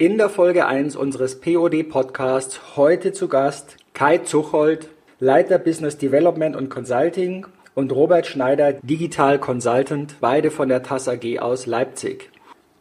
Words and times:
In 0.00 0.16
der 0.16 0.28
Folge 0.28 0.64
1 0.64 0.94
unseres 0.94 1.40
POD-Podcasts 1.40 2.76
heute 2.76 3.12
zu 3.12 3.26
Gast 3.26 3.78
Kai 3.94 4.18
Zuchold, 4.18 4.90
Leiter 5.18 5.58
Business 5.58 5.98
Development 5.98 6.54
und 6.54 6.70
Consulting 6.70 7.48
und 7.74 7.90
Robert 7.90 8.28
Schneider, 8.28 8.74
Digital 8.74 9.40
Consultant, 9.40 10.14
beide 10.20 10.52
von 10.52 10.68
der 10.68 10.84
TAS 10.84 11.08
AG 11.08 11.40
aus 11.40 11.66
Leipzig. 11.66 12.30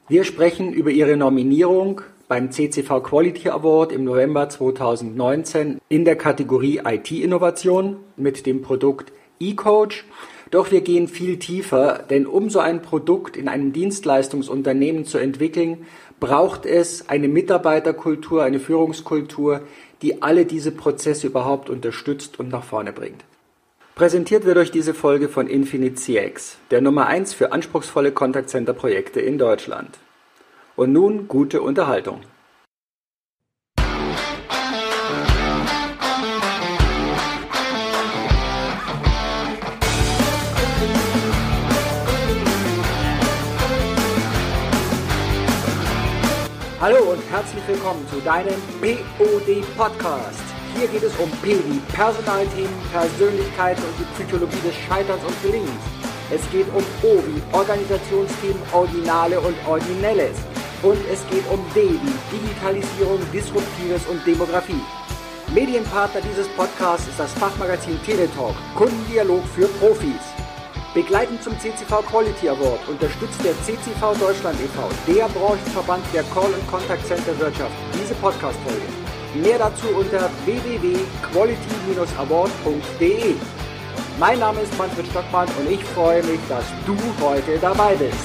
Wir 0.07 0.25
sprechen 0.25 0.71
über 0.71 0.91
ihre 0.91 1.17
Nominierung 1.17 2.01
beim 2.27 2.51
CCV 2.51 3.01
Quality 3.01 3.49
Award 3.49 3.93
im 3.93 4.03
November 4.03 4.47
2019 4.47 5.81
in 5.89 6.05
der 6.05 6.17
Kategorie 6.17 6.81
IT-Innovation 6.85 7.97
mit 8.15 8.45
dem 8.45 8.61
Produkt 8.61 9.11
eCoach. 9.39 10.03
Doch 10.51 10.71
wir 10.71 10.81
gehen 10.81 11.07
viel 11.07 11.39
tiefer, 11.39 12.03
denn 12.09 12.25
um 12.25 12.49
so 12.49 12.59
ein 12.59 12.81
Produkt 12.81 13.35
in 13.35 13.47
einem 13.47 13.73
Dienstleistungsunternehmen 13.73 15.05
zu 15.05 15.17
entwickeln, 15.17 15.85
braucht 16.19 16.65
es 16.65 17.09
eine 17.09 17.27
Mitarbeiterkultur, 17.27 18.43
eine 18.43 18.59
Führungskultur, 18.59 19.61
die 20.01 20.21
alle 20.21 20.45
diese 20.45 20.71
Prozesse 20.71 21.27
überhaupt 21.27 21.69
unterstützt 21.69 22.39
und 22.39 22.49
nach 22.49 22.63
vorne 22.63 22.93
bringt. 22.93 23.23
Präsentiert 23.95 24.45
wird 24.45 24.57
euch 24.57 24.71
diese 24.71 24.93
Folge 24.93 25.27
von 25.27 25.47
Infinite 25.47 25.95
CX, 25.95 26.57
der 26.69 26.81
Nummer 26.81 27.07
1 27.07 27.33
für 27.33 27.51
anspruchsvolle 27.51 28.11
Contact-Center-Projekte 28.11 29.19
in 29.19 29.37
Deutschland. 29.37 29.97
Und 30.75 30.93
nun 30.93 31.27
gute 31.27 31.61
Unterhaltung. 31.61 32.21
Hallo 46.79 47.11
und 47.11 47.23
herzlich 47.31 47.67
willkommen 47.67 48.07
zu 48.07 48.21
deinem 48.21 48.53
POD 48.79 49.65
Podcast. 49.75 50.43
Hier 50.75 50.87
geht 50.87 51.01
es 51.01 51.17
um 51.17 51.31
P 51.41 51.57
Personalthemen, 51.91 52.69
Persönlichkeit 52.91 53.77
und 53.79 53.97
die 53.97 54.05
Psychologie 54.13 54.61
des 54.63 54.75
Scheiterns 54.75 55.23
und 55.23 55.41
Gelingens. 55.41 55.81
Es 56.29 56.39
geht 56.51 56.67
um 56.75 56.83
O 57.01 57.17
wie 57.25 57.41
Organisationsthemen, 57.51 58.61
Originale 58.73 59.39
und 59.39 59.55
Originelles. 59.67 60.37
Und 60.83 60.99
es 61.11 61.27
geht 61.31 61.49
um 61.49 61.65
D 61.73 61.81
wie 61.81 62.37
Digitalisierung, 62.37 63.21
Disruptives 63.33 64.05
und 64.05 64.23
Demografie. 64.27 64.83
Medienpartner 65.55 66.21
dieses 66.21 66.47
Podcasts 66.49 67.07
ist 67.07 67.19
das 67.19 67.33
Fachmagazin 67.33 67.99
Teletalk, 68.03 68.53
Kundendialog 68.75 69.43
für 69.55 69.67
Profis. 69.79 70.36
Begleitend 70.97 71.43
zum 71.43 71.53
CCV 71.59 72.01
Quality 72.09 72.49
Award 72.49 72.79
unterstützt 72.89 73.39
der 73.43 73.53
CCV 73.61 74.15
Deutschland 74.19 74.59
e.V., 74.59 74.89
der 75.05 75.27
Branchenverband 75.27 76.03
der 76.11 76.23
Call- 76.23 76.51
und 76.51 76.67
Contact 76.71 77.05
Center 77.05 77.37
Wirtschaft, 77.37 77.71
diese 77.93 78.15
Podcast-Folge. 78.15 78.81
Mehr 79.35 79.59
dazu 79.59 79.89
unter 79.89 80.27
www.quality-award.de. 80.45 83.35
Mein 84.19 84.39
Name 84.39 84.61
ist 84.61 84.75
Manfred 84.75 85.05
Stockmann 85.05 85.47
und 85.59 85.69
ich 85.69 85.83
freue 85.83 86.23
mich, 86.23 86.39
dass 86.49 86.65
du 86.87 86.97
heute 87.23 87.59
dabei 87.59 87.93
bist. 87.93 88.17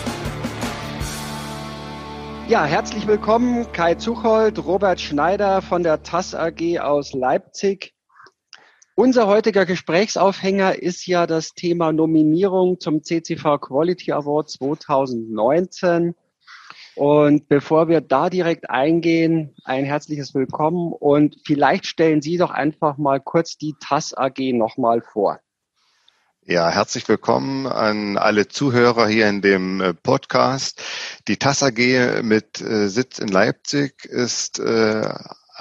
Ja, 2.48 2.64
herzlich 2.64 3.06
willkommen 3.06 3.70
Kai 3.72 3.96
Zuchold, 3.96 4.64
Robert 4.64 4.98
Schneider 4.98 5.60
von 5.60 5.82
der 5.82 6.02
TAS 6.02 6.34
AG 6.34 6.80
aus 6.80 7.12
Leipzig. 7.12 7.91
Unser 8.94 9.26
heutiger 9.26 9.64
Gesprächsaufhänger 9.64 10.82
ist 10.82 11.06
ja 11.06 11.26
das 11.26 11.54
Thema 11.54 11.92
Nominierung 11.92 12.78
zum 12.78 13.02
CCV 13.02 13.58
Quality 13.58 14.12
Award 14.12 14.50
2019. 14.50 16.14
Und 16.94 17.48
bevor 17.48 17.88
wir 17.88 18.02
da 18.02 18.28
direkt 18.28 18.68
eingehen, 18.68 19.54
ein 19.64 19.86
herzliches 19.86 20.34
Willkommen 20.34 20.92
und 20.92 21.38
vielleicht 21.46 21.86
stellen 21.86 22.20
Sie 22.20 22.36
doch 22.36 22.50
einfach 22.50 22.98
mal 22.98 23.18
kurz 23.18 23.56
die 23.56 23.74
TAS 23.80 24.12
AG 24.12 24.52
nochmal 24.52 25.00
vor. 25.00 25.40
Ja, 26.44 26.68
herzlich 26.68 27.08
willkommen 27.08 27.66
an 27.66 28.18
alle 28.18 28.48
Zuhörer 28.48 29.06
hier 29.06 29.26
in 29.28 29.40
dem 29.40 29.80
äh, 29.80 29.94
Podcast. 29.94 30.82
Die 31.28 31.38
TAS 31.38 31.62
AG 31.62 32.22
mit 32.22 32.60
äh, 32.60 32.88
Sitz 32.88 33.20
in 33.20 33.28
Leipzig 33.28 34.04
ist 34.04 34.58
äh, 34.58 35.08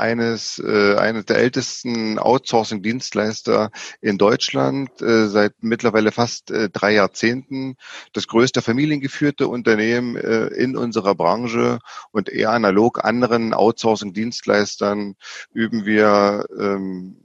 eines, 0.01 0.59
äh, 0.59 0.95
eines 0.95 1.25
der 1.25 1.38
ältesten 1.38 2.19
Outsourcing-Dienstleister 2.19 3.72
in 4.01 4.17
Deutschland, 4.17 5.01
äh, 5.01 5.28
seit 5.28 5.53
mittlerweile 5.62 6.12
fast 6.12 6.51
äh, 6.51 6.69
drei 6.69 6.94
Jahrzehnten. 6.94 7.75
Das 8.12 8.28
größte 8.28 8.62
familiengeführte 8.62 9.47
Unternehmen 9.47 10.16
äh, 10.16 10.47
in 10.47 10.75
unserer 10.75 11.16
Branche 11.16 11.79
und 12.12 12.29
eher 12.29 12.51
analog 12.51 13.03
anderen 13.06 13.53
Outsourcing-Dienstleistern 13.53 15.16
üben 15.53 15.85
wir 15.85 16.45
ähm, 16.59 17.21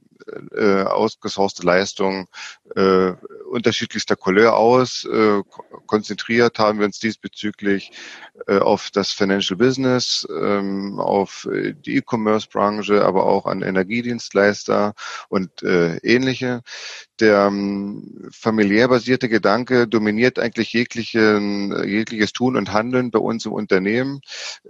äh, 0.55 0.83
ausgesourcete 0.83 1.67
Leistungen 1.67 2.27
äh, 2.75 3.13
unterschiedlichster 3.51 4.17
Couleur 4.17 4.57
aus. 4.57 5.05
Äh, 5.05 5.43
konzentriert 5.87 6.59
haben 6.59 6.79
wir 6.79 6.87
uns 6.87 6.99
diesbezüglich 6.99 7.93
äh, 8.47 8.59
auf 8.59 8.91
das 8.91 9.13
Financial 9.13 9.57
Business, 9.57 10.27
ähm, 10.31 10.99
auf 10.99 11.49
äh, 11.53 11.75
die 11.75 11.97
E-Commerce-Branche, 11.97 13.05
aber 13.05 13.27
auch 13.27 13.47
an 13.47 13.63
Energiedienstleister 13.63 14.95
und 15.29 15.63
äh, 15.63 15.97
ähnliche. 15.99 16.63
Der 17.21 17.47
ähm, 17.47 18.29
familiär 18.31 18.89
basierte 18.89 19.29
Gedanke 19.29 19.89
dominiert 19.89 20.39
eigentlich 20.39 20.73
jeglichen, 20.73 21.85
jegliches 21.87 22.33
Tun 22.33 22.57
und 22.57 22.73
Handeln 22.73 23.11
bei 23.11 23.19
uns 23.19 23.47
im 23.47 23.53
Unternehmen, 23.53 24.21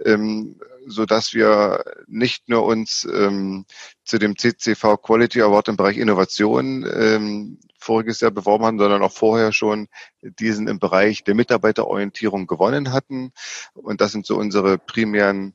ähm, 0.05 0.55
so 0.87 1.05
dass 1.05 1.33
wir 1.33 1.83
nicht 2.07 2.49
nur 2.49 2.63
uns 2.63 3.07
ähm, 3.11 3.65
zu 4.03 4.17
dem 4.17 4.37
CCV 4.37 4.97
Quality 4.97 5.41
Award 5.41 5.67
im 5.67 5.77
Bereich 5.77 5.97
Innovation 5.97 6.89
ähm, 6.91 7.59
voriges 7.79 8.21
Jahr 8.21 8.31
beworben 8.31 8.65
haben, 8.65 8.79
sondern 8.79 9.03
auch 9.03 9.11
vorher 9.11 9.51
schon 9.51 9.87
diesen 10.21 10.67
im 10.67 10.79
Bereich 10.79 11.23
der 11.23 11.35
Mitarbeiterorientierung 11.35 12.47
gewonnen 12.47 12.91
hatten. 12.91 13.31
Und 13.73 14.01
das 14.01 14.11
sind 14.11 14.25
so 14.25 14.37
unsere 14.37 14.77
primären 14.77 15.53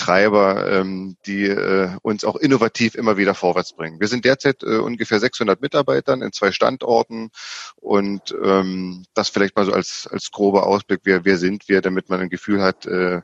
Treiber, 0.00 0.70
ähm, 0.72 1.16
die 1.26 1.44
äh, 1.44 1.90
uns 2.00 2.24
auch 2.24 2.36
innovativ 2.36 2.94
immer 2.94 3.18
wieder 3.18 3.34
vorwärts 3.34 3.74
bringen. 3.74 4.00
Wir 4.00 4.08
sind 4.08 4.24
derzeit 4.24 4.62
äh, 4.62 4.78
ungefähr 4.78 5.20
600 5.20 5.60
Mitarbeitern 5.60 6.22
in 6.22 6.32
zwei 6.32 6.52
Standorten 6.52 7.30
und 7.76 8.34
ähm, 8.42 9.04
das 9.12 9.28
vielleicht 9.28 9.56
mal 9.56 9.66
so 9.66 9.72
als, 9.72 10.08
als 10.10 10.30
grober 10.30 10.66
Ausblick, 10.66 11.00
wer, 11.04 11.26
wer 11.26 11.36
sind 11.36 11.68
wir, 11.68 11.82
damit 11.82 12.08
man 12.08 12.20
ein 12.20 12.30
Gefühl 12.30 12.62
hat, 12.62 12.86
äh, 12.86 13.20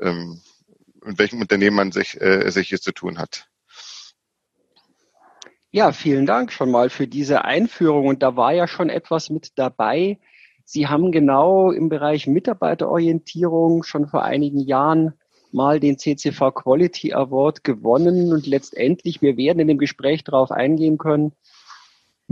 ähm, 0.00 0.42
mit 1.04 1.18
welchem 1.18 1.40
Unternehmen 1.40 1.76
man 1.76 1.92
sich, 1.92 2.20
äh, 2.20 2.50
sich 2.50 2.68
hier 2.68 2.80
zu 2.80 2.92
tun 2.92 3.18
hat. 3.18 3.48
Ja, 5.70 5.92
vielen 5.92 6.24
Dank 6.24 6.50
schon 6.50 6.70
mal 6.70 6.88
für 6.88 7.06
diese 7.06 7.44
Einführung. 7.44 8.06
Und 8.06 8.22
da 8.22 8.36
war 8.36 8.52
ja 8.52 8.66
schon 8.66 8.88
etwas 8.88 9.28
mit 9.28 9.58
dabei. 9.58 10.18
Sie 10.64 10.86
haben 10.86 11.12
genau 11.12 11.70
im 11.70 11.88
Bereich 11.88 12.26
Mitarbeiterorientierung 12.26 13.82
schon 13.82 14.06
vor 14.08 14.22
einigen 14.22 14.60
Jahren 14.60 15.14
mal 15.52 15.80
den 15.80 15.98
CCV 15.98 16.52
Quality 16.52 17.14
Award 17.14 17.64
gewonnen 17.64 18.32
und 18.32 18.46
letztendlich, 18.46 19.22
wir 19.22 19.36
werden 19.36 19.60
in 19.60 19.68
dem 19.68 19.78
Gespräch 19.78 20.24
darauf 20.24 20.50
eingehen 20.50 20.98
können, 20.98 21.32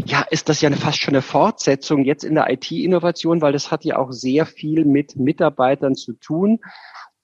ja, 0.05 0.21
ist 0.31 0.50
das 0.50 0.60
ja 0.60 0.71
fast 0.72 1.00
schon 1.00 1.15
eine 1.15 1.22
Fortsetzung 1.22 2.05
jetzt 2.05 2.25
in 2.25 2.34
der 2.34 2.50
IT-Innovation, 2.50 3.41
weil 3.41 3.55
das 3.55 3.71
hat 3.71 3.84
ja 3.84 3.97
auch 3.97 4.12
sehr 4.12 4.44
viel 4.44 4.84
mit 4.84 5.16
Mitarbeitern 5.16 5.94
zu 5.94 6.12
tun. 6.12 6.60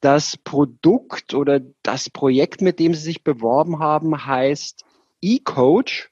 Das 0.03 0.37
Produkt 0.37 1.33
oder 1.33 1.61
das 1.83 2.11
Projekt, 2.11 2.61
mit 2.61 2.79
dem 2.79 2.93
Sie 2.93 3.01
sich 3.01 3.25
beworben 3.25 3.79
haben, 3.79 4.27
heißt 4.27 4.85
E-Coach. 5.23 6.11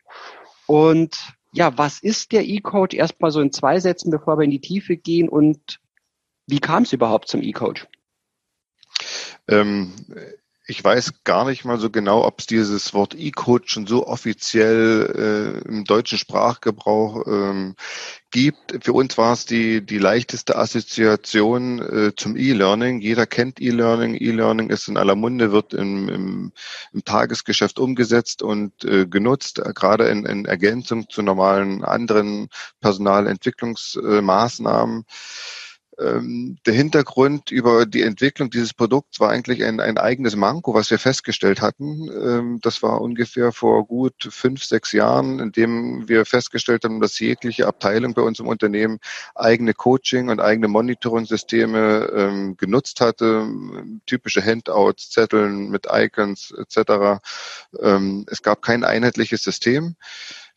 Und 0.66 1.18
ja, 1.52 1.76
was 1.76 2.00
ist 2.00 2.32
der 2.32 2.46
E-Coach? 2.46 2.94
Erstmal 2.94 3.32
so 3.32 3.40
in 3.40 3.52
zwei 3.52 3.80
Sätzen, 3.80 4.10
bevor 4.10 4.38
wir 4.38 4.44
in 4.44 4.52
die 4.52 4.60
Tiefe 4.60 4.96
gehen. 4.96 5.28
Und 5.28 5.80
wie 6.46 6.60
kam 6.60 6.84
es 6.84 6.92
überhaupt 6.92 7.28
zum 7.28 7.42
E-Coach? 7.42 7.88
Ähm, 9.48 9.92
ich 10.70 10.82
weiß 10.84 11.24
gar 11.24 11.44
nicht 11.44 11.64
mal 11.64 11.80
so 11.80 11.90
genau, 11.90 12.24
ob 12.24 12.38
es 12.38 12.46
dieses 12.46 12.94
Wort 12.94 13.16
E-Code 13.18 13.64
schon 13.66 13.88
so 13.88 14.06
offiziell 14.06 15.64
äh, 15.66 15.68
im 15.68 15.82
deutschen 15.84 16.16
Sprachgebrauch 16.16 17.26
ähm, 17.26 17.74
gibt. 18.30 18.84
Für 18.84 18.92
uns 18.92 19.18
war 19.18 19.32
es 19.32 19.46
die, 19.46 19.84
die 19.84 19.98
leichteste 19.98 20.56
Assoziation 20.56 21.80
äh, 21.80 22.12
zum 22.16 22.36
E-Learning. 22.36 23.00
Jeder 23.00 23.26
kennt 23.26 23.60
E-Learning. 23.60 24.14
E-Learning 24.14 24.70
ist 24.70 24.86
in 24.86 24.96
aller 24.96 25.16
Munde, 25.16 25.50
wird 25.50 25.74
im, 25.74 26.08
im, 26.08 26.52
im 26.92 27.04
Tagesgeschäft 27.04 27.80
umgesetzt 27.80 28.40
und 28.40 28.84
äh, 28.84 29.06
genutzt, 29.06 29.58
äh, 29.58 29.72
gerade 29.74 30.06
in, 30.06 30.24
in 30.24 30.44
Ergänzung 30.44 31.10
zu 31.10 31.22
normalen 31.22 31.82
anderen 31.82 32.48
Personalentwicklungsmaßnahmen. 32.80 35.00
Äh, 35.00 35.04
ähm, 36.00 36.58
der 36.66 36.74
Hintergrund 36.74 37.50
über 37.50 37.86
die 37.86 38.02
Entwicklung 38.02 38.50
dieses 38.50 38.74
Produkts 38.74 39.20
war 39.20 39.30
eigentlich 39.30 39.64
ein, 39.64 39.80
ein 39.80 39.98
eigenes 39.98 40.36
Manko, 40.36 40.74
was 40.74 40.90
wir 40.90 40.98
festgestellt 40.98 41.60
hatten. 41.60 42.08
Ähm, 42.08 42.58
das 42.62 42.82
war 42.82 43.00
ungefähr 43.00 43.52
vor 43.52 43.86
gut 43.86 44.28
fünf, 44.30 44.64
sechs 44.64 44.92
Jahren, 44.92 45.38
in 45.38 45.52
dem 45.52 46.08
wir 46.08 46.24
festgestellt 46.24 46.84
haben, 46.84 47.00
dass 47.00 47.18
jegliche 47.18 47.66
Abteilung 47.66 48.14
bei 48.14 48.22
uns 48.22 48.40
im 48.40 48.46
Unternehmen 48.46 48.98
eigene 49.34 49.74
Coaching 49.74 50.28
und 50.28 50.40
eigene 50.40 50.68
Monitoring-Systeme 50.68 52.10
ähm, 52.14 52.56
genutzt 52.56 53.00
hatte, 53.00 53.46
typische 54.06 54.44
Handouts, 54.44 55.10
Zetteln 55.10 55.70
mit 55.70 55.86
Icons 55.90 56.54
etc. 56.56 57.20
Ähm, 57.80 58.26
es 58.30 58.42
gab 58.42 58.62
kein 58.62 58.84
einheitliches 58.84 59.42
System. 59.42 59.96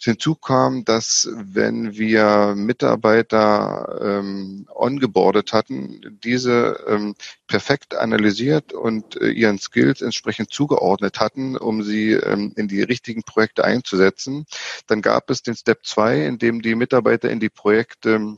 Hinzu 0.03 0.35
kam, 0.35 0.85
dass 0.85 1.29
wenn 1.33 1.97
wir 1.97 2.55
Mitarbeiter 2.55 4.00
ähm, 4.01 4.67
ongeboardet 4.73 5.53
hatten, 5.53 6.19
diese 6.23 6.83
ähm, 6.88 7.15
perfekt 7.47 7.95
analysiert 7.95 8.73
und 8.73 9.19
äh, 9.21 9.29
ihren 9.29 9.59
Skills 9.59 10.01
entsprechend 10.01 10.51
zugeordnet 10.51 11.19
hatten, 11.19 11.55
um 11.57 11.83
sie 11.83 12.11
ähm, 12.11 12.53
in 12.55 12.67
die 12.67 12.81
richtigen 12.81 13.23
Projekte 13.23 13.63
einzusetzen, 13.63 14.45
dann 14.88 15.01
gab 15.01 15.29
es 15.29 15.41
den 15.41 15.55
Step 15.55 15.85
2, 15.85 16.25
in 16.25 16.38
dem 16.38 16.61
die 16.61 16.75
Mitarbeiter 16.75 17.29
in 17.29 17.39
die 17.39 17.49
Projekte 17.49 18.35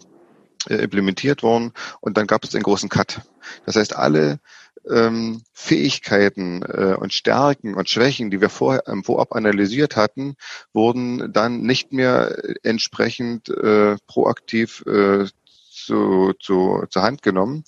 äh, 0.69 0.75
implementiert 0.75 1.43
wurden 1.43 1.73
und 2.01 2.17
dann 2.17 2.27
gab 2.27 2.43
es 2.43 2.53
einen 2.53 2.63
großen 2.63 2.89
Cut. 2.89 3.21
Das 3.65 3.75
heißt, 3.75 3.95
alle 3.95 4.39
ähm, 4.89 5.43
Fähigkeiten 5.53 6.63
äh, 6.63 6.95
und 6.99 7.13
Stärken 7.13 7.75
und 7.75 7.89
Schwächen, 7.89 8.31
die 8.31 8.41
wir 8.41 8.49
vorher 8.49 8.87
im 8.87 9.03
Vorab 9.03 9.33
analysiert 9.33 9.95
hatten, 9.95 10.35
wurden 10.73 11.31
dann 11.33 11.61
nicht 11.61 11.91
mehr 11.91 12.37
entsprechend 12.63 13.49
äh, 13.49 13.97
proaktiv 14.07 14.83
äh, 14.85 15.25
zu, 15.71 16.33
zu, 16.39 16.85
zur 16.89 17.03
Hand 17.03 17.21
genommen, 17.21 17.63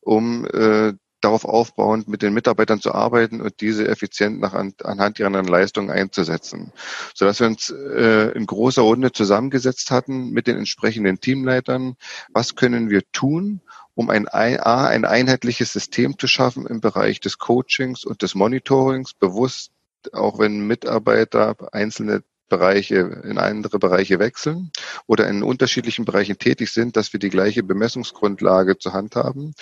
um 0.00 0.46
äh, 0.46 0.92
darauf 1.22 1.44
aufbauend 1.44 2.08
mit 2.08 2.20
den 2.22 2.34
Mitarbeitern 2.34 2.80
zu 2.80 2.92
arbeiten 2.92 3.40
und 3.40 3.60
diese 3.60 3.88
effizient 3.88 4.40
nach, 4.40 4.54
anhand 4.54 5.18
ihrer 5.18 5.30
Leistungen 5.30 5.90
einzusetzen. 5.90 6.72
Sodass 7.14 7.40
wir 7.40 7.46
uns 7.46 7.70
äh, 7.70 8.32
in 8.32 8.46
großer 8.46 8.82
Runde 8.82 9.12
zusammengesetzt 9.12 9.90
hatten 9.90 10.30
mit 10.30 10.46
den 10.46 10.58
entsprechenden 10.58 11.20
Teamleitern. 11.20 11.94
Was 12.32 12.56
können 12.56 12.90
wir 12.90 13.02
tun, 13.12 13.60
um 13.94 14.10
ein, 14.10 14.28
A, 14.28 14.86
ein 14.86 15.04
einheitliches 15.04 15.72
System 15.72 16.18
zu 16.18 16.26
schaffen 16.26 16.66
im 16.66 16.80
Bereich 16.80 17.20
des 17.20 17.38
Coachings 17.38 18.04
und 18.04 18.22
des 18.22 18.34
Monitorings, 18.34 19.14
bewusst, 19.14 19.72
auch 20.12 20.38
wenn 20.38 20.66
Mitarbeiter 20.66 21.56
einzelne 21.72 22.22
Bereiche 22.48 23.22
in 23.24 23.38
andere 23.38 23.78
Bereiche 23.78 24.18
wechseln 24.18 24.72
oder 25.06 25.26
in 25.26 25.42
unterschiedlichen 25.42 26.04
Bereichen 26.04 26.38
tätig 26.38 26.70
sind, 26.70 26.98
dass 26.98 27.12
wir 27.14 27.20
die 27.20 27.30
gleiche 27.30 27.62
Bemessungsgrundlage 27.62 28.76
zur 28.78 28.92
Hand 28.92 29.16
haben. 29.16 29.54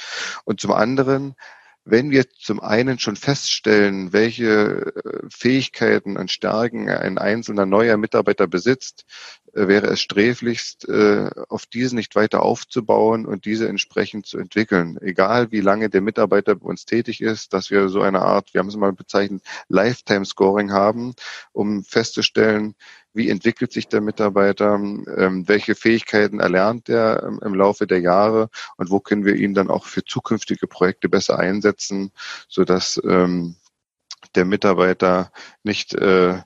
Und 0.44 0.60
zum 0.60 0.72
anderen 0.72 1.36
wenn 1.84 2.10
wir 2.10 2.28
zum 2.30 2.60
einen 2.60 2.98
schon 2.98 3.16
feststellen, 3.16 4.12
welche 4.12 4.92
äh, 4.94 5.26
Fähigkeiten 5.30 6.16
und 6.16 6.30
Stärken 6.30 6.88
ein 6.88 7.18
einzelner 7.18 7.66
neuer 7.66 7.96
Mitarbeiter 7.96 8.46
besitzt, 8.46 9.04
äh, 9.54 9.66
wäre 9.66 9.86
es 9.86 10.00
sträflichst, 10.00 10.88
äh, 10.88 11.30
auf 11.48 11.66
diese 11.66 11.96
nicht 11.96 12.14
weiter 12.16 12.42
aufzubauen 12.42 13.26
und 13.26 13.44
diese 13.44 13.68
entsprechend 13.68 14.26
zu 14.26 14.38
entwickeln. 14.38 14.98
Egal 15.00 15.50
wie 15.52 15.60
lange 15.60 15.88
der 15.88 16.02
Mitarbeiter 16.02 16.54
bei 16.54 16.66
uns 16.66 16.84
tätig 16.84 17.20
ist, 17.20 17.52
dass 17.54 17.70
wir 17.70 17.88
so 17.88 18.02
eine 18.02 18.20
Art, 18.20 18.52
wir 18.52 18.60
haben 18.60 18.68
es 18.68 18.76
mal 18.76 18.92
bezeichnet, 18.92 19.42
Lifetime 19.68 20.24
Scoring 20.24 20.72
haben, 20.72 21.14
um 21.52 21.82
festzustellen, 21.82 22.74
wie 23.12 23.28
entwickelt 23.28 23.72
sich 23.72 23.88
der 23.88 24.00
Mitarbeiter, 24.00 24.74
ähm, 24.74 25.48
welche 25.48 25.74
Fähigkeiten 25.74 26.40
erlernt 26.40 26.88
er 26.88 27.22
ähm, 27.24 27.40
im 27.44 27.54
Laufe 27.54 27.86
der 27.86 28.00
Jahre 28.00 28.50
und 28.76 28.90
wo 28.90 29.00
können 29.00 29.24
wir 29.24 29.34
ihn 29.34 29.54
dann 29.54 29.70
auch 29.70 29.86
für 29.86 30.04
zukünftige 30.04 30.66
Projekte 30.66 31.08
besser 31.08 31.38
einsetzen, 31.38 32.12
sodass 32.48 33.00
ähm, 33.04 33.56
der 34.34 34.44
Mitarbeiter 34.44 35.32
nicht 35.62 35.94
äh, 35.94 36.40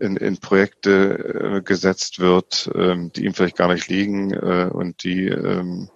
in, 0.00 0.16
in 0.16 0.38
Projekte 0.38 1.58
äh, 1.58 1.62
gesetzt 1.62 2.18
wird, 2.18 2.70
ähm, 2.74 3.12
die 3.12 3.24
ihm 3.24 3.34
vielleicht 3.34 3.56
gar 3.56 3.72
nicht 3.72 3.88
liegen 3.88 4.32
äh, 4.32 4.68
und 4.72 5.04
die 5.04 5.28
ähm, 5.28 5.90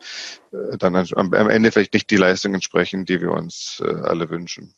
äh, 0.52 0.76
dann 0.78 0.94
am, 0.94 1.32
Ende 1.32 1.72
vielleicht 1.72 1.94
nicht 1.94 2.10
die 2.10 2.16
Leistung 2.16 2.54
entsprechen, 2.54 3.04
die 3.04 3.20
wir 3.20 3.32
uns 3.32 3.82
äh, 3.84 3.88
alle 3.88 4.30
wünschen. 4.30 4.74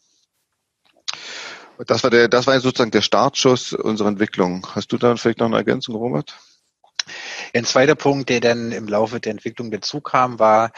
Das 1.86 2.02
war 2.02 2.10
der, 2.10 2.28
das 2.28 2.46
war 2.46 2.58
sozusagen 2.60 2.90
der 2.90 3.02
Startschuss 3.02 3.72
unserer 3.72 4.08
Entwicklung. 4.08 4.66
Hast 4.74 4.92
du 4.92 4.98
da 4.98 5.16
vielleicht 5.16 5.40
noch 5.40 5.46
eine 5.46 5.56
Ergänzung, 5.56 5.94
Robert? 5.96 6.38
Ein 7.54 7.64
zweiter 7.64 7.94
Punkt, 7.94 8.28
der 8.30 8.40
dann 8.40 8.72
im 8.72 8.88
Laufe 8.88 9.20
der 9.20 9.32
Entwicklung 9.32 9.70
dazu 9.70 10.00
kam, 10.00 10.38
war 10.38 10.72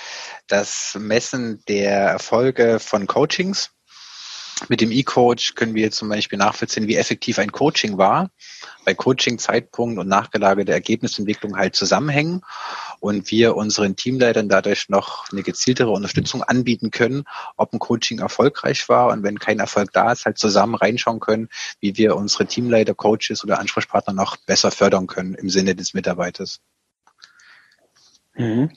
das 0.47 0.97
Messen 0.99 1.63
der 1.69 1.93
Erfolge 1.93 2.79
von 2.81 3.07
Coachings. 3.07 3.71
Mit 4.69 4.81
dem 4.81 4.91
E-Coach 4.91 5.55
können 5.55 5.75
wir 5.75 5.93
zum 5.93 6.09
Beispiel 6.09 6.39
nachvollziehen, 6.39 6.89
wie 6.89 6.97
effektiv 6.97 7.39
ein 7.39 7.53
Coaching 7.53 7.97
war, 7.97 8.31
bei 8.85 8.93
Coaching-Zeitpunkt 8.93 9.99
und 9.99 10.09
nachgelagerte 10.09 10.73
Ergebnisentwicklung 10.73 11.57
halt 11.57 11.77
zusammenhängen 11.77 12.43
und 13.01 13.31
wir 13.31 13.57
unseren 13.57 13.97
Teamleitern 13.97 14.49
dadurch 14.49 14.89
noch 14.89 15.31
eine 15.31 15.43
gezieltere 15.43 15.91
Unterstützung 15.91 16.43
anbieten 16.43 16.91
können, 16.91 17.25
ob 17.57 17.73
ein 17.73 17.79
Coaching 17.79 18.19
erfolgreich 18.21 18.89
war 18.89 19.09
und 19.09 19.23
wenn 19.23 19.39
kein 19.39 19.59
Erfolg 19.59 19.93
da 19.93 20.13
ist, 20.13 20.25
halt 20.25 20.39
zusammen 20.39 20.75
reinschauen 20.75 21.21
können, 21.21 21.49
wie 21.81 21.97
wir 21.97 22.17
unsere 22.17 22.47
Teamleiter, 22.47 22.95
Coaches 22.95 23.45
oder 23.45 23.59
Ansprechpartner 23.59 24.13
noch 24.13 24.37
besser 24.37 24.71
fördern 24.71 25.07
können 25.07 25.35
im 25.35 25.49
Sinne 25.51 25.75
des 25.75 25.95
Mitarbeiters. 25.95 26.61
Mhm. 28.35 28.71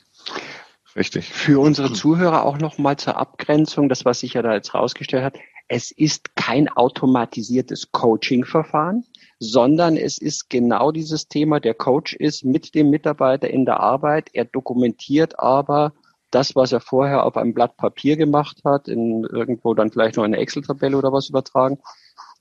Richtig. 0.95 1.29
Für 1.29 1.61
unsere 1.61 1.93
Zuhörer 1.93 2.43
auch 2.43 2.57
nochmal 2.57 2.97
zur 2.97 3.15
Abgrenzung, 3.15 3.87
das 3.87 4.03
was 4.03 4.19
sich 4.19 4.33
ja 4.33 4.41
da 4.41 4.53
jetzt 4.53 4.73
rausgestellt 4.73 5.23
hat, 5.23 5.37
es 5.69 5.89
ist 5.91 6.35
kein 6.35 6.67
automatisiertes 6.67 7.93
Coaching-Verfahren, 7.93 9.05
sondern 9.43 9.97
es 9.97 10.19
ist 10.19 10.51
genau 10.51 10.91
dieses 10.91 11.27
Thema, 11.27 11.59
der 11.59 11.73
Coach 11.73 12.13
ist 12.13 12.45
mit 12.45 12.75
dem 12.75 12.91
Mitarbeiter 12.91 13.49
in 13.49 13.65
der 13.65 13.79
Arbeit, 13.79 14.29
er 14.33 14.45
dokumentiert 14.45 15.39
aber 15.39 15.93
das, 16.29 16.55
was 16.55 16.71
er 16.71 16.79
vorher 16.79 17.25
auf 17.25 17.37
einem 17.37 17.55
Blatt 17.55 17.75
Papier 17.75 18.17
gemacht 18.17 18.61
hat, 18.63 18.87
in 18.87 19.23
irgendwo 19.23 19.73
dann 19.73 19.91
vielleicht 19.91 20.17
noch 20.17 20.25
eine 20.25 20.37
Excel-Tabelle 20.37 20.95
oder 20.95 21.11
was 21.11 21.29
übertragen. 21.29 21.79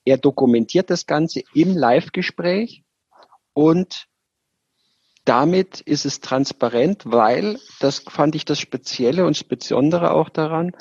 Er 0.05 0.19
dokumentiert 0.19 0.91
das 0.91 1.07
Ganze 1.07 1.41
im 1.55 1.75
Live-Gespräch 1.75 2.85
und 3.55 4.07
damit 5.25 5.81
ist 5.81 6.05
es 6.05 6.21
transparent, 6.21 7.05
weil, 7.07 7.59
das 7.81 8.01
fand 8.01 8.35
ich 8.35 8.45
das 8.45 8.59
Spezielle 8.59 9.25
und 9.25 9.49
Besondere 9.49 10.11
auch 10.11 10.29
daran, 10.29 10.73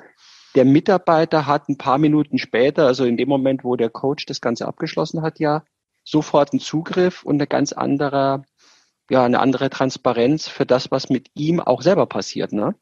der 0.56 0.66
Mitarbeiter 0.66 1.48
hat 1.48 1.70
ein 1.70 1.78
paar 1.78 1.98
Minuten 1.98 2.40
später, 2.40 2.88
also 2.88 3.06
in 3.06 3.16
dem 3.16 3.30
Moment, 3.30 3.64
wo 3.64 3.78
der 3.78 3.90
Coach 3.90 4.26
das 4.26 4.42
Ganze 4.42 4.68
abgeschlossen 4.68 5.22
hat, 5.22 5.40
ja 5.40 5.64
sofort 6.10 6.54
einen 6.54 6.60
Zugriff 6.60 7.24
und 7.24 7.36
eine 7.36 7.48
ganz 7.48 7.74
andere, 7.74 8.44
ja, 9.10 9.24
eine 9.24 9.40
andere 9.40 9.70
Transparenz 9.70 10.48
für 10.48 10.66
das, 10.66 10.92
was 10.92 11.10
mit 11.10 11.30
ihm 11.34 11.60
auch 11.60 11.82
selber 11.82 12.06
passiert, 12.06 12.54
ne? 12.54 12.76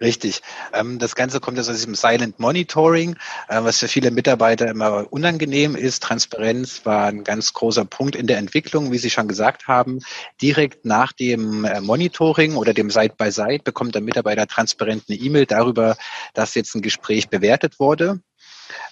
Richtig. 0.00 0.40
Ähm, 0.72 0.98
das 0.98 1.14
Ganze 1.14 1.40
kommt 1.40 1.58
aus 1.58 1.66
diesem 1.66 1.94
Silent 1.94 2.38
Monitoring, 2.38 3.16
äh, 3.48 3.62
was 3.62 3.78
für 3.78 3.88
viele 3.88 4.10
Mitarbeiter 4.10 4.68
immer 4.68 5.12
unangenehm 5.12 5.74
ist. 5.74 6.02
Transparenz 6.02 6.84
war 6.84 7.06
ein 7.06 7.24
ganz 7.24 7.52
großer 7.52 7.84
Punkt 7.84 8.14
in 8.14 8.26
der 8.26 8.38
Entwicklung, 8.38 8.92
wie 8.92 8.98
Sie 8.98 9.10
schon 9.10 9.28
gesagt 9.28 9.66
haben. 9.66 10.00
Direkt 10.40 10.84
nach 10.84 11.12
dem 11.12 11.64
äh, 11.64 11.80
Monitoring 11.80 12.56
oder 12.56 12.72
dem 12.72 12.90
Side-by-Side 12.90 13.64
bekommt 13.64 13.94
der 13.94 14.02
Mitarbeiter 14.02 14.46
transparent 14.46 15.04
eine 15.08 15.18
E-Mail 15.18 15.46
darüber, 15.46 15.96
dass 16.34 16.54
jetzt 16.54 16.74
ein 16.74 16.82
Gespräch 16.82 17.28
bewertet 17.28 17.80
wurde. 17.80 18.20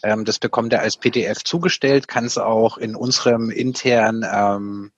Ähm, 0.02 0.24
das 0.24 0.38
bekommt 0.38 0.72
er 0.72 0.80
als 0.80 0.96
PDF 0.96 1.44
zugestellt, 1.44 2.08
kann 2.08 2.24
es 2.24 2.38
auch 2.38 2.78
in 2.78 2.96
unserem 2.96 3.50
internen 3.50 4.24
ähm, 4.30 4.92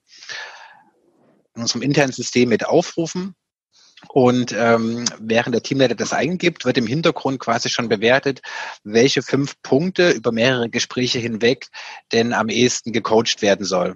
in 1.55 1.61
unserem 1.61 1.83
internen 1.83 2.11
System 2.11 2.49
mit 2.49 2.65
aufrufen 2.65 3.35
und 4.09 4.51
ähm, 4.51 5.05
während 5.19 5.55
der 5.55 5.63
Teamleiter 5.63 5.95
das 5.95 6.13
eingibt, 6.13 6.65
wird 6.65 6.77
im 6.77 6.87
Hintergrund 6.87 7.39
quasi 7.39 7.69
schon 7.69 7.89
bewertet, 7.89 8.41
welche 8.83 9.21
fünf 9.21 9.61
Punkte 9.61 10.11
über 10.11 10.31
mehrere 10.31 10.69
Gespräche 10.69 11.19
hinweg 11.19 11.67
denn 12.11 12.33
am 12.33 12.49
ehesten 12.49 12.91
gecoacht 12.91 13.41
werden 13.41 13.65
soll. 13.65 13.95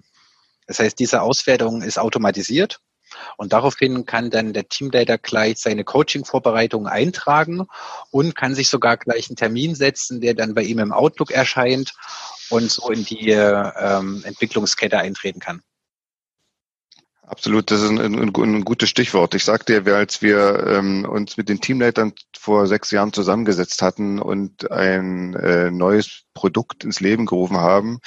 Das 0.68 0.80
heißt, 0.80 1.00
diese 1.00 1.22
Auswertung 1.22 1.82
ist 1.82 2.00
automatisiert 2.00 2.80
und 3.38 3.54
daraufhin 3.54 4.06
kann 4.06 4.30
dann 4.30 4.54
der 4.54 4.68
Teamleiter 4.68 5.18
gleich 5.18 5.60
seine 5.60 5.84
Coaching-Vorbereitung 5.84 6.88
eintragen 6.88 7.68
und 8.12 8.36
kann 8.36 8.56
sich 8.56 8.70
sogar 8.70 8.98
gleich 8.98 9.30
einen 9.30 9.38
Termin 9.38 9.76
setzen, 9.76 10.22
der 10.22 10.34
dann 10.34 10.54
bei 10.54 10.64
ihm 10.64 10.80
im 10.80 10.92
Outlook 10.92 11.32
erscheint 11.32 11.94
und 12.50 12.72
so 12.72 12.90
in 12.90 13.06
die 13.06 13.32
ähm, 13.32 14.24
Entwicklungskette 14.26 14.98
eintreten 14.98 15.40
kann. 15.40 15.62
Absolut, 17.30 17.70
das 17.70 17.84
ist 17.84 17.92
ein, 17.92 18.00
ein, 18.00 18.36
ein, 18.36 18.66
gutes 18.66 18.90
Stichwort. 18.90 19.36
Ich 19.36 19.44
sagte 19.44 19.84
ja, 19.86 19.94
als 19.94 20.24
wir 20.24 20.66
ähm, 20.66 21.06
uns 21.06 21.38
mit 21.38 21.48
den 21.48 21.62
Teamleitern 21.62 22.14
vor 22.36 22.66
sechs 22.66 22.90
Jahren 22.90 23.14
zusammengesetzt 23.14 23.84
hatten 23.84 24.18
und 24.18 24.72
ein 24.72 25.36
äh, 25.36 25.70
neues 25.70 26.24
Produkt 26.34 26.84
ins 26.84 27.02
Leben 27.02 27.28
gerufen 27.28 27.58
haben, 27.58 28.00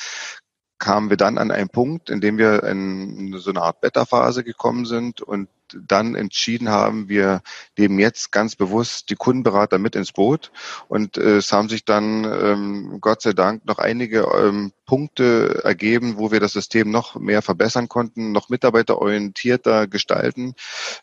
kamen 0.82 1.10
wir 1.10 1.16
dann 1.16 1.38
an 1.38 1.52
einen 1.52 1.68
Punkt, 1.68 2.10
in 2.10 2.20
dem 2.20 2.38
wir 2.38 2.64
in 2.64 3.38
so 3.38 3.50
eine 3.50 3.62
Art 3.62 3.80
Beta-Phase 3.80 4.42
gekommen 4.42 4.84
sind 4.84 5.22
und 5.22 5.48
dann 5.74 6.16
entschieden 6.16 6.70
haben, 6.70 7.08
wir 7.08 7.40
nehmen 7.78 8.00
jetzt 8.00 8.32
ganz 8.32 8.56
bewusst 8.56 9.08
die 9.08 9.14
Kundenberater 9.14 9.78
mit 9.78 9.94
ins 9.94 10.10
Boot. 10.10 10.50
Und 10.88 11.18
äh, 11.18 11.36
es 11.36 11.52
haben 11.52 11.68
sich 11.68 11.84
dann 11.84 12.24
ähm, 12.24 12.98
Gott 13.00 13.22
sei 13.22 13.32
Dank 13.32 13.64
noch 13.64 13.78
einige 13.78 14.26
ähm, 14.36 14.72
Punkte 14.84 15.60
ergeben, 15.62 16.18
wo 16.18 16.32
wir 16.32 16.40
das 16.40 16.52
System 16.52 16.90
noch 16.90 17.14
mehr 17.14 17.42
verbessern 17.42 17.88
konnten, 17.88 18.32
noch 18.32 18.48
mitarbeiterorientierter 18.48 19.86
gestalten 19.86 20.54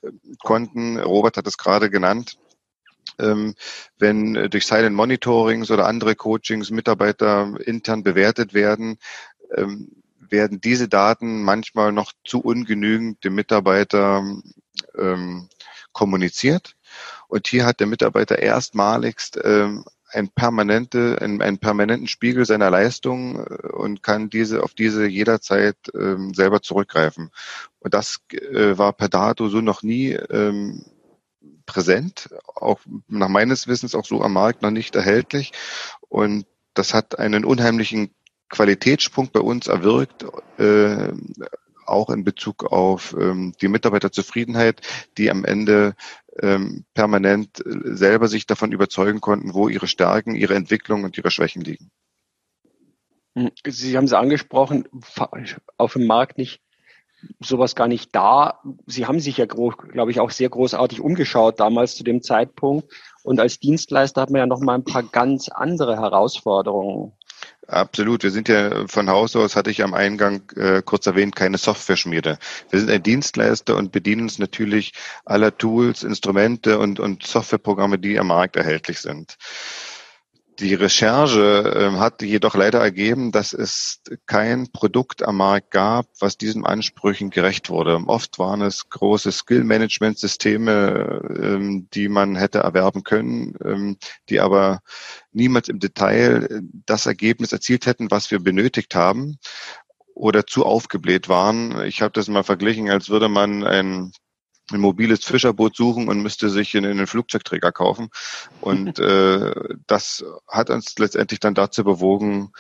äh, 0.02 0.10
konnten. 0.44 1.00
Robert 1.00 1.38
hat 1.38 1.48
es 1.48 1.58
gerade 1.58 1.90
genannt 1.90 2.38
ähm, 3.20 3.56
wenn 3.98 4.34
durch 4.50 4.66
Silent 4.66 4.96
Monitorings 4.96 5.72
oder 5.72 5.88
andere 5.88 6.16
Coachings 6.16 6.72
Mitarbeiter 6.72 7.56
intern 7.66 8.04
bewertet 8.04 8.54
werden, 8.54 8.98
ähm, 9.56 9.90
werden 10.20 10.62
diese 10.62 10.88
Daten 10.88 11.44
manchmal 11.44 11.92
noch 11.92 12.14
zu 12.24 12.40
ungenügend 12.40 13.24
dem 13.24 13.36
Mitarbeiter 13.36 14.24
ähm, 14.98 15.50
kommuniziert. 15.92 16.76
Und 17.28 17.48
hier 17.48 17.66
hat 17.66 17.80
der 17.80 17.88
Mitarbeiter 17.88 18.40
erstmaligst 18.40 19.40
ähm, 19.44 19.86
ein 20.12 20.30
permanente, 20.30 21.18
einen, 21.22 21.42
einen 21.42 21.60
permanenten 21.60 22.08
Spiegel 22.08 22.46
seiner 22.46 22.70
Leistung 22.70 23.46
äh, 23.46 23.68
und 23.68 24.04
kann 24.04 24.30
diese 24.30 24.64
auf 24.64 24.74
diese 24.74 25.06
jederzeit 25.08 25.78
ähm, 25.94 26.34
selber 26.34 26.62
zurückgreifen. 26.62 27.32
Und 27.80 27.94
das 27.94 28.22
äh, 28.32 28.78
war 28.78 28.94
per 28.94 29.10
dato 29.10 29.50
so 29.50 29.62
noch 29.62 29.84
nie 29.84 30.12
ähm, 30.14 30.84
präsent, 31.66 32.30
auch 32.56 32.80
nach 33.08 33.30
meines 33.30 33.68
Wissens 33.68 33.94
auch 33.94 34.06
so 34.06 34.22
am 34.24 34.34
Markt 34.34 34.62
noch 34.64 34.72
nicht 34.72 34.96
erhältlich. 34.96 35.52
Und 36.08 36.46
das 36.74 36.94
hat 36.94 37.20
einen 37.20 37.46
unheimlichen 37.46 38.12
Qualitätssprung 38.50 39.30
bei 39.32 39.40
uns 39.40 39.68
erwirkt, 39.68 40.26
äh, 40.58 41.10
auch 41.86 42.10
in 42.10 42.24
Bezug 42.24 42.72
auf 42.72 43.16
ähm, 43.20 43.54
die 43.62 43.68
Mitarbeiterzufriedenheit, 43.68 44.82
die 45.18 45.32
am 45.32 45.44
Ende 45.44 45.96
ähm, 46.40 46.86
permanent 46.94 47.64
selber 47.66 48.28
sich 48.28 48.46
davon 48.46 48.72
überzeugen 48.72 49.22
konnten, 49.22 49.54
wo 49.54 49.68
ihre 49.68 49.88
Stärken, 49.88 50.36
ihre 50.36 50.56
Entwicklung 50.56 51.04
und 51.04 51.18
ihre 51.18 51.32
Schwächen 51.32 51.64
liegen. 51.64 51.92
Sie 53.66 53.96
haben 53.96 54.06
es 54.06 54.14
angesprochen, 54.14 54.88
auf 55.78 55.94
dem 55.94 56.08
Markt 56.08 56.38
nicht 56.38 56.62
sowas 57.40 57.76
gar 57.76 57.88
nicht 57.88 58.16
da. 58.16 58.62
Sie 58.86 59.06
haben 59.06 59.20
sich 59.20 59.38
ja, 59.38 59.46
glaube 59.46 60.12
ich, 60.12 60.20
auch 60.20 60.32
sehr 60.32 60.50
großartig 60.50 61.02
umgeschaut 61.02 61.60
damals 61.60 61.96
zu 61.96 62.04
dem 62.04 62.22
Zeitpunkt. 62.22 62.92
Und 63.24 63.40
als 63.40 63.60
Dienstleister 63.60 64.22
hat 64.22 64.30
man 64.30 64.40
ja 64.40 64.46
noch 64.46 64.62
mal 64.62 64.76
ein 64.76 64.84
paar 64.84 65.04
ganz 65.04 65.50
andere 65.50 65.98
Herausforderungen. 65.98 67.14
Absolut. 67.70 68.24
Wir 68.24 68.32
sind 68.32 68.50
ja 68.50 68.88
von 68.88 69.10
Haus 69.12 69.36
aus, 69.36 69.56
hatte 69.56 69.70
ich 69.70 69.84
am 69.84 69.94
Eingang 69.94 70.42
äh, 70.56 70.82
kurz 70.84 71.06
erwähnt, 71.06 71.36
keine 71.36 71.60
Software-Schmiede. 71.60 72.40
Wir 72.72 72.80
sind 72.80 72.90
ein 72.90 73.04
Dienstleister 73.04 73.76
und 73.76 73.92
bedienen 73.92 74.24
uns 74.24 74.40
natürlich 74.40 74.94
aller 75.24 75.56
Tools, 75.56 76.02
Instrumente 76.02 76.80
und, 76.80 77.00
und 77.00 77.28
Softwareprogramme, 77.28 78.00
die 78.00 78.18
am 78.18 78.28
Markt 78.28 78.56
erhältlich 78.56 79.00
sind. 79.00 79.38
Die 80.60 80.74
Recherche 80.74 81.92
äh, 81.94 81.98
hat 82.00 82.22
jedoch 82.22 82.54
leider 82.54 82.80
ergeben, 82.80 83.32
dass 83.32 83.54
es 83.54 84.02
kein 84.26 84.70
Produkt 84.74 85.24
am 85.24 85.38
Markt 85.38 85.72
gab, 85.72 86.08
was 86.20 86.38
diesen 86.38 86.66
Ansprüchen 86.66 87.30
gerecht 87.30 87.70
wurde. 87.70 87.96
Oft 88.08 88.40
waren 88.40 88.62
es 88.62 88.90
große 88.90 89.32
Skill-Management-Systeme, 89.32 91.22
ähm, 91.42 91.88
die 91.94 92.10
man 92.10 92.36
hätte 92.36 92.60
erwerben 92.60 93.04
können, 93.04 93.56
ähm, 93.64 93.98
die 94.28 94.42
aber 94.42 94.82
niemals 95.32 95.70
im 95.70 95.80
Detail 95.80 96.62
das 96.86 97.06
Ergebnis 97.06 97.54
erzielt 97.54 97.86
hätten, 97.86 98.12
was 98.12 98.30
wir 98.30 98.40
benötigt 98.40 98.96
haben 98.96 99.38
oder 100.14 100.46
zu 100.46 100.66
aufgebläht 100.66 101.30
waren. 101.30 101.86
Ich 101.86 102.02
habe 102.02 102.12
das 102.12 102.28
mal 102.28 102.44
verglichen, 102.44 102.90
als 102.90 103.10
würde 103.10 103.30
man 103.30 103.64
ein 103.64 104.12
ein 104.72 104.80
mobiles 104.80 105.24
Fischerboot 105.26 105.76
suchen 105.76 106.08
und 106.08 106.22
müsste 106.22 106.50
sich 106.50 106.76
in, 106.76 106.84
in 106.84 106.92
einen 106.92 107.08
Flugzeugträger 107.08 107.72
kaufen. 107.72 108.10
Und 108.62 109.00
äh, 109.00 109.54
das 109.88 110.24
hat 110.48 110.70
uns 110.70 110.98
letztendlich 110.98 111.40
dann 111.40 111.56
dazu 111.56 111.84
bewogen, 111.84 112.52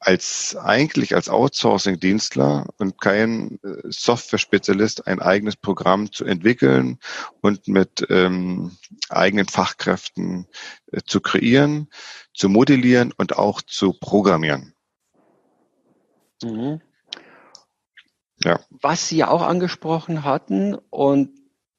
als 0.00 0.56
eigentlich 0.56 1.14
als 1.14 1.28
Outsourcing-Dienstler 1.28 2.68
und 2.78 3.00
kein 3.00 3.58
äh, 3.64 3.82
Software-Spezialist 3.88 5.06
ein 5.06 5.20
eigenes 5.20 5.56
Programm 5.56 6.12
zu 6.12 6.24
entwickeln 6.24 6.98
und 7.40 7.66
mit 7.66 8.06
ähm, 8.08 8.76
eigenen 9.08 9.48
Fachkräften 9.48 10.46
äh, 10.92 11.00
zu 11.04 11.20
kreieren, 11.20 11.88
zu 12.32 12.48
modellieren 12.48 13.12
und 13.16 13.36
auch 13.36 13.60
zu 13.60 13.92
programmieren. 13.92 14.74
Mhm. 16.42 16.80
Ja. 18.44 18.60
Was 18.70 19.08
Sie 19.08 19.16
ja 19.16 19.28
auch 19.28 19.42
angesprochen 19.42 20.24
hatten 20.24 20.74
und 20.90 21.30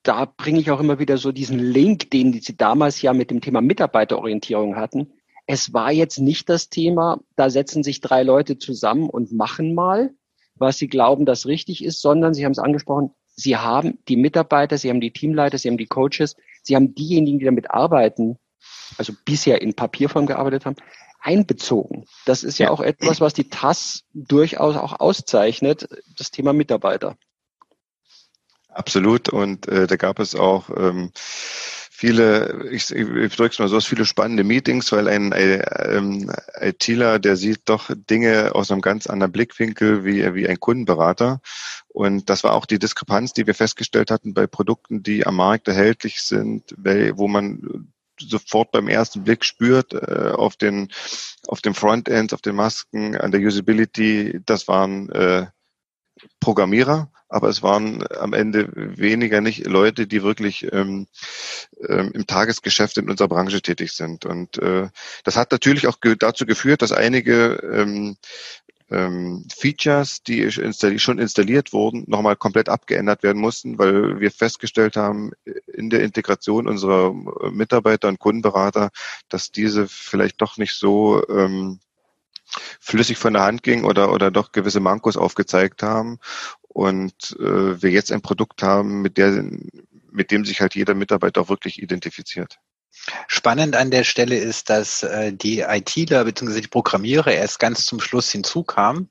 da 0.04 0.26
bringe 0.26 0.60
ich 0.60 0.72
auch 0.72 0.80
immer 0.80 1.00
wieder 1.00 1.18
so 1.18 1.32
diesen 1.32 1.60
Link, 1.60 2.10
den 2.12 2.34
Sie 2.34 2.56
damals 2.56 3.02
ja 3.02 3.14
mit 3.14 3.32
dem 3.32 3.42
Thema 3.42 3.62
Mitarbeiterorientierung 3.62 4.76
hatten. 4.76 5.14
Es 5.46 5.74
war 5.74 5.92
jetzt 5.92 6.20
nicht 6.20 6.48
das 6.48 6.70
Thema, 6.70 7.20
da 7.36 7.50
setzen 7.50 7.84
sich 7.84 8.02
drei 8.02 8.24
Leute 8.24 8.58
zusammen 8.58 9.10
und 9.10 9.32
machen 9.32 9.74
mal, 9.74 10.14
was 10.56 10.78
sie 10.78 10.88
glauben, 10.88 11.26
das 11.26 11.46
richtig 11.46 11.84
ist, 11.84 12.02
sondern 12.02 12.34
Sie 12.34 12.46
haben 12.46 12.52
es 12.52 12.60
angesprochen, 12.60 13.12
Sie 13.36 13.58
haben 13.58 13.98
die 14.08 14.18
Mitarbeiter, 14.18 14.78
Sie 14.78 14.90
haben 14.90 15.02
die 15.02 15.12
Teamleiter, 15.12 15.58
Sie 15.58 15.70
haben 15.70 15.78
die 15.78 15.88
Coaches, 15.88 16.36
Sie 16.62 16.76
haben 16.76 16.94
diejenigen, 16.94 17.40
die 17.40 17.46
damit 17.46 17.72
arbeiten, 17.72 18.38
also 18.98 19.14
bisher 19.26 19.62
in 19.62 19.74
Papierform 19.74 20.26
gearbeitet 20.26 20.66
haben, 20.66 20.76
einbezogen. 21.20 22.06
Das 22.26 22.44
ist 22.44 22.60
ja, 22.60 22.68
ja 22.68 22.72
auch 22.72 22.82
etwas, 22.82 23.22
was 23.22 23.34
die 23.34 23.50
TAS 23.50 24.04
durchaus 24.14 24.76
auch 24.76 25.00
auszeichnet, 25.00 25.88
das 26.18 26.32
Thema 26.32 26.54
Mitarbeiter. 26.54 27.18
Absolut. 28.70 29.30
Und 29.30 29.68
äh, 29.68 29.88
da 29.88 29.96
gab 29.96 30.20
es 30.20 30.36
auch 30.36 30.70
ähm, 30.70 31.12
viele, 32.00 32.70
ich, 32.72 32.92
ich 32.92 33.36
drücke 33.36 33.52
es 33.52 33.60
mal 33.60 33.68
so, 33.68 33.82
viele 33.82 34.06
spannende 34.06 34.46
Meetings, 34.46 34.92
weil 34.94 35.10
ein 35.10 35.34
ähm, 35.36 36.32
ITler, 36.62 37.20
der 37.20 37.36
sieht 37.36 37.62
doch 37.66 37.90
Dinge 37.94 38.56
aus 38.56 38.72
einem 38.72 38.82
ganz 38.82 39.08
anderen 39.08 39.34
Blickwinkel 39.34 40.06
wie, 40.06 40.34
wie 40.34 40.48
ein 40.48 40.60
Kundenberater. 40.60 41.42
Und 41.90 42.30
das 42.30 42.46
war 42.46 42.54
auch 42.54 42.66
die 42.66 42.80
Diskrepanz, 42.80 43.34
die 43.34 43.48
wir 43.48 43.56
festgestellt 43.56 44.12
hatten 44.12 44.34
bei 44.34 44.48
Produkten, 44.48 45.04
die 45.04 45.26
am 45.26 45.36
Markt 45.36 45.68
erhältlich 45.68 46.22
sind, 46.22 46.74
wo 46.78 47.28
man 47.28 47.92
sofort 48.20 48.72
beim 48.72 48.88
ersten 48.88 49.24
Blick 49.24 49.46
spürt 49.46 49.94
äh, 49.94 50.32
auf 50.36 50.56
den 50.56 50.92
auf 51.48 51.62
dem 51.62 51.74
Frontend, 51.74 52.34
auf 52.34 52.42
den 52.42 52.56
Masken, 52.56 53.16
an 53.16 53.32
der 53.32 53.42
Usability, 53.42 54.40
das 54.46 54.68
waren 54.68 55.10
äh, 55.10 55.48
Programmierer, 56.40 57.12
aber 57.30 57.48
es 57.48 57.64
waren 57.64 58.04
am 58.20 58.34
Ende 58.34 58.70
weniger 58.74 59.40
nicht 59.40 59.66
Leute, 59.66 60.08
die 60.08 60.24
wirklich 60.24 60.72
ähm, 60.74 61.08
ähm, 61.88 62.12
im 62.14 62.28
Tagesgeschäft 62.28 62.98
in 62.98 63.10
unserer 63.10 63.28
Branche 63.28 63.62
tätig 63.62 63.94
sind. 63.94 64.26
Und 64.26 64.58
äh, 64.58 64.90
das 65.24 65.38
hat 65.38 65.52
natürlich 65.52 65.88
auch 65.88 66.02
ge 66.02 66.16
dazu 66.18 66.46
geführt, 66.46 66.82
dass 66.82 66.92
einige 66.92 67.54
ähm, 67.72 68.18
ähm, 68.92 69.46
Features, 69.56 70.24
die 70.24 70.52
schon 70.52 71.20
installiert 71.20 71.74
wurden, 71.74 72.04
nochmal 72.08 72.36
komplett 72.36 72.70
abgeändert 72.70 73.24
werden 73.24 73.42
mussten, 73.42 73.78
weil 73.78 74.20
wir 74.20 74.32
festgestellt 74.32 74.96
haben 74.96 75.32
in 75.68 75.90
der 75.90 76.02
Integration 76.02 76.68
unserer 76.68 77.14
Mitarbeiter 77.52 78.08
und 78.08 78.20
Kundenberater, 78.20 78.90
dass 79.30 79.52
diese 79.52 79.88
vielleicht 79.88 80.42
doch 80.42 80.58
nicht 80.58 80.74
so 80.74 81.28
ähm, 81.30 81.80
flüssig 82.80 83.18
von 83.18 83.34
der 83.34 83.44
Hand 83.44 83.64
ging 83.64 83.84
oder, 83.84 84.12
oder 84.12 84.32
doch 84.32 84.52
gewisse 84.52 84.80
Mankos 84.80 85.18
aufgezeigt 85.18 85.84
haben 85.84 86.20
und 86.68 87.38
äh, 87.40 87.82
wir 87.82 87.92
jetzt 87.92 88.12
ein 88.12 88.22
Produkt 88.22 88.64
haben, 88.64 89.02
mit 89.02 89.18
der, 89.18 89.44
mit 90.12 90.32
dem 90.32 90.46
sich 90.46 90.62
halt 90.62 90.76
jeder 90.76 90.96
Mitarbeiter 90.96 91.42
auch 91.42 91.50
wirklich 91.50 91.82
identifiziert. 91.82 92.60
Spannend 93.28 93.76
an 93.76 93.92
der 93.92 94.04
Stelle 94.04 94.38
ist, 94.38 94.70
dass 94.70 95.04
äh, 95.04 95.32
die 95.32 95.60
ITler 95.62 96.26
bzw. 96.26 96.62
die 96.62 96.68
Programmierer 96.68 97.32
erst 97.32 97.60
ganz 97.60 97.86
zum 97.86 98.00
Schluss 98.00 98.32
hinzukamen. 98.32 99.10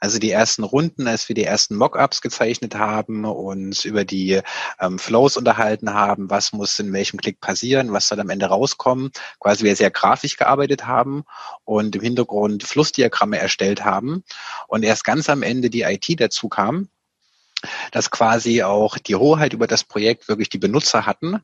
Also 0.00 0.18
die 0.18 0.30
ersten 0.30 0.64
Runden, 0.64 1.06
als 1.06 1.28
wir 1.28 1.34
die 1.34 1.44
ersten 1.44 1.76
Mockups 1.76 2.20
gezeichnet 2.20 2.74
haben, 2.74 3.24
uns 3.24 3.84
über 3.84 4.04
die 4.04 4.40
ähm, 4.80 4.98
Flows 4.98 5.36
unterhalten 5.36 5.92
haben, 5.92 6.30
was 6.30 6.52
muss 6.52 6.78
in 6.78 6.92
welchem 6.92 7.18
Klick 7.18 7.40
passieren, 7.40 7.92
was 7.92 8.08
soll 8.08 8.20
am 8.20 8.30
Ende 8.30 8.46
rauskommen, 8.46 9.10
quasi 9.38 9.64
wir 9.64 9.76
sehr 9.76 9.90
grafisch 9.90 10.36
gearbeitet 10.36 10.86
haben 10.86 11.24
und 11.64 11.94
im 11.96 12.02
Hintergrund 12.02 12.64
Flussdiagramme 12.64 13.38
erstellt 13.38 13.84
haben 13.84 14.24
und 14.66 14.82
erst 14.82 15.04
ganz 15.04 15.28
am 15.28 15.42
Ende 15.42 15.70
die 15.70 15.82
IT 15.82 16.20
dazu 16.20 16.48
kam, 16.48 16.88
dass 17.92 18.10
quasi 18.10 18.62
auch 18.62 18.98
die 18.98 19.16
Hoheit 19.16 19.52
über 19.52 19.66
das 19.66 19.84
Projekt 19.84 20.28
wirklich 20.28 20.48
die 20.48 20.58
Benutzer 20.58 21.06
hatten 21.06 21.42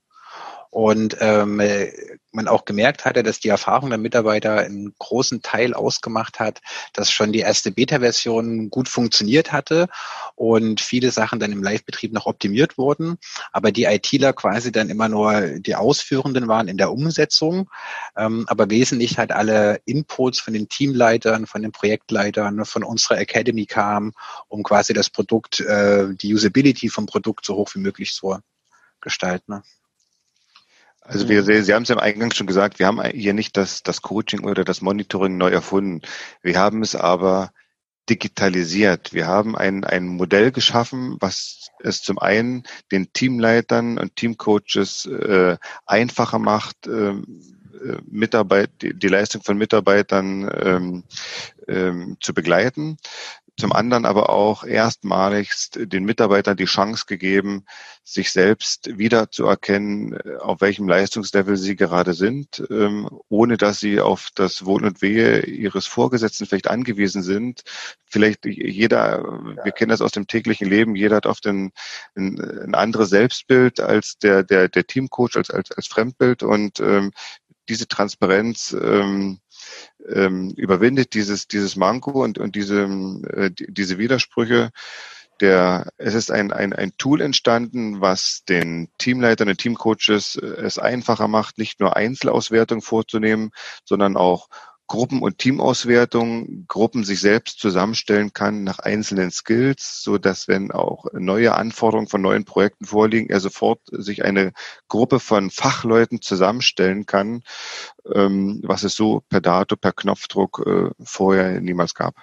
und 0.70 1.16
ähm, 1.20 1.60
man 2.34 2.48
auch 2.48 2.64
gemerkt 2.64 3.04
hatte, 3.04 3.22
dass 3.22 3.40
die 3.40 3.48
Erfahrung 3.48 3.90
der 3.90 3.98
Mitarbeiter 3.98 4.58
einen 4.58 4.94
großen 4.98 5.42
Teil 5.42 5.72
ausgemacht 5.74 6.40
hat, 6.40 6.60
dass 6.92 7.10
schon 7.10 7.32
die 7.32 7.40
erste 7.40 7.70
Beta-Version 7.70 8.70
gut 8.70 8.88
funktioniert 8.88 9.52
hatte 9.52 9.88
und 10.34 10.80
viele 10.80 11.10
Sachen 11.10 11.38
dann 11.38 11.52
im 11.52 11.62
Live-Betrieb 11.62 12.12
noch 12.12 12.26
optimiert 12.26 12.76
wurden, 12.76 13.18
aber 13.52 13.72
die 13.72 13.84
ITler 13.84 14.32
quasi 14.32 14.72
dann 14.72 14.90
immer 14.90 15.08
nur 15.08 15.58
die 15.58 15.76
Ausführenden 15.76 16.48
waren 16.48 16.68
in 16.68 16.76
der 16.76 16.92
Umsetzung, 16.92 17.70
ähm, 18.16 18.44
aber 18.48 18.68
wesentlich 18.70 19.18
halt 19.18 19.32
alle 19.32 19.80
Inputs 19.84 20.40
von 20.40 20.54
den 20.54 20.68
Teamleitern, 20.68 21.46
von 21.46 21.62
den 21.62 21.72
Projektleitern, 21.72 22.64
von 22.64 22.82
unserer 22.82 23.18
Academy 23.18 23.66
kamen, 23.66 24.12
um 24.48 24.62
quasi 24.62 24.92
das 24.92 25.10
Produkt, 25.10 25.60
äh, 25.60 26.08
die 26.14 26.34
Usability 26.34 26.88
vom 26.88 27.06
Produkt 27.06 27.46
so 27.46 27.54
hoch 27.54 27.70
wie 27.74 27.80
möglich 27.80 28.12
zu 28.12 28.38
gestalten. 29.00 29.62
Also 31.04 31.28
wir. 31.28 31.42
Sie 31.44 31.74
haben 31.74 31.82
es 31.82 31.88
ja 31.90 31.94
im 31.94 32.00
Eingang 32.00 32.32
schon 32.32 32.46
gesagt, 32.46 32.78
wir 32.78 32.86
haben 32.86 33.02
hier 33.02 33.34
nicht 33.34 33.56
das, 33.56 33.82
das 33.82 34.00
Coaching 34.00 34.44
oder 34.44 34.64
das 34.64 34.80
Monitoring 34.80 35.36
neu 35.36 35.50
erfunden. 35.50 36.00
Wir 36.42 36.58
haben 36.58 36.82
es 36.82 36.96
aber 36.96 37.52
digitalisiert. 38.08 39.12
Wir 39.12 39.26
haben 39.26 39.56
ein, 39.56 39.84
ein 39.84 40.06
Modell 40.08 40.50
geschaffen, 40.50 41.16
was 41.20 41.68
es 41.80 42.02
zum 42.02 42.18
einen 42.18 42.64
den 42.90 43.12
Teamleitern 43.12 43.98
und 43.98 44.16
Teamcoaches 44.16 45.06
äh, 45.06 45.56
einfacher 45.86 46.38
macht, 46.38 46.86
ähm, 46.86 47.40
äh, 47.74 47.96
Mitarbeit, 48.06 48.70
die, 48.82 48.94
die 48.94 49.08
Leistung 49.08 49.42
von 49.42 49.58
Mitarbeitern 49.58 50.50
ähm, 50.62 51.04
ähm, 51.68 52.16
zu 52.20 52.34
begleiten 52.34 52.96
zum 53.56 53.72
anderen 53.72 54.04
aber 54.04 54.30
auch 54.30 54.64
erstmaligst 54.64 55.78
den 55.80 56.04
Mitarbeitern 56.04 56.56
die 56.56 56.64
Chance 56.64 57.04
gegeben, 57.06 57.64
sich 58.02 58.32
selbst 58.32 58.98
wiederzuerkennen, 58.98 60.14
äh, 60.14 60.36
auf 60.40 60.60
welchem 60.60 60.88
Leistungslevel 60.88 61.56
sie 61.56 61.76
gerade 61.76 62.14
sind, 62.14 62.62
ähm, 62.70 63.08
ohne 63.28 63.56
dass 63.56 63.80
sie 63.80 64.00
auf 64.00 64.30
das 64.34 64.64
Wohl 64.64 64.84
und 64.84 65.02
Wehe 65.02 65.42
ihres 65.42 65.86
Vorgesetzten 65.86 66.46
vielleicht 66.46 66.68
angewiesen 66.68 67.22
sind. 67.22 67.62
Vielleicht 68.06 68.44
jeder, 68.44 69.22
wir 69.62 69.72
kennen 69.72 69.90
das 69.90 70.02
aus 70.02 70.12
dem 70.12 70.26
täglichen 70.26 70.68
Leben, 70.68 70.96
jeder 70.96 71.16
hat 71.16 71.26
oft 71.26 71.46
ein, 71.46 71.72
ein, 72.16 72.40
ein 72.40 72.74
anderes 72.74 73.10
Selbstbild 73.10 73.80
als 73.80 74.18
der, 74.18 74.42
der, 74.42 74.68
der 74.68 74.86
Teamcoach, 74.86 75.36
als, 75.36 75.50
als, 75.50 75.70
als 75.70 75.86
Fremdbild 75.86 76.42
und 76.42 76.80
ähm, 76.80 77.12
diese 77.68 77.88
Transparenz 77.88 78.76
ähm, 78.78 79.40
ähm, 80.08 80.50
überwindet 80.56 81.14
dieses, 81.14 81.48
dieses 81.48 81.76
Manko 81.76 82.22
und, 82.22 82.38
und 82.38 82.56
diese, 82.56 82.82
äh, 82.82 83.50
diese 83.50 83.98
Widersprüche. 83.98 84.70
Der, 85.40 85.90
es 85.96 86.14
ist 86.14 86.30
ein, 86.30 86.52
ein, 86.52 86.72
ein 86.72 86.92
Tool 86.96 87.20
entstanden, 87.20 88.00
was 88.00 88.44
den 88.48 88.88
Teamleitern 88.98 89.48
und 89.48 89.58
Teamcoaches 89.58 90.36
äh, 90.36 90.46
es 90.46 90.78
einfacher 90.78 91.26
macht, 91.26 91.58
nicht 91.58 91.80
nur 91.80 91.96
Einzelauswertung 91.96 92.82
vorzunehmen, 92.82 93.50
sondern 93.84 94.16
auch 94.16 94.48
Gruppen- 94.86 95.22
und 95.22 95.38
Teamauswertung, 95.38 96.66
Gruppen 96.68 97.04
sich 97.04 97.20
selbst 97.20 97.58
zusammenstellen 97.58 98.32
kann 98.32 98.64
nach 98.64 98.78
einzelnen 98.78 99.30
Skills, 99.30 100.02
so 100.02 100.18
dass 100.18 100.46
wenn 100.46 100.72
auch 100.72 101.06
neue 101.12 101.54
Anforderungen 101.54 102.08
von 102.08 102.20
neuen 102.20 102.44
Projekten 102.44 102.84
vorliegen, 102.84 103.30
er 103.30 103.40
sofort 103.40 103.80
sich 103.90 104.24
eine 104.24 104.52
Gruppe 104.88 105.20
von 105.20 105.50
Fachleuten 105.50 106.20
zusammenstellen 106.20 107.06
kann, 107.06 107.42
ähm, 108.12 108.60
was 108.62 108.82
es 108.82 108.94
so 108.94 109.22
per 109.28 109.40
Dato, 109.40 109.76
per 109.76 109.92
Knopfdruck 109.92 110.62
äh, 110.66 110.90
vorher 111.02 111.60
niemals 111.60 111.94
gab. 111.94 112.14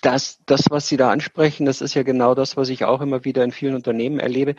Das, 0.00 0.38
das, 0.46 0.70
was 0.70 0.86
Sie 0.86 0.96
da 0.96 1.10
ansprechen, 1.10 1.66
das 1.66 1.80
ist 1.80 1.94
ja 1.94 2.04
genau 2.04 2.36
das, 2.36 2.56
was 2.56 2.68
ich 2.68 2.84
auch 2.84 3.00
immer 3.00 3.24
wieder 3.24 3.42
in 3.42 3.50
vielen 3.50 3.74
Unternehmen 3.74 4.20
erlebe. 4.20 4.54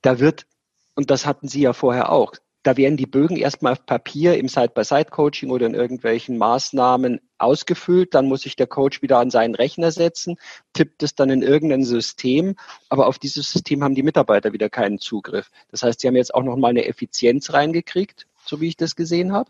Da 0.00 0.18
wird, 0.18 0.46
und 0.94 1.10
das 1.10 1.26
hatten 1.26 1.48
Sie 1.48 1.60
ja 1.60 1.74
vorher 1.74 2.10
auch, 2.10 2.32
da 2.66 2.76
werden 2.76 2.96
die 2.96 3.06
Bögen 3.06 3.36
erstmal 3.36 3.74
auf 3.74 3.86
Papier 3.86 4.36
im 4.36 4.48
Side-by-Side-Coaching 4.48 5.50
oder 5.50 5.66
in 5.66 5.74
irgendwelchen 5.74 6.36
Maßnahmen 6.36 7.20
ausgefüllt. 7.38 8.12
Dann 8.12 8.26
muss 8.26 8.40
sich 8.40 8.56
der 8.56 8.66
Coach 8.66 9.02
wieder 9.02 9.18
an 9.18 9.30
seinen 9.30 9.54
Rechner 9.54 9.92
setzen, 9.92 10.36
tippt 10.72 11.04
es 11.04 11.14
dann 11.14 11.30
in 11.30 11.42
irgendein 11.42 11.84
System. 11.84 12.56
Aber 12.88 13.06
auf 13.06 13.20
dieses 13.20 13.52
System 13.52 13.84
haben 13.84 13.94
die 13.94 14.02
Mitarbeiter 14.02 14.52
wieder 14.52 14.68
keinen 14.68 14.98
Zugriff. 14.98 15.52
Das 15.70 15.84
heißt, 15.84 16.00
sie 16.00 16.08
haben 16.08 16.16
jetzt 16.16 16.34
auch 16.34 16.42
nochmal 16.42 16.70
eine 16.70 16.86
Effizienz 16.86 17.52
reingekriegt, 17.52 18.26
so 18.44 18.60
wie 18.60 18.66
ich 18.66 18.76
das 18.76 18.96
gesehen 18.96 19.32
habe. 19.32 19.48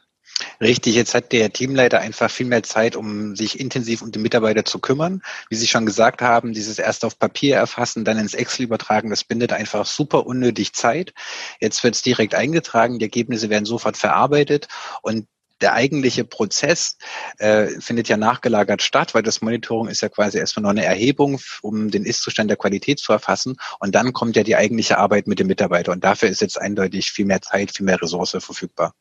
Richtig, 0.60 0.94
jetzt 0.94 1.14
hat 1.14 1.32
der 1.32 1.52
Teamleiter 1.52 2.00
einfach 2.00 2.30
viel 2.30 2.46
mehr 2.46 2.62
Zeit, 2.62 2.96
um 2.96 3.36
sich 3.36 3.60
intensiv 3.60 4.00
um 4.00 4.10
die 4.10 4.18
Mitarbeiter 4.18 4.64
zu 4.64 4.78
kümmern. 4.78 5.22
Wie 5.50 5.54
Sie 5.56 5.66
schon 5.66 5.84
gesagt 5.84 6.22
haben, 6.22 6.54
dieses 6.54 6.78
erst 6.78 7.04
auf 7.04 7.18
Papier 7.18 7.56
erfassen, 7.56 8.04
dann 8.04 8.18
ins 8.18 8.34
Excel 8.34 8.64
übertragen, 8.64 9.10
das 9.10 9.24
bindet 9.24 9.52
einfach 9.52 9.84
super 9.84 10.26
unnötig 10.26 10.72
Zeit. 10.72 11.12
Jetzt 11.60 11.84
wird 11.84 11.94
es 11.94 12.02
direkt 12.02 12.34
eingetragen, 12.34 12.98
die 12.98 13.04
Ergebnisse 13.04 13.50
werden 13.50 13.66
sofort 13.66 13.96
verarbeitet 13.96 14.68
und 15.02 15.26
der 15.60 15.72
eigentliche 15.72 16.24
Prozess 16.24 16.98
äh, 17.38 17.68
findet 17.80 18.08
ja 18.08 18.16
nachgelagert 18.16 18.82
statt, 18.82 19.14
weil 19.14 19.22
das 19.22 19.40
Monitoring 19.40 19.88
ist 19.90 20.02
ja 20.02 20.08
quasi 20.08 20.38
erstmal 20.38 20.62
nur 20.62 20.70
eine 20.72 20.84
Erhebung, 20.84 21.40
um 21.62 21.90
den 21.90 22.04
Ist-Zustand 22.04 22.50
der 22.50 22.58
Qualität 22.58 22.98
zu 22.98 23.12
erfassen. 23.12 23.56
Und 23.80 23.94
dann 23.94 24.12
kommt 24.12 24.36
ja 24.36 24.42
die 24.42 24.56
eigentliche 24.56 24.98
Arbeit 24.98 25.26
mit 25.26 25.38
dem 25.38 25.46
Mitarbeiter. 25.46 25.92
Und 25.92 26.04
dafür 26.04 26.28
ist 26.28 26.42
jetzt 26.42 26.60
eindeutig 26.60 27.10
viel 27.10 27.24
mehr 27.24 27.40
Zeit, 27.40 27.74
viel 27.74 27.86
mehr 27.86 28.00
Ressource 28.00 28.36
verfügbar. 28.38 28.92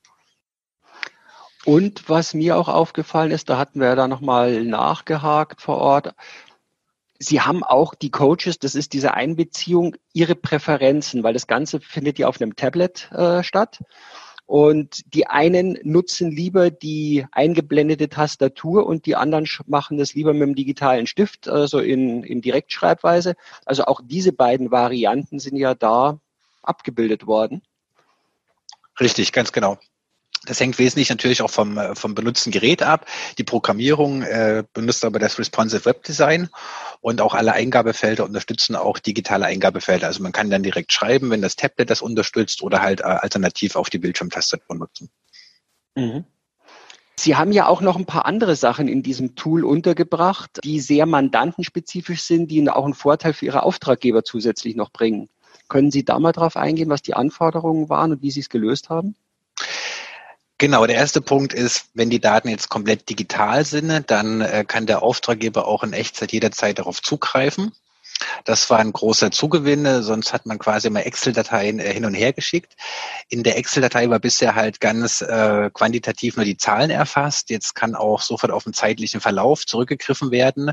Und 1.65 2.07
was 2.09 2.35
mir 2.35 2.57
auch 2.57 2.69
aufgefallen 2.69 3.31
ist, 3.31 3.49
da 3.49 3.57
hatten 3.57 3.79
wir 3.79 3.87
ja 3.87 3.95
da 3.95 4.07
nochmal 4.07 4.63
nachgehakt 4.63 5.61
vor 5.61 5.77
Ort. 5.77 6.13
Sie 7.17 7.41
haben 7.41 7.63
auch 7.63 7.95
die 7.95 8.11
Coaches, 8.11 8.59
das 8.59 8.75
ist 8.75 8.93
diese 8.93 9.15
Einbeziehung, 9.15 9.95
ihre 10.13 10.35
Präferenzen, 10.35 11.23
weil 11.23 11.33
das 11.33 11.47
Ganze 11.47 11.79
findet 11.79 12.19
ja 12.19 12.27
auf 12.27 12.39
einem 12.39 12.55
Tablet 12.55 13.11
äh, 13.11 13.41
statt. 13.41 13.79
Und 14.45 15.15
die 15.15 15.25
einen 15.25 15.79
nutzen 15.81 16.29
lieber 16.29 16.69
die 16.69 17.25
eingeblendete 17.31 18.09
Tastatur 18.09 18.85
und 18.85 19.07
die 19.07 19.15
anderen 19.15 19.47
machen 19.65 19.97
das 19.97 20.13
lieber 20.13 20.33
mit 20.33 20.43
dem 20.43 20.55
digitalen 20.55 21.07
Stift, 21.07 21.47
also 21.47 21.79
in, 21.79 22.23
in 22.23 22.41
Direktschreibweise. 22.41 23.35
Also 23.65 23.85
auch 23.85 24.01
diese 24.03 24.33
beiden 24.33 24.69
Varianten 24.69 25.39
sind 25.39 25.57
ja 25.57 25.73
da 25.73 26.19
abgebildet 26.61 27.25
worden. 27.25 27.63
Richtig, 28.99 29.33
ganz 29.33 29.51
genau. 29.51 29.79
Das 30.45 30.59
hängt 30.59 30.77
wesentlich 30.77 31.09
natürlich 31.09 31.41
auch 31.41 31.49
vom, 31.49 31.77
äh, 31.77 31.95
vom 31.95 32.15
benutzten 32.15 32.51
Gerät 32.51 32.83
ab. 32.83 33.05
Die 33.37 33.43
Programmierung 33.43 34.21
äh, 34.21 34.63
benutzt 34.73 35.03
aber 35.05 35.19
das 35.19 35.39
Responsive 35.39 35.85
Web 35.85 36.03
Design 36.03 36.49
und 37.01 37.21
auch 37.21 37.33
alle 37.33 37.53
Eingabefelder 37.53 38.23
unterstützen 38.25 38.75
auch 38.75 38.99
digitale 38.99 39.45
Eingabefelder. 39.45 40.07
Also 40.07 40.23
man 40.23 40.31
kann 40.31 40.49
dann 40.49 40.63
direkt 40.63 40.93
schreiben, 40.93 41.29
wenn 41.29 41.41
das 41.41 41.55
Tablet 41.55 41.89
das 41.89 42.01
unterstützt 42.01 42.61
oder 42.61 42.81
halt 42.81 43.01
äh, 43.01 43.03
alternativ 43.03 43.75
auf 43.75 43.89
die 43.89 43.99
Bildschirmtastatur 43.99 44.75
nutzen. 44.75 45.09
Mhm. 45.95 46.25
Sie 47.17 47.37
haben 47.37 47.53
ja 47.53 47.67
auch 47.67 47.81
noch 47.81 47.95
ein 47.95 48.05
paar 48.05 48.25
andere 48.25 48.55
Sachen 48.55 48.87
in 48.87 49.01
diesem 49.01 49.35
Tool 49.35 49.63
untergebracht, 49.63 50.59
die 50.63 50.81
sehr 50.81 51.05
mandantenspezifisch 51.05 52.21
sind, 52.21 52.51
die 52.51 52.69
auch 52.69 52.83
einen 52.83 52.93
Vorteil 52.93 53.33
für 53.33 53.45
Ihre 53.45 53.63
Auftraggeber 53.63 54.23
zusätzlich 54.23 54.75
noch 54.75 54.91
bringen. 54.91 55.29
Können 55.69 55.91
Sie 55.91 56.03
da 56.03 56.19
mal 56.19 56.33
drauf 56.33 56.57
eingehen, 56.57 56.89
was 56.89 57.01
die 57.01 57.13
Anforderungen 57.13 57.89
waren 57.89 58.11
und 58.11 58.21
wie 58.21 58.31
Sie 58.31 58.41
es 58.41 58.49
gelöst 58.49 58.89
haben? 58.89 59.15
Genau, 60.57 60.85
der 60.85 60.95
erste 60.95 61.19
Punkt 61.19 61.53
ist, 61.53 61.89
wenn 61.93 62.09
die 62.09 62.21
Daten 62.21 62.47
jetzt 62.47 62.69
komplett 62.69 63.09
digital 63.09 63.65
sind, 63.65 64.09
dann 64.09 64.39
äh, 64.39 64.63
kann 64.65 64.85
der 64.85 65.03
Auftraggeber 65.03 65.67
auch 65.67 65.83
in 65.83 65.91
Echtzeit 65.91 66.31
jederzeit 66.31 66.79
darauf 66.79 67.01
zugreifen. 67.01 67.73
Das 68.45 68.69
war 68.69 68.79
ein 68.79 68.93
großer 68.93 69.31
Zugewinn, 69.31 70.03
sonst 70.03 70.31
hat 70.31 70.45
man 70.45 70.59
quasi 70.59 70.87
immer 70.87 71.05
Excel-Dateien 71.05 71.79
äh, 71.79 71.93
hin 71.93 72.05
und 72.05 72.13
her 72.13 72.31
geschickt. 72.33 72.75
In 73.29 73.43
der 73.43 73.57
Excel-Datei 73.57 74.09
war 74.09 74.19
bisher 74.19 74.55
halt 74.55 74.79
ganz 74.79 75.21
äh, 75.21 75.69
quantitativ 75.73 76.35
nur 76.35 76.45
die 76.45 76.57
Zahlen 76.57 76.89
erfasst. 76.89 77.49
Jetzt 77.49 77.75
kann 77.75 77.95
auch 77.95 78.21
sofort 78.21 78.51
auf 78.51 78.63
den 78.63 78.73
zeitlichen 78.73 79.19
Verlauf 79.19 79.65
zurückgegriffen 79.65 80.31
werden. 80.31 80.71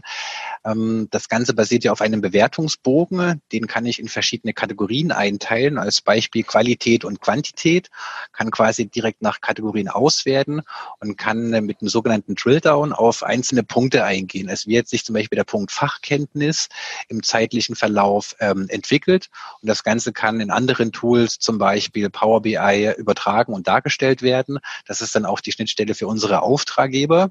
Ähm, 0.64 1.08
das 1.10 1.28
Ganze 1.28 1.54
basiert 1.54 1.84
ja 1.84 1.92
auf 1.92 2.00
einem 2.00 2.20
Bewertungsbogen. 2.20 3.40
Den 3.52 3.66
kann 3.66 3.86
ich 3.86 3.98
in 3.98 4.08
verschiedene 4.08 4.52
Kategorien 4.52 5.10
einteilen, 5.10 5.78
als 5.78 6.00
Beispiel 6.00 6.42
Qualität 6.44 7.04
und 7.04 7.20
Quantität. 7.20 7.88
Kann 8.32 8.50
quasi 8.50 8.86
direkt 8.86 9.22
nach 9.22 9.40
Kategorien 9.40 9.88
auswerten 9.88 10.62
und 11.00 11.16
kann 11.16 11.52
äh, 11.52 11.60
mit 11.60 11.80
einem 11.80 11.88
sogenannten 11.88 12.34
Drilldown 12.34 12.92
auf 12.92 13.22
einzelne 13.22 13.62
Punkte 13.62 14.04
eingehen. 14.04 14.48
Es 14.48 14.66
wird 14.66 14.88
sich 14.88 15.04
zum 15.04 15.14
Beispiel 15.14 15.36
der 15.36 15.44
Punkt 15.44 15.72
Fachkenntnis 15.72 16.68
im 17.08 17.22
zeitlichen 17.32 17.76
Verlauf 17.76 18.36
ähm, 18.40 18.66
entwickelt. 18.68 19.30
Und 19.62 19.68
das 19.68 19.82
Ganze 19.84 20.12
kann 20.12 20.40
in 20.40 20.50
anderen 20.50 20.92
Tools, 20.92 21.38
zum 21.38 21.56
Beispiel 21.56 22.10
Power 22.10 22.42
BI, 22.42 22.92
übertragen 22.98 23.54
und 23.54 23.66
dargestellt 23.66 24.20
werden. 24.20 24.58
Das 24.86 25.00
ist 25.00 25.14
dann 25.14 25.24
auch 25.24 25.40
die 25.40 25.52
Schnittstelle 25.52 25.94
für 25.94 26.06
unsere 26.06 26.42
Auftraggeber. 26.42 27.30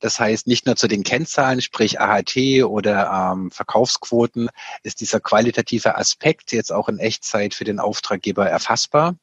Das 0.00 0.20
heißt, 0.20 0.46
nicht 0.46 0.66
nur 0.66 0.76
zu 0.76 0.86
den 0.86 1.02
Kennzahlen, 1.02 1.62
sprich 1.62 1.98
AHT 1.98 2.36
oder 2.64 3.32
ähm, 3.32 3.50
Verkaufsquoten, 3.50 4.50
ist 4.82 5.00
dieser 5.00 5.20
qualitative 5.20 5.96
Aspekt 5.96 6.52
jetzt 6.52 6.70
auch 6.70 6.90
in 6.90 6.98
Echtzeit 6.98 7.54
für 7.54 7.64
den 7.64 7.80
Auftraggeber 7.80 8.46
erfassbar. 8.46 9.16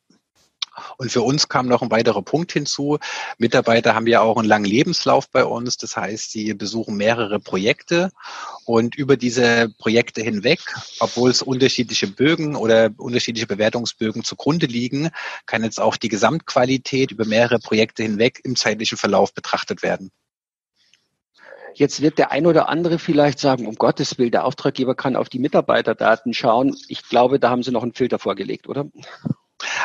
Und 0.98 1.12
für 1.12 1.22
uns 1.22 1.50
kam 1.50 1.68
noch 1.68 1.82
ein 1.82 1.92
weiterer 1.92 2.22
Punkt 2.22 2.52
hinzu. 2.52 2.98
Mitarbeiter 3.38 3.96
haben 3.96 4.08
ja 4.08 4.22
auch 4.22 4.38
einen 4.38 4.48
langen 4.48 4.66
Lebenslauf 4.66 5.30
bei 5.30 5.46
uns. 5.46 5.78
Das 5.78 5.96
heißt, 5.96 6.32
sie 6.32 6.54
besuchen 6.54 6.96
mehrere 6.96 7.40
Projekte 7.40 8.12
und 8.66 8.96
über 8.96 9.18
diese 9.18 9.70
Projekte 9.78 10.22
hinweg, 10.22 10.60
obwohl 11.00 11.30
es 11.30 11.42
unterschiedliche 11.42 12.08
Bögen 12.08 12.56
oder 12.56 12.92
unterschiedliche 12.98 13.48
Bewertungsbögen 13.48 14.24
zugrunde 14.24 14.66
liegen, 14.66 15.10
kann 15.46 15.64
jetzt 15.64 15.80
auch 15.80 15.98
die 15.98 16.10
Gesamtqualität 16.10 17.12
über 17.12 17.26
mehrere 17.26 17.60
Projekte 17.60 18.04
hinweg 18.04 18.42
im 18.44 18.56
zeitlichen 18.56 18.98
Verlauf 18.98 19.34
betrachtet 19.34 19.84
werden. 19.84 20.12
Jetzt 21.76 22.02
wird 22.02 22.20
der 22.20 22.32
ein 22.32 22.46
oder 22.46 22.70
andere 22.70 23.00
vielleicht 23.00 23.40
sagen, 23.40 23.66
um 23.66 23.76
Gottes 23.76 24.18
Willen, 24.18 24.32
der 24.32 24.46
Auftraggeber 24.46 24.94
kann 24.96 25.16
auf 25.16 25.30
die 25.30 25.40
Mitarbeiterdaten 25.40 26.34
schauen. 26.34 26.76
Ich 26.88 27.08
glaube, 27.10 27.40
da 27.40 27.50
haben 27.50 27.64
Sie 27.64 27.72
noch 27.72 27.84
einen 27.84 27.94
Filter 27.94 28.20
vorgelegt, 28.20 28.68
oder? 28.68 28.86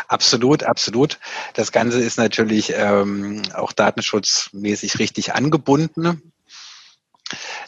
Absolut, 0.09 0.63
absolut. 0.63 1.19
Das 1.55 1.73
Ganze 1.73 2.01
ist 2.01 2.19
natürlich 2.19 2.73
ähm, 2.75 3.43
auch 3.55 3.73
datenschutzmäßig 3.73 4.99
richtig 4.99 5.35
angebunden, 5.35 6.33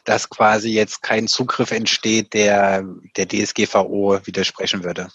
dass 0.04 0.30
quasi 0.30 0.70
jetzt 0.70 1.02
kein 1.02 1.28
Zugriff 1.28 1.70
entsteht, 1.70 2.34
der 2.34 2.84
der 3.16 3.28
DSGVO 3.28 4.20
widersprechen 4.24 4.84
würde. 4.84 5.08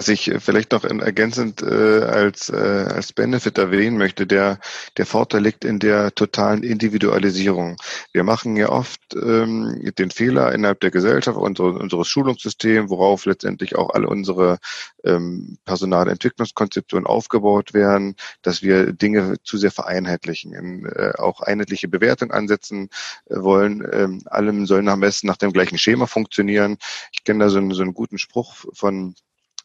Was 0.00 0.08
ich 0.08 0.32
vielleicht 0.38 0.72
noch 0.72 0.84
ergänzend 0.84 1.60
äh, 1.60 1.66
als, 2.04 2.48
äh, 2.48 2.56
als 2.56 3.12
Benefit 3.12 3.58
erwähnen 3.58 3.98
möchte, 3.98 4.26
der, 4.26 4.58
der 4.96 5.04
Vorteil 5.04 5.42
liegt 5.42 5.62
in 5.62 5.78
der 5.78 6.14
totalen 6.14 6.62
Individualisierung. 6.62 7.76
Wir 8.14 8.24
machen 8.24 8.56
ja 8.56 8.70
oft 8.70 8.98
ähm, 9.14 9.92
den 9.98 10.10
Fehler 10.10 10.54
innerhalb 10.54 10.80
der 10.80 10.90
Gesellschaft, 10.90 11.36
unsere, 11.36 11.72
unseres 11.72 12.08
Schulungssystems, 12.08 12.88
worauf 12.88 13.26
letztendlich 13.26 13.76
auch 13.76 13.90
alle 13.90 14.08
unsere 14.08 14.56
ähm, 15.04 15.58
Personalentwicklungskonzeptionen 15.66 17.06
aufgebaut 17.06 17.74
werden, 17.74 18.16
dass 18.40 18.62
wir 18.62 18.94
Dinge 18.94 19.36
zu 19.44 19.58
sehr 19.58 19.70
vereinheitlichen, 19.70 20.54
in, 20.54 20.86
äh, 20.86 21.12
auch 21.18 21.42
einheitliche 21.42 21.88
Bewertung 21.88 22.30
ansetzen 22.30 22.88
äh, 23.26 23.34
wollen. 23.36 23.86
Ähm, 23.92 24.22
allem 24.24 24.64
sollen 24.64 24.88
am 24.88 25.00
besten 25.00 25.26
nach 25.26 25.36
dem 25.36 25.52
gleichen 25.52 25.76
Schema 25.76 26.06
funktionieren. 26.06 26.78
Ich 27.12 27.22
kenne 27.22 27.44
da 27.44 27.50
so 27.50 27.58
einen, 27.58 27.72
so 27.72 27.82
einen 27.82 27.92
guten 27.92 28.16
Spruch 28.16 28.54
von 28.72 29.14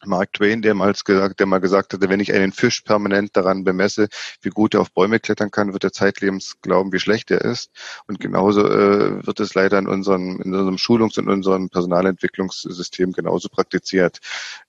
Mark 0.06 0.32
Twain, 0.32 0.62
der 0.62 0.74
mal 0.74 0.92
gesagt, 0.92 1.40
der 1.40 1.46
mal 1.46 1.58
gesagt 1.58 1.92
hatte, 1.92 2.08
wenn 2.08 2.20
ich 2.20 2.32
einen 2.32 2.52
Fisch 2.52 2.80
permanent 2.80 3.36
daran 3.36 3.64
bemesse, 3.64 4.08
wie 4.42 4.50
gut 4.50 4.74
er 4.74 4.80
auf 4.80 4.92
Bäume 4.92 5.20
klettern 5.20 5.50
kann, 5.50 5.72
wird 5.72 5.84
er 5.84 5.92
zeitlebens 5.92 6.56
glauben, 6.62 6.92
wie 6.92 6.98
schlecht 6.98 7.30
er 7.30 7.42
ist. 7.42 7.70
Und 8.06 8.20
genauso 8.20 8.66
äh, 8.66 9.26
wird 9.26 9.40
es 9.40 9.54
leider 9.54 9.78
in 9.78 9.86
unserem, 9.86 10.40
in 10.40 10.54
unserem 10.54 10.78
Schulungs- 10.78 11.18
und 11.18 11.28
unserem 11.28 11.68
Personalentwicklungssystem 11.68 13.12
genauso 13.12 13.48
praktiziert. 13.48 14.20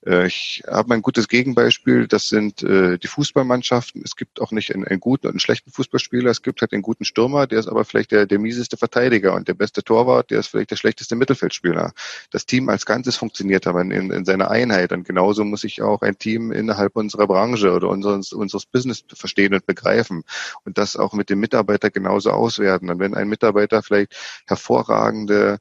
Äh, 0.06 0.26
ich 0.26 0.62
habe 0.66 0.94
ein 0.94 1.02
gutes 1.02 1.28
Gegenbeispiel, 1.28 2.06
das 2.06 2.28
sind 2.28 2.62
äh, 2.62 2.98
die 2.98 3.06
Fußballmannschaften. 3.06 4.02
Es 4.04 4.16
gibt 4.16 4.40
auch 4.40 4.52
nicht 4.52 4.74
einen, 4.74 4.84
einen, 4.84 5.00
guten 5.00 5.26
und 5.26 5.32
einen 5.32 5.40
schlechten 5.40 5.70
Fußballspieler, 5.70 6.30
es 6.30 6.42
gibt 6.42 6.60
halt 6.60 6.72
einen 6.72 6.82
guten 6.82 7.04
Stürmer, 7.04 7.46
der 7.46 7.60
ist 7.60 7.68
aber 7.68 7.84
vielleicht 7.84 8.12
der, 8.12 8.26
der 8.26 8.38
mieseste 8.38 8.76
Verteidiger 8.76 9.34
und 9.34 9.48
der 9.48 9.54
beste 9.54 9.82
Torwart, 9.82 10.30
der 10.30 10.40
ist 10.40 10.48
vielleicht 10.48 10.70
der 10.70 10.76
schlechteste 10.76 11.16
Mittelfeldspieler. 11.16 11.92
Das 12.30 12.46
Team 12.46 12.68
als 12.68 12.86
Ganzes 12.86 13.16
funktioniert 13.16 13.66
aber 13.66 13.82
in, 13.82 13.90
in 14.10 14.24
seiner 14.24 14.50
Einheit 14.50 14.92
und 14.92 15.06
genau 15.06 15.27
genauso 15.28 15.44
muss 15.44 15.60
sich 15.60 15.82
auch 15.82 16.00
ein 16.00 16.16
Team 16.18 16.52
innerhalb 16.52 16.96
unserer 16.96 17.26
Branche 17.26 17.72
oder 17.74 17.88
unseres, 17.88 18.32
unseres 18.32 18.64
Business 18.64 19.04
verstehen 19.12 19.52
und 19.52 19.66
begreifen 19.66 20.24
und 20.64 20.78
das 20.78 20.96
auch 20.96 21.12
mit 21.12 21.28
dem 21.28 21.38
Mitarbeiter 21.38 21.90
genauso 21.90 22.30
auswerten. 22.30 22.88
Und 22.88 22.98
wenn 22.98 23.14
ein 23.14 23.28
Mitarbeiter 23.28 23.82
vielleicht 23.82 24.16
hervorragende 24.46 25.58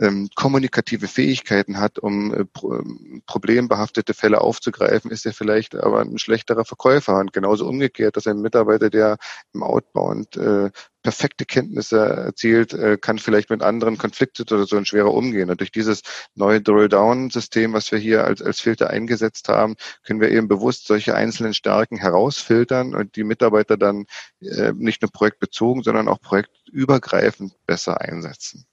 ähm, 0.00 0.28
kommunikative 0.34 1.06
Fähigkeiten 1.06 1.78
hat, 1.78 2.00
um 2.00 2.34
äh, 2.34 2.44
ähm, 2.64 3.22
problembehaftete 3.26 4.14
Fälle 4.14 4.40
aufzugreifen, 4.40 5.12
ist 5.12 5.24
er 5.26 5.32
vielleicht 5.32 5.76
aber 5.76 6.00
ein 6.00 6.18
schlechterer 6.18 6.64
Verkäufer. 6.64 7.20
Und 7.20 7.32
genauso 7.32 7.68
umgekehrt, 7.68 8.16
dass 8.16 8.26
ein 8.26 8.40
Mitarbeiter, 8.40 8.90
der 8.90 9.18
im 9.52 9.62
Outbound 9.62 10.36
äh, 10.36 10.70
perfekte 11.04 11.44
Kenntnisse 11.44 11.98
erzielt, 11.98 12.72
äh, 12.72 12.96
kann 12.96 13.18
vielleicht 13.18 13.50
mit 13.50 13.62
anderen 13.62 13.98
Konfliktsituationen 13.98 14.86
schwerer 14.86 15.12
umgehen. 15.12 15.50
Und 15.50 15.60
durch 15.60 15.70
dieses 15.70 16.02
neue 16.34 16.60
Drill-Down-System, 16.62 17.74
was 17.74 17.92
wir 17.92 17.98
hier 17.98 18.24
als, 18.24 18.42
als 18.42 18.60
Filter 18.60 18.90
eingesetzt 18.90 19.48
haben, 19.48 19.76
können 20.02 20.20
wir 20.20 20.30
eben 20.30 20.48
bewusst 20.48 20.86
solche 20.86 21.14
einzelnen 21.14 21.54
Stärken 21.54 21.98
herausfiltern 21.98 22.94
und 22.94 23.16
die 23.16 23.22
Mitarbeiter 23.22 23.76
dann 23.76 24.06
äh, 24.40 24.72
nicht 24.72 25.02
nur 25.02 25.12
projektbezogen, 25.12 25.82
sondern 25.82 26.08
auch 26.08 26.20
projektübergreifend 26.20 27.54
besser 27.66 28.00
einsetzen. 28.00 28.66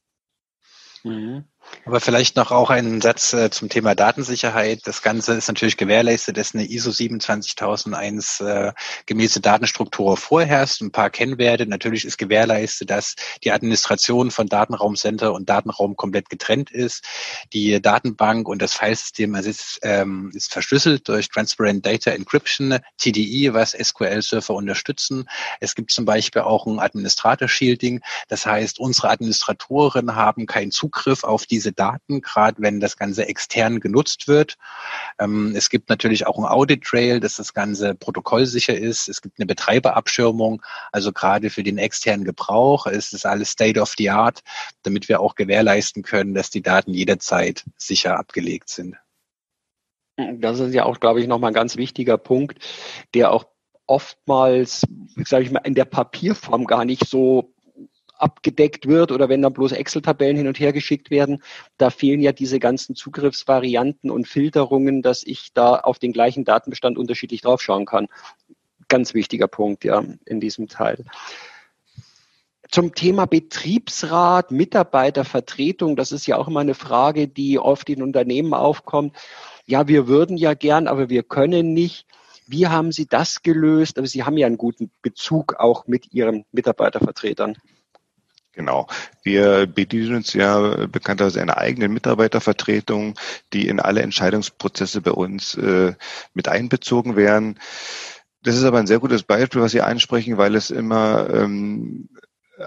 Mhm. 1.04 1.46
Aber 1.86 2.00
vielleicht 2.00 2.36
noch 2.36 2.52
auch 2.52 2.70
einen 2.70 3.02
Satz 3.02 3.34
äh, 3.34 3.50
zum 3.50 3.70
Thema 3.70 3.96
Datensicherheit. 3.96 4.82
Das 4.86 5.02
Ganze 5.02 5.34
ist 5.34 5.48
natürlich 5.48 5.78
gewährleistet, 5.78 6.38
dass 6.38 6.54
eine 6.54 6.70
ISO 6.70 6.92
27001 6.92 8.40
äh, 8.42 8.74
gemäße 9.08 9.42
Datenstruktur 9.42 10.16
vorherrscht. 10.16 10.82
Ein 10.82 10.92
paar 10.92 11.10
Kennwerte. 11.10 11.66
Natürlich 11.66 12.06
ist 12.06 12.18
gewährleistet, 12.18 12.90
dass 12.90 13.16
die 13.44 13.52
Administration 13.52 14.32
von 14.32 14.48
Datenraumcenter 14.48 15.34
und 15.34 15.50
Datenraum 15.50 15.96
komplett 15.96 16.30
getrennt 16.30 16.72
ist. 16.72 17.04
Die 17.54 17.82
Datenbank 17.82 18.48
und 18.48 18.62
das 18.62 18.74
Filesystem 18.74 19.34
ist, 19.36 19.80
ähm, 19.82 20.32
ist 20.36 20.54
verschlüsselt 20.54 21.08
durch 21.08 21.30
Transparent 21.30 21.86
Data 21.86 22.12
Encryption, 22.12 22.78
TDE, 22.98 23.54
was 23.54 23.72
SQL-Server 23.72 24.54
unterstützen. 24.54 25.28
Es 25.60 25.74
gibt 25.74 25.92
zum 25.92 26.06
Beispiel 26.06 26.44
auch 26.44 26.68
ein 26.68 26.80
Administrator-Shielding. 26.80 28.02
Das 28.28 28.46
heißt, 28.46 28.80
unsere 28.80 29.10
Administratoren 29.10 30.16
haben 30.16 30.46
keinen 30.46 30.72
Zugriff 30.72 31.24
auf 31.24 31.46
diese 31.52 31.72
Daten, 31.72 32.22
gerade 32.22 32.62
wenn 32.62 32.80
das 32.80 32.98
Ganze 32.98 33.28
extern 33.28 33.80
genutzt 33.80 34.28
wird. 34.28 34.58
Ähm, 35.20 35.54
es 35.56 35.70
gibt 35.70 35.90
natürlich 35.90 36.26
auch 36.26 36.38
ein 36.40 36.46
Audit 36.46 36.84
Trail, 36.84 37.20
dass 37.20 37.36
das 37.36 37.54
Ganze 37.54 37.94
protokollsicher 37.94 38.76
ist. 38.76 39.10
Es 39.10 39.22
gibt 39.22 39.40
eine 39.40 39.46
Betreiberabschirmung, 39.46 40.64
also 40.92 41.12
gerade 41.12 41.50
für 41.50 41.64
den 41.64 41.78
externen 41.78 42.26
Gebrauch 42.26 42.88
ist 42.88 43.14
es 43.14 43.26
alles 43.26 43.52
State 43.52 43.80
of 43.80 43.94
the 43.98 44.10
Art, 44.10 44.42
damit 44.84 45.10
wir 45.10 45.20
auch 45.20 45.36
gewährleisten 45.36 46.02
können, 46.02 46.34
dass 46.34 46.50
die 46.50 46.62
Daten 46.62 46.94
jederzeit 46.94 47.66
sicher 47.78 48.18
abgelegt 48.18 48.70
sind. 48.70 48.98
Das 50.18 50.60
ist 50.60 50.74
ja 50.74 50.86
auch, 50.86 51.00
glaube 51.00 51.22
ich, 51.22 51.28
nochmal 51.28 51.52
ein 51.52 51.56
ganz 51.56 51.78
wichtiger 51.78 52.18
Punkt, 52.18 52.60
der 53.14 53.32
auch 53.32 53.46
oftmals, 53.88 54.84
sage 55.26 55.44
ich 55.44 55.52
mal, 55.52 55.60
in 55.60 55.76
der 55.76 55.86
Papierform 55.86 56.66
gar 56.66 56.86
nicht 56.86 57.08
so 57.08 57.54
abgedeckt 58.22 58.88
wird 58.88 59.12
oder 59.12 59.30
wenn 59.30 59.42
dann 59.42 59.54
bloß 59.54 59.72
Excel-Tabellen 59.72 60.38
hin 60.38 60.48
und 60.48 60.60
her 60.60 60.74
geschickt 60.74 61.12
werden, 61.12 61.42
da 61.78 61.90
fehlen 61.90 62.22
ja 62.22 62.32
diese 62.32 62.60
ganzen 62.60 62.96
Zugriffsvarianten 62.96 64.12
und 64.12 64.28
Filterungen, 64.28 65.02
dass 65.02 65.24
ich 65.24 65.54
da 65.54 65.76
auf 65.76 66.00
den 66.00 66.14
gleichen 66.14 66.46
Datenbestand 66.46 66.98
unterschiedlich 66.98 67.42
draufschauen 67.42 67.86
kann. 67.86 68.08
Ganz 68.88 69.14
wichtiger 69.14 69.48
Punkt, 69.48 69.84
ja, 69.84 70.04
in 70.26 70.40
diesem 70.40 70.68
Teil. 70.68 71.06
Zum 72.70 72.96
Thema 72.96 73.26
Betriebsrat, 73.26 74.52
Mitarbeitervertretung, 74.52 75.98
das 75.98 76.14
ist 76.14 76.26
ja 76.26 76.38
auch 76.38 76.48
immer 76.48 76.62
eine 76.62 76.74
Frage, 76.74 77.28
die 77.28 77.60
oft 77.60 77.90
in 77.90 78.02
Unternehmen 78.02 78.54
aufkommt. 78.54 79.18
Ja, 79.66 79.90
wir 79.90 80.08
würden 80.08 80.38
ja 80.38 80.54
gern, 80.54 80.88
aber 80.88 81.10
wir 81.10 81.24
können 81.24 81.74
nicht. 81.74 82.06
Wie 82.48 82.68
haben 82.68 82.94
Sie 82.94 83.08
das 83.08 83.44
gelöst? 83.44 83.98
Aber 83.98 84.08
Sie 84.08 84.24
haben 84.24 84.38
ja 84.38 84.48
einen 84.48 84.58
guten 84.58 84.90
Bezug 85.02 85.56
auch 85.60 85.86
mit 85.88 86.14
Ihren 86.14 86.46
Mitarbeitervertretern. 86.54 87.58
Genau. 88.54 88.88
Wir 89.24 89.66
bedienen 89.66 90.16
uns 90.16 90.34
ja 90.34 90.86
bekannterweise 90.88 91.42
einer 91.42 91.58
eigenen 91.58 91.94
Mitarbeitervertretung, 91.94 93.16
die 93.54 93.68
in 93.68 93.80
alle 93.80 94.02
Entscheidungsprozesse 94.02 95.02
bei 95.02 95.12
uns 95.12 95.56
äh, 95.56 95.94
mit 96.34 96.50
einbezogen 96.50 97.16
werden. 97.16 97.60
Das 98.44 98.58
ist 98.58 98.64
aber 98.66 98.80
ein 98.80 98.88
sehr 98.88 99.00
gutes 99.00 99.24
Beispiel, 99.24 99.62
was 99.62 99.72
Sie 99.72 99.82
ansprechen, 99.82 100.38
weil 100.38 100.56
es 100.56 100.70
immer 100.70 101.30
ähm, 101.32 102.10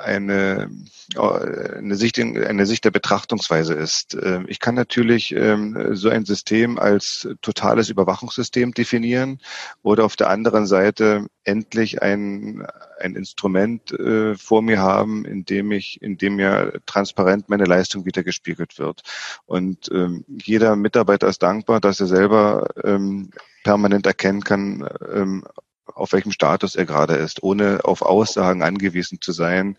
eine, 0.02 0.70
äh, 1.14 1.78
eine, 1.78 1.96
Sicht, 1.96 2.18
eine 2.18 2.66
Sicht 2.66 2.84
der 2.84 2.90
Betrachtungsweise 2.90 3.74
ist. 3.74 4.16
Ähm, 4.20 4.46
ich 4.48 4.60
kann 4.60 4.74
natürlich 4.74 5.34
ähm, 5.34 5.94
so 5.94 6.08
ein 6.08 6.24
System 6.24 6.78
als 6.78 7.28
totales 7.42 7.88
Überwachungssystem 7.88 8.72
definieren 8.72 9.40
oder 9.82 10.04
auf 10.04 10.16
der 10.16 10.30
anderen 10.30 10.66
Seite 10.66 11.26
endlich 11.44 12.02
ein, 12.02 12.66
ein 13.00 13.16
Instrument 13.16 13.92
äh, 13.92 14.34
vor 14.36 14.62
mir 14.62 14.80
haben, 14.80 15.24
in 15.24 15.44
dem 15.44 15.72
ich, 15.72 16.00
in 16.02 16.16
dem 16.16 16.36
mir 16.36 16.80
transparent 16.86 17.48
meine 17.48 17.64
Leistung 17.64 18.06
wiedergespiegelt 18.06 18.78
wird. 18.78 19.02
Und 19.46 19.90
ähm, 19.92 20.24
jeder 20.28 20.76
Mitarbeiter 20.76 21.28
ist 21.28 21.42
dankbar, 21.42 21.80
dass 21.80 22.00
er 22.00 22.06
selber 22.06 22.68
permanent 23.62 24.06
erkennen 24.06 24.42
kann, 24.42 24.86
auf 25.94 26.12
welchem 26.12 26.32
Status 26.32 26.74
er 26.74 26.86
gerade 26.86 27.14
ist, 27.14 27.42
ohne 27.42 27.84
auf 27.84 28.02
Aussagen 28.02 28.62
angewiesen 28.62 29.20
zu 29.20 29.32
sein, 29.32 29.76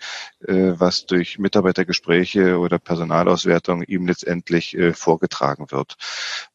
äh, 0.48 0.74
was 0.78 1.06
durch 1.06 1.40
Mitarbeitergespräche 1.40 2.58
oder 2.58 2.80
Personalauswertung 2.80 3.84
ihm 3.84 4.08
letztendlich 4.08 4.78
äh, 4.78 4.94
vorgetragen 4.94 5.72
wird. 5.72 5.96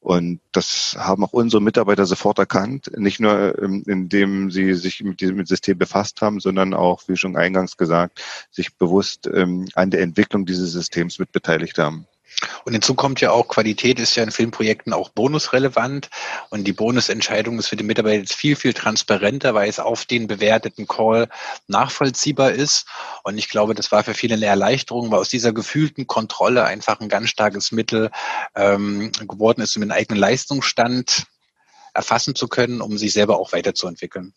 Und 0.00 0.40
das 0.52 0.96
haben 0.98 1.24
auch 1.24 1.32
unsere 1.32 1.62
Mitarbeiter 1.62 2.06
sofort 2.06 2.38
erkannt, 2.38 2.90
nicht 2.96 3.20
nur 3.20 3.60
ähm, 3.62 3.84
indem 3.86 4.50
sie 4.50 4.74
sich 4.74 5.02
mit 5.02 5.20
diesem 5.20 5.44
System 5.46 5.78
befasst 5.78 6.20
haben, 6.22 6.40
sondern 6.40 6.74
auch, 6.74 7.02
wie 7.06 7.16
schon 7.16 7.36
eingangs 7.36 7.76
gesagt, 7.76 8.22
sich 8.50 8.76
bewusst 8.76 9.28
ähm, 9.32 9.68
an 9.74 9.90
der 9.90 10.00
Entwicklung 10.00 10.46
dieses 10.46 10.72
Systems 10.72 11.18
mit 11.18 11.32
beteiligt 11.32 11.78
haben. 11.78 12.06
Und 12.64 12.72
hinzu 12.72 12.94
kommt 12.94 13.20
ja 13.20 13.30
auch, 13.30 13.48
Qualität 13.48 13.98
ist 13.98 14.16
ja 14.16 14.22
in 14.22 14.30
Filmprojekten 14.30 14.92
auch 14.92 15.10
bonusrelevant. 15.10 16.10
Und 16.50 16.64
die 16.64 16.72
Bonusentscheidung 16.72 17.58
ist 17.58 17.68
für 17.68 17.76
die 17.76 17.84
Mitarbeiter 17.84 18.18
jetzt 18.18 18.34
viel, 18.34 18.56
viel 18.56 18.72
transparenter, 18.72 19.54
weil 19.54 19.68
es 19.68 19.78
auf 19.78 20.04
den 20.04 20.26
bewerteten 20.26 20.86
Call 20.86 21.28
nachvollziehbar 21.66 22.52
ist. 22.52 22.86
Und 23.24 23.38
ich 23.38 23.48
glaube, 23.48 23.74
das 23.74 23.92
war 23.92 24.04
für 24.04 24.14
viele 24.14 24.34
eine 24.34 24.46
Erleichterung, 24.46 25.10
weil 25.10 25.20
aus 25.20 25.28
dieser 25.28 25.52
gefühlten 25.52 26.06
Kontrolle 26.06 26.64
einfach 26.64 27.00
ein 27.00 27.08
ganz 27.08 27.28
starkes 27.30 27.72
Mittel 27.72 28.10
ähm, 28.54 29.12
geworden 29.28 29.62
ist, 29.62 29.76
um 29.76 29.82
den 29.82 29.92
eigenen 29.92 30.20
Leistungsstand 30.20 31.26
erfassen 31.94 32.34
zu 32.34 32.48
können, 32.48 32.80
um 32.80 32.98
sich 32.98 33.12
selber 33.12 33.38
auch 33.38 33.52
weiterzuentwickeln 33.52 34.32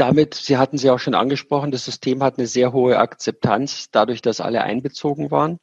damit, 0.00 0.34
Sie 0.34 0.56
hatten 0.56 0.78
Sie 0.78 0.90
auch 0.90 0.98
schon 0.98 1.14
angesprochen, 1.14 1.70
das 1.70 1.84
System 1.84 2.22
hat 2.22 2.38
eine 2.38 2.46
sehr 2.46 2.72
hohe 2.72 2.98
Akzeptanz, 2.98 3.90
dadurch, 3.90 4.22
dass 4.22 4.40
alle 4.40 4.62
einbezogen 4.62 5.30
waren. 5.30 5.58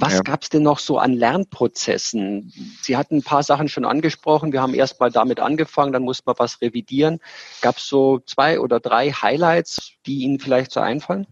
Was 0.00 0.14
ja. 0.14 0.20
gab 0.20 0.42
es 0.42 0.48
denn 0.48 0.62
noch 0.62 0.78
so 0.78 0.98
an 0.98 1.12
Lernprozessen? 1.12 2.52
Sie 2.82 2.96
hatten 2.96 3.16
ein 3.16 3.22
paar 3.22 3.42
Sachen 3.42 3.68
schon 3.68 3.84
angesprochen. 3.84 4.52
Wir 4.52 4.62
haben 4.62 4.74
erst 4.74 5.00
mal 5.00 5.10
damit 5.10 5.40
angefangen, 5.40 5.92
dann 5.92 6.04
musste 6.04 6.24
man 6.26 6.36
was 6.38 6.60
revidieren. 6.60 7.20
Gab 7.62 7.78
es 7.78 7.88
so 7.88 8.20
zwei 8.20 8.60
oder 8.60 8.78
drei 8.78 9.10
Highlights, 9.10 9.92
die 10.06 10.18
Ihnen 10.18 10.38
vielleicht 10.38 10.70
so 10.70 10.80
einfallen? 10.80 11.26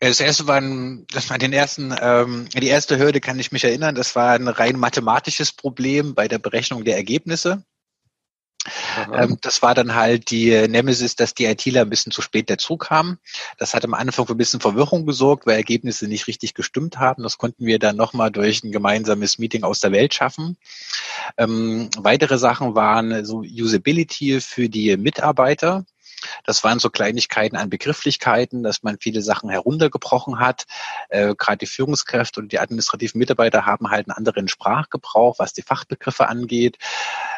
Das 0.00 0.20
erste 0.20 0.46
war, 0.46 0.56
ein, 0.56 1.06
das 1.12 1.30
war 1.30 1.38
den 1.38 1.52
ersten, 1.52 1.94
ähm, 2.00 2.48
die 2.54 2.66
erste 2.66 2.98
Hürde 2.98 3.20
kann 3.20 3.38
ich 3.38 3.52
mich 3.52 3.64
erinnern, 3.64 3.94
das 3.94 4.14
war 4.16 4.32
ein 4.32 4.48
rein 4.48 4.78
mathematisches 4.78 5.52
Problem 5.52 6.14
bei 6.14 6.28
der 6.28 6.38
Berechnung 6.38 6.84
der 6.84 6.96
Ergebnisse. 6.96 7.64
Ähm, 9.12 9.38
das 9.40 9.62
war 9.62 9.74
dann 9.74 9.94
halt 9.94 10.30
die 10.30 10.68
Nemesis, 10.68 11.16
dass 11.16 11.34
die 11.34 11.44
ITler 11.46 11.82
ein 11.82 11.90
bisschen 11.90 12.12
zu 12.12 12.22
spät 12.22 12.48
dazu 12.50 12.76
kamen. 12.76 13.18
Das 13.58 13.74
hat 13.74 13.84
am 13.84 13.94
Anfang 13.94 14.26
für 14.26 14.34
ein 14.34 14.38
bisschen 14.38 14.60
Verwirrung 14.60 15.06
gesorgt, 15.06 15.46
weil 15.46 15.56
Ergebnisse 15.56 16.06
nicht 16.08 16.26
richtig 16.26 16.54
gestimmt 16.54 16.98
haben. 16.98 17.22
Das 17.22 17.38
konnten 17.38 17.66
wir 17.66 17.78
dann 17.78 17.96
nochmal 17.96 18.30
durch 18.30 18.64
ein 18.64 18.72
gemeinsames 18.72 19.38
Meeting 19.38 19.64
aus 19.64 19.80
der 19.80 19.92
Welt 19.92 20.14
schaffen. 20.14 20.56
Ähm, 21.36 21.90
weitere 21.98 22.38
Sachen 22.38 22.74
waren 22.74 23.24
so 23.24 23.40
Usability 23.40 24.40
für 24.40 24.68
die 24.68 24.96
Mitarbeiter. 24.96 25.84
Das 26.44 26.64
waren 26.64 26.78
so 26.78 26.90
Kleinigkeiten 26.90 27.56
an 27.56 27.70
Begrifflichkeiten, 27.70 28.62
dass 28.62 28.82
man 28.82 28.98
viele 29.00 29.22
Sachen 29.22 29.50
heruntergebrochen 29.50 30.38
hat. 30.38 30.64
Äh, 31.08 31.34
Gerade 31.36 31.58
die 31.58 31.66
Führungskräfte 31.66 32.40
und 32.40 32.52
die 32.52 32.58
administrativen 32.58 33.18
Mitarbeiter 33.18 33.66
haben 33.66 33.90
halt 33.90 34.08
einen 34.08 34.16
anderen 34.16 34.48
Sprachgebrauch, 34.48 35.38
was 35.38 35.52
die 35.52 35.62
Fachbegriffe 35.62 36.28
angeht. 36.28 36.78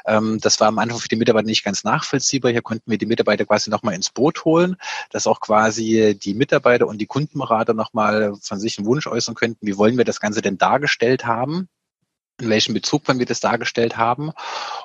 Ähm, 0.07 0.39
das 0.41 0.61
war 0.61 0.69
am 0.69 0.79
Anfang 0.79 0.99
für 0.99 1.09
die 1.09 1.17
Mitarbeiter 1.17 1.47
nicht 1.47 1.65
ganz 1.65 1.85
nachvollziehbar. 1.85 2.53
Hier 2.53 2.63
konnten 2.63 2.91
wir 2.91 2.99
die 2.99 3.07
Mitarbeiter 3.07 3.45
quasi 3.45 3.71
nochmal 3.71 3.95
ins 3.95 4.11
Boot 4.11 4.45
holen, 4.45 4.77
dass 5.11 5.27
auch 5.27 5.41
quasi 5.41 6.19
die 6.21 6.35
Mitarbeiter 6.35 6.87
und 6.87 6.99
die 6.99 7.07
Kundenberater 7.07 7.75
nochmal 7.75 8.35
von 8.41 8.59
sich 8.59 8.79
einen 8.79 8.87
Wunsch 8.87 9.07
äußern 9.07 9.35
könnten, 9.35 9.67
wie 9.67 9.77
wollen 9.77 9.97
wir 9.97 10.05
das 10.05 10.21
Ganze 10.21 10.43
denn 10.43 10.59
dargestellt 10.59 11.27
haben 11.27 11.69
in 12.41 12.51
welchem 12.51 12.75
Bezug 12.75 13.03
wir 13.07 13.27
das 13.27 13.41
dargestellt 13.41 13.97
haben. 13.97 14.33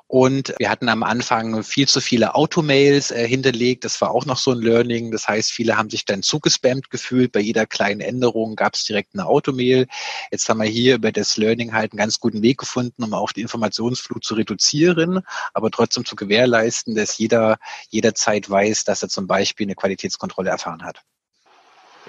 Und 0.07 0.53
wir 0.57 0.69
hatten 0.69 0.89
am 0.89 1.03
Anfang 1.03 1.63
viel 1.63 1.87
zu 1.87 2.01
viele 2.01 2.35
Automails 2.35 3.11
äh, 3.11 3.27
hinterlegt. 3.27 3.85
Das 3.85 3.99
war 4.01 4.11
auch 4.11 4.25
noch 4.25 4.37
so 4.37 4.51
ein 4.51 4.59
Learning. 4.59 5.11
Das 5.11 5.27
heißt, 5.27 5.51
viele 5.51 5.77
haben 5.77 5.89
sich 5.89 6.05
dann 6.05 6.23
zugespammt 6.23 6.89
gefühlt. 6.89 7.31
Bei 7.31 7.39
jeder 7.39 7.65
kleinen 7.65 8.01
Änderung 8.01 8.55
gab 8.55 8.75
es 8.75 8.85
direkt 8.85 9.13
eine 9.13 9.25
Automail. 9.25 9.87
Jetzt 10.31 10.47
haben 10.49 10.59
wir 10.59 10.67
hier 10.67 10.95
über 10.95 11.11
das 11.11 11.37
Learning 11.37 11.73
halt 11.73 11.93
einen 11.93 11.97
ganz 11.97 12.19
guten 12.19 12.41
Weg 12.41 12.57
gefunden, 12.57 13.03
um 13.03 13.13
auch 13.13 13.31
die 13.31 13.41
Informationsflut 13.41 14.23
zu 14.23 14.35
reduzieren, 14.35 15.21
aber 15.53 15.71
trotzdem 15.71 16.05
zu 16.05 16.15
gewährleisten, 16.15 16.95
dass 16.95 17.17
jeder 17.17 17.57
jederzeit 17.89 18.49
weiß, 18.49 18.83
dass 18.83 19.03
er 19.03 19.09
zum 19.09 19.27
Beispiel 19.27 19.65
eine 19.65 19.75
Qualitätskontrolle 19.75 20.49
erfahren 20.49 20.83
hat. 20.83 21.03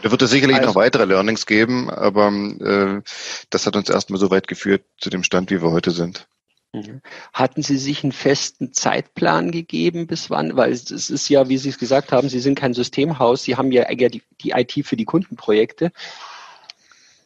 Da 0.02 0.10
wird 0.10 0.22
es 0.22 0.30
sicherlich 0.30 0.56
also, 0.56 0.68
noch 0.68 0.74
weitere 0.74 1.04
Learnings 1.04 1.46
geben, 1.46 1.88
aber 1.88 2.28
äh, 2.28 3.02
das 3.50 3.66
hat 3.66 3.76
uns 3.76 3.88
erstmal 3.88 4.18
so 4.18 4.30
weit 4.30 4.48
geführt 4.48 4.84
zu 4.98 5.10
dem 5.10 5.22
Stand, 5.22 5.50
wie 5.50 5.62
wir 5.62 5.70
heute 5.70 5.92
sind. 5.92 6.26
Mhm. 6.72 7.02
Hatten 7.32 7.62
Sie 7.62 7.76
sich 7.76 8.02
einen 8.02 8.12
festen 8.12 8.72
Zeitplan 8.72 9.50
gegeben, 9.50 10.06
bis 10.06 10.30
wann? 10.30 10.56
Weil 10.56 10.72
es 10.72 10.90
ist 10.90 11.28
ja, 11.28 11.48
wie 11.48 11.58
Sie 11.58 11.68
es 11.68 11.78
gesagt 11.78 12.12
haben, 12.12 12.28
Sie 12.28 12.40
sind 12.40 12.58
kein 12.58 12.74
Systemhaus, 12.74 13.44
Sie 13.44 13.56
haben 13.56 13.70
ja 13.70 13.82
eher 13.84 14.08
die, 14.08 14.22
die 14.40 14.50
IT 14.50 14.86
für 14.86 14.96
die 14.96 15.04
Kundenprojekte. 15.04 15.92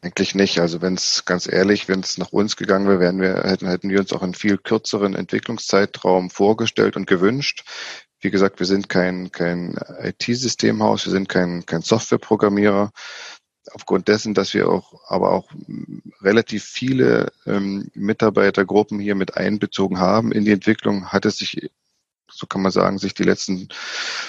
Eigentlich 0.02 0.34
nicht. 0.34 0.60
Also 0.60 0.82
wenn 0.82 0.94
es 0.94 1.24
ganz 1.24 1.50
ehrlich, 1.50 1.88
wenn 1.88 2.00
es 2.00 2.18
nach 2.18 2.30
uns 2.30 2.56
gegangen 2.56 2.86
wäre, 2.86 3.00
wären 3.00 3.20
wir, 3.20 3.42
hätten, 3.44 3.68
hätten 3.68 3.88
wir 3.88 4.00
uns 4.00 4.12
auch 4.12 4.22
einen 4.22 4.34
viel 4.34 4.58
kürzeren 4.58 5.14
Entwicklungszeitraum 5.14 6.30
vorgestellt 6.30 6.96
und 6.96 7.06
gewünscht. 7.06 7.64
Wie 8.20 8.30
gesagt, 8.30 8.58
wir 8.58 8.66
sind 8.66 8.88
kein, 8.88 9.30
kein 9.30 9.78
IT-Systemhaus, 10.00 11.04
wir 11.06 11.12
sind 11.12 11.28
kein, 11.28 11.66
kein 11.66 11.82
Softwareprogrammierer. 11.82 12.90
Aufgrund 13.72 14.08
dessen, 14.08 14.32
dass 14.32 14.54
wir 14.54 14.68
auch, 14.68 14.94
aber 15.08 15.32
auch 15.32 15.50
relativ 16.22 16.64
viele 16.64 17.32
ähm, 17.46 17.90
Mitarbeitergruppen 17.94 19.00
hier 19.00 19.16
mit 19.16 19.36
einbezogen 19.36 19.98
haben 19.98 20.32
in 20.32 20.44
die 20.44 20.52
Entwicklung, 20.52 21.08
hat 21.08 21.26
es 21.26 21.38
sich 21.38 21.70
so 22.30 22.46
kann 22.46 22.62
man 22.62 22.72
sagen, 22.72 22.98
sich 22.98 23.14
die 23.14 23.22
letzten 23.22 23.68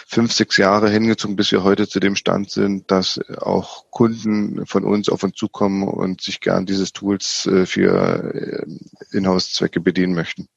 fünf, 0.07 0.31
sechs 0.31 0.57
Jahre 0.57 0.89
hingezogen, 0.89 1.35
bis 1.35 1.51
wir 1.51 1.63
heute 1.63 1.87
zu 1.87 1.99
dem 1.99 2.15
Stand 2.15 2.51
sind, 2.51 2.89
dass 2.91 3.19
auch 3.37 3.89
Kunden 3.91 4.65
von 4.65 4.83
uns 4.83 5.09
auf 5.09 5.23
uns 5.23 5.35
zukommen 5.35 5.87
und 5.87 6.21
sich 6.21 6.39
gern 6.39 6.65
dieses 6.65 6.93
Tools 6.93 7.47
äh, 7.47 7.65
für 7.65 8.33
äh, 8.33 9.17
Inhouse-Zwecke 9.17 9.79
bedienen 9.79 10.13
möchten. 10.13 10.47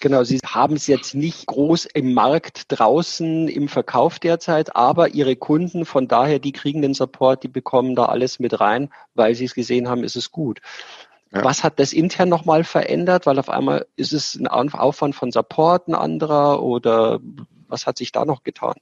Genau, 0.00 0.24
Sie 0.24 0.38
haben 0.44 0.76
es 0.76 0.86
jetzt 0.86 1.14
nicht 1.14 1.46
groß 1.46 1.84
im 1.84 2.14
Markt 2.14 2.64
draußen 2.68 3.48
im 3.48 3.68
Verkauf 3.68 4.18
derzeit, 4.18 4.74
aber 4.74 5.08
Ihre 5.08 5.36
Kunden, 5.36 5.84
von 5.84 6.08
daher, 6.08 6.38
die 6.38 6.52
kriegen 6.52 6.80
den 6.80 6.94
Support, 6.94 7.42
die 7.42 7.48
bekommen 7.48 7.94
da 7.94 8.06
alles 8.06 8.38
mit 8.38 8.60
rein, 8.60 8.90
weil 9.14 9.34
sie 9.34 9.44
es 9.44 9.54
gesehen 9.54 9.88
haben, 9.88 10.02
ist 10.02 10.16
es 10.16 10.30
gut. 10.30 10.60
Ja. 11.32 11.44
Was 11.44 11.62
hat 11.62 11.78
das 11.78 11.92
intern 11.92 12.30
nochmal 12.30 12.64
verändert? 12.64 13.26
Weil 13.26 13.38
auf 13.38 13.50
einmal 13.50 13.86
ist 13.96 14.14
es 14.14 14.36
ein 14.36 14.48
Aufwand 14.48 15.14
von 15.14 15.30
Support 15.30 15.88
ein 15.88 15.94
anderer 15.94 16.62
oder 16.62 17.20
was 17.68 17.86
hat 17.86 17.98
sich 17.98 18.10
da 18.10 18.24
noch 18.24 18.42
getan? 18.42 18.74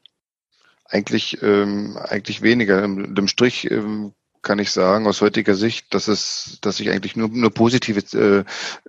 Eigentlich, 0.84 1.42
ähm, 1.42 1.98
eigentlich 2.00 2.40
weniger. 2.42 2.82
Im, 2.82 3.16
im 3.16 3.28
Strich 3.28 3.70
ähm, 3.70 4.14
kann 4.42 4.58
ich 4.58 4.70
sagen, 4.70 5.06
aus 5.06 5.20
heutiger 5.20 5.54
Sicht, 5.54 5.94
dass 5.94 6.08
es, 6.08 6.58
dass 6.60 6.78
sich 6.78 6.90
eigentlich 6.90 7.16
nur, 7.16 7.28
nur 7.28 7.50
positive 7.50 8.00
äh, 8.16 8.44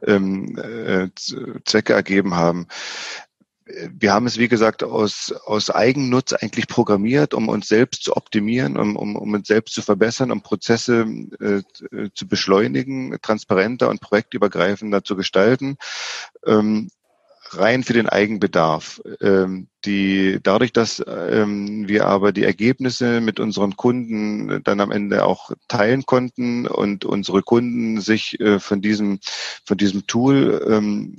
ähm, 0.06 0.58
äh, 0.58 1.10
Zwecke 1.66 1.94
ergeben 1.94 2.36
haben. 2.36 2.68
Wir 3.92 4.14
haben 4.14 4.26
es, 4.26 4.40
wie 4.40 4.48
gesagt, 4.48 4.84
aus, 4.84 5.32
aus 5.46 5.70
Eigennutz 5.70 6.34
eigentlich 6.34 6.68
programmiert, 6.68 7.36
um 7.36 7.50
uns 7.50 7.68
selbst 7.68 8.04
zu 8.04 8.18
optimieren, 8.18 8.78
um, 8.78 8.96
um, 8.96 9.16
um 9.16 9.34
uns 9.34 9.48
selbst 9.48 9.76
zu 9.76 9.84
verbessern, 9.84 10.32
um 10.32 10.42
Prozesse 10.42 11.06
äh, 11.40 11.62
zu 12.16 12.28
beschleunigen, 12.28 13.18
transparenter 13.22 13.90
und 13.90 14.02
projektübergreifender 14.02 15.04
zu 15.04 15.16
gestalten. 15.16 15.78
Ähm, 16.46 16.90
rein 17.58 17.84
für 17.84 17.94
den 17.94 18.10
Eigenbedarf. 18.10 19.02
Ähm, 19.22 19.68
die, 19.86 20.40
dadurch, 20.44 20.74
dass 20.74 21.02
ähm, 21.08 21.88
wir 21.88 22.06
aber 22.06 22.32
die 22.32 22.44
Ergebnisse 22.44 23.22
mit 23.22 23.40
unseren 23.40 23.78
Kunden 23.78 24.62
dann 24.64 24.82
am 24.82 24.92
Ende 24.92 25.24
auch 25.24 25.52
teilen 25.68 26.06
konnten 26.06 26.68
und 26.68 27.06
unsere 27.06 27.42
Kunden 27.42 28.02
sich 28.02 28.40
äh, 28.40 28.60
von 28.60 28.82
diesem, 28.82 29.20
von 29.66 29.78
diesem 29.78 30.06
Tool 30.06 30.66
ähm, 30.70 31.16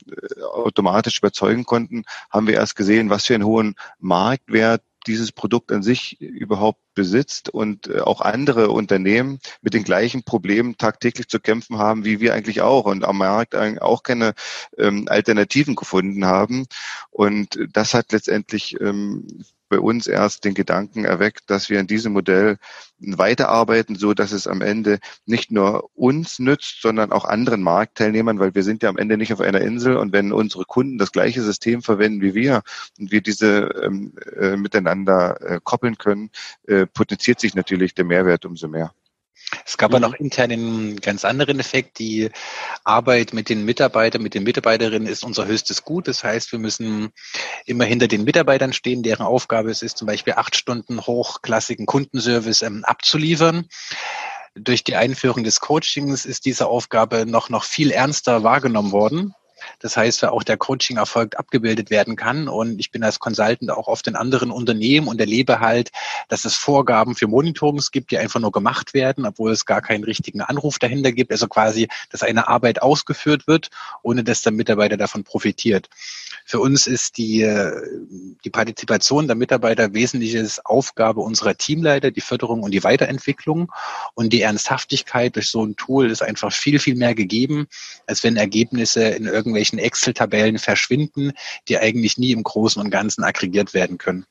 automatisch 0.52 1.18
überzeugen 1.18 1.64
konnten, 1.64 2.04
haben 2.30 2.46
wir 2.46 2.54
erst 2.54 2.76
gesehen, 2.76 3.10
was 3.10 3.26
für 3.26 3.34
einen 3.34 3.46
hohen 3.46 3.74
Marktwert 3.98 4.82
dieses 5.06 5.32
Produkt 5.32 5.72
an 5.72 5.82
sich 5.82 6.20
überhaupt 6.20 6.80
besitzt 6.94 7.48
und 7.48 7.88
äh, 7.88 8.00
auch 8.00 8.20
andere 8.20 8.70
Unternehmen 8.70 9.38
mit 9.62 9.74
den 9.74 9.84
gleichen 9.84 10.22
Problemen 10.22 10.76
tagtäglich 10.76 11.28
zu 11.28 11.40
kämpfen 11.40 11.78
haben, 11.78 12.04
wie 12.04 12.20
wir 12.20 12.34
eigentlich 12.34 12.60
auch 12.60 12.84
und 12.84 13.04
am 13.04 13.18
Markt 13.18 13.54
auch 13.54 14.02
keine 14.02 14.34
ähm, 14.76 15.06
Alternativen 15.08 15.74
gefunden 15.74 16.26
haben. 16.26 16.66
Und 17.10 17.58
das 17.72 17.94
hat 17.94 18.12
letztendlich 18.12 18.80
ähm, 18.80 19.26
bei 19.70 19.80
uns 19.80 20.06
erst 20.06 20.44
den 20.44 20.52
Gedanken 20.52 21.04
erweckt, 21.06 21.48
dass 21.48 21.70
wir 21.70 21.80
in 21.80 21.86
diesem 21.86 22.12
Modell 22.12 22.58
weiterarbeiten, 22.98 23.96
so 23.96 24.12
dass 24.12 24.32
es 24.32 24.46
am 24.46 24.60
Ende 24.60 24.98
nicht 25.24 25.50
nur 25.50 25.88
uns 25.94 26.38
nützt, 26.38 26.82
sondern 26.82 27.12
auch 27.12 27.24
anderen 27.24 27.62
Marktteilnehmern, 27.62 28.38
weil 28.38 28.54
wir 28.54 28.64
sind 28.64 28.82
ja 28.82 28.90
am 28.90 28.98
Ende 28.98 29.16
nicht 29.16 29.32
auf 29.32 29.40
einer 29.40 29.62
Insel 29.62 29.96
und 29.96 30.12
wenn 30.12 30.32
unsere 30.32 30.64
Kunden 30.64 30.98
das 30.98 31.12
gleiche 31.12 31.40
System 31.42 31.82
verwenden 31.82 32.20
wie 32.20 32.34
wir 32.34 32.62
und 32.98 33.10
wir 33.12 33.22
diese 33.22 33.70
ähm, 33.82 34.12
äh, 34.38 34.56
miteinander 34.56 35.40
äh, 35.40 35.60
koppeln 35.62 35.96
können, 35.96 36.30
äh, 36.66 36.86
potenziert 36.86 37.40
sich 37.40 37.54
natürlich 37.54 37.94
der 37.94 38.04
Mehrwert 38.04 38.44
umso 38.44 38.68
mehr. 38.68 38.92
Es 39.64 39.76
gab 39.78 39.90
mhm. 39.90 39.96
aber 39.96 40.08
noch 40.08 40.14
intern 40.14 40.52
einen 40.52 41.00
ganz 41.00 41.24
anderen 41.24 41.60
Effekt. 41.60 41.98
Die 41.98 42.30
Arbeit 42.84 43.32
mit 43.32 43.48
den 43.48 43.64
Mitarbeitern, 43.64 44.22
mit 44.22 44.34
den 44.34 44.42
Mitarbeiterinnen 44.42 45.08
ist 45.08 45.24
unser 45.24 45.46
höchstes 45.46 45.84
Gut. 45.84 46.08
Das 46.08 46.24
heißt, 46.24 46.52
wir 46.52 46.58
müssen 46.58 47.12
immer 47.66 47.84
hinter 47.84 48.08
den 48.08 48.24
Mitarbeitern 48.24 48.72
stehen, 48.72 49.02
deren 49.02 49.26
Aufgabe 49.26 49.70
es 49.70 49.82
ist, 49.82 49.98
zum 49.98 50.06
Beispiel 50.06 50.34
acht 50.34 50.56
Stunden 50.56 51.00
hochklassigen 51.00 51.86
Kundenservice 51.86 52.62
ähm, 52.62 52.84
abzuliefern. 52.84 53.66
Durch 54.54 54.82
die 54.82 54.96
Einführung 54.96 55.44
des 55.44 55.60
Coachings 55.60 56.24
ist 56.24 56.44
diese 56.44 56.66
Aufgabe 56.66 57.24
noch, 57.24 57.48
noch 57.50 57.64
viel 57.64 57.92
ernster 57.92 58.42
wahrgenommen 58.42 58.90
worden. 58.92 59.34
Das 59.78 59.96
heißt, 59.96 60.24
auch 60.24 60.42
der 60.42 60.56
Coaching-Erfolg 60.56 61.38
abgebildet 61.38 61.90
werden 61.90 62.16
kann. 62.16 62.48
Und 62.48 62.78
ich 62.78 62.90
bin 62.90 63.02
als 63.02 63.18
Consultant 63.18 63.70
auch 63.70 63.88
oft 63.88 64.06
in 64.06 64.16
anderen 64.16 64.50
Unternehmen 64.50 65.08
und 65.08 65.20
erlebe 65.20 65.60
halt, 65.60 65.90
dass 66.28 66.44
es 66.44 66.54
Vorgaben 66.54 67.14
für 67.14 67.26
Monitorings 67.26 67.90
gibt, 67.90 68.10
die 68.10 68.18
einfach 68.18 68.40
nur 68.40 68.52
gemacht 68.52 68.94
werden, 68.94 69.26
obwohl 69.26 69.52
es 69.52 69.66
gar 69.66 69.82
keinen 69.82 70.04
richtigen 70.04 70.40
Anruf 70.40 70.78
dahinter 70.78 71.12
gibt. 71.12 71.32
Also 71.32 71.48
quasi, 71.48 71.88
dass 72.10 72.22
eine 72.22 72.48
Arbeit 72.48 72.82
ausgeführt 72.82 73.46
wird, 73.46 73.70
ohne 74.02 74.24
dass 74.24 74.42
der 74.42 74.52
Mitarbeiter 74.52 74.96
davon 74.96 75.24
profitiert. 75.24 75.88
Für 76.44 76.58
uns 76.58 76.86
ist 76.86 77.16
die, 77.16 77.48
die 78.44 78.50
Partizipation 78.50 79.28
der 79.28 79.36
Mitarbeiter 79.36 79.94
wesentliches 79.94 80.64
Aufgabe 80.64 81.20
unserer 81.20 81.56
Teamleiter, 81.56 82.10
die 82.10 82.20
Förderung 82.20 82.62
und 82.62 82.72
die 82.72 82.82
Weiterentwicklung. 82.82 83.70
Und 84.14 84.32
die 84.32 84.42
Ernsthaftigkeit 84.42 85.36
durch 85.36 85.48
so 85.48 85.64
ein 85.64 85.76
Tool 85.76 86.10
ist 86.10 86.22
einfach 86.22 86.52
viel, 86.52 86.78
viel 86.78 86.96
mehr 86.96 87.14
gegeben, 87.14 87.68
als 88.06 88.24
wenn 88.24 88.36
Ergebnisse 88.36 89.04
in 89.04 89.26
irgendeinem 89.26 89.49
irgendwelchen 89.50 89.78
Excel-Tabellen 89.78 90.58
verschwinden, 90.58 91.32
die 91.68 91.78
eigentlich 91.78 92.18
nie 92.18 92.32
im 92.32 92.42
Großen 92.42 92.80
und 92.80 92.90
Ganzen 92.90 93.24
aggregiert 93.24 93.74
werden 93.74 93.98
können. 93.98 94.24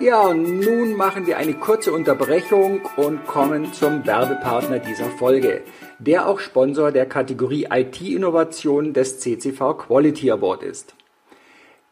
Ja, 0.00 0.20
und 0.20 0.60
nun 0.60 0.94
machen 0.94 1.26
wir 1.26 1.38
eine 1.38 1.54
kurze 1.54 1.92
Unterbrechung 1.92 2.82
und 2.96 3.26
kommen 3.26 3.72
zum 3.72 4.06
Werbepartner 4.06 4.78
dieser 4.78 5.10
Folge, 5.10 5.62
der 5.98 6.28
auch 6.28 6.38
Sponsor 6.38 6.92
der 6.92 7.06
Kategorie 7.06 7.66
IT-Innovation 7.68 8.92
des 8.92 9.18
CCV 9.18 9.74
Quality 9.76 10.30
Award 10.30 10.62
ist. 10.62 10.94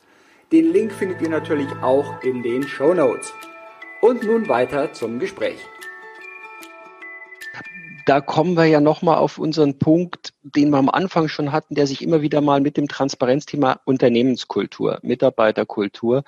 Den 0.54 0.71
Link 0.71 0.93
findet 0.93 1.21
ihr 1.21 1.30
natürlich 1.30 1.67
auch 1.82 2.24
in 2.24 2.41
den 2.41 2.63
Show 2.63 2.93
Notes. 2.93 3.34
Und 4.00 4.24
nun 4.24 4.47
weiter 4.47 4.93
zum 4.93 5.19
Gespräch 5.19 5.58
da 8.06 8.22
kommen 8.22 8.56
wir 8.56 8.66
ja 8.66 8.82
nochmal 8.82 9.18
auf 9.18 9.38
unseren 9.38 9.78
Punkt, 9.80 10.34
den 10.44 10.70
wir 10.70 10.78
am 10.78 10.90
Anfang 10.90 11.28
schon 11.28 11.52
hatten, 11.52 11.76
der 11.76 11.88
sich 11.88 12.02
immer 12.02 12.22
wieder 12.22 12.42
mal 12.42 12.62
mit 12.62 12.78
dem 12.78 12.88
Transparenzthema 12.88 13.80
Unternehmenskultur, 13.86 15.00
Mitarbeiterkultur, 15.02 16.24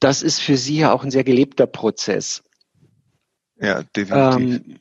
das 0.00 0.22
ist 0.22 0.40
für 0.40 0.56
Sie 0.56 0.78
ja 0.78 0.92
auch 0.92 1.04
ein 1.04 1.10
sehr 1.10 1.24
gelebter 1.24 1.66
Prozess. 1.66 2.42
Ja, 3.60 3.82
definitiv. 3.94 4.66
Ähm, 4.66 4.80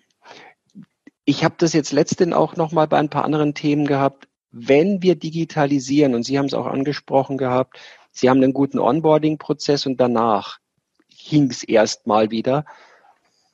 ich 1.26 1.44
habe 1.44 1.56
das 1.60 1.74
jetzt 1.74 1.92
letztens 1.92 2.34
auch 2.34 2.56
nochmal 2.56 2.88
bei 2.88 2.98
ein 2.98 3.10
paar 3.10 3.24
anderen 3.24 3.54
Themen 3.54 3.86
gehabt. 3.86 4.28
Wenn 4.50 5.02
wir 5.02 5.16
digitalisieren, 5.16 6.16
und 6.16 6.24
Sie 6.24 6.38
haben 6.38 6.48
es 6.48 6.54
auch 6.54 6.66
angesprochen 6.66 7.38
gehabt, 7.38 7.80
Sie 8.12 8.30
haben 8.30 8.44
einen 8.44 8.54
guten 8.54 8.80
Onboarding-Prozess 8.80 9.86
und 9.86 9.98
danach 9.98 10.60
hing 11.08 11.50
es 11.50 11.64
erstmal 11.64 12.32
wieder. 12.32 12.66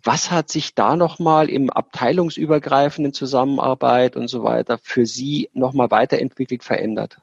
Was 0.03 0.31
hat 0.31 0.49
sich 0.49 0.73
da 0.75 0.95
nochmal 0.95 1.49
im 1.49 1.69
abteilungsübergreifenden 1.69 3.13
Zusammenarbeit 3.13 4.15
und 4.15 4.27
so 4.27 4.43
weiter 4.43 4.77
für 4.81 5.05
Sie 5.05 5.49
nochmal 5.53 5.91
weiterentwickelt, 5.91 6.63
verändert? 6.63 7.19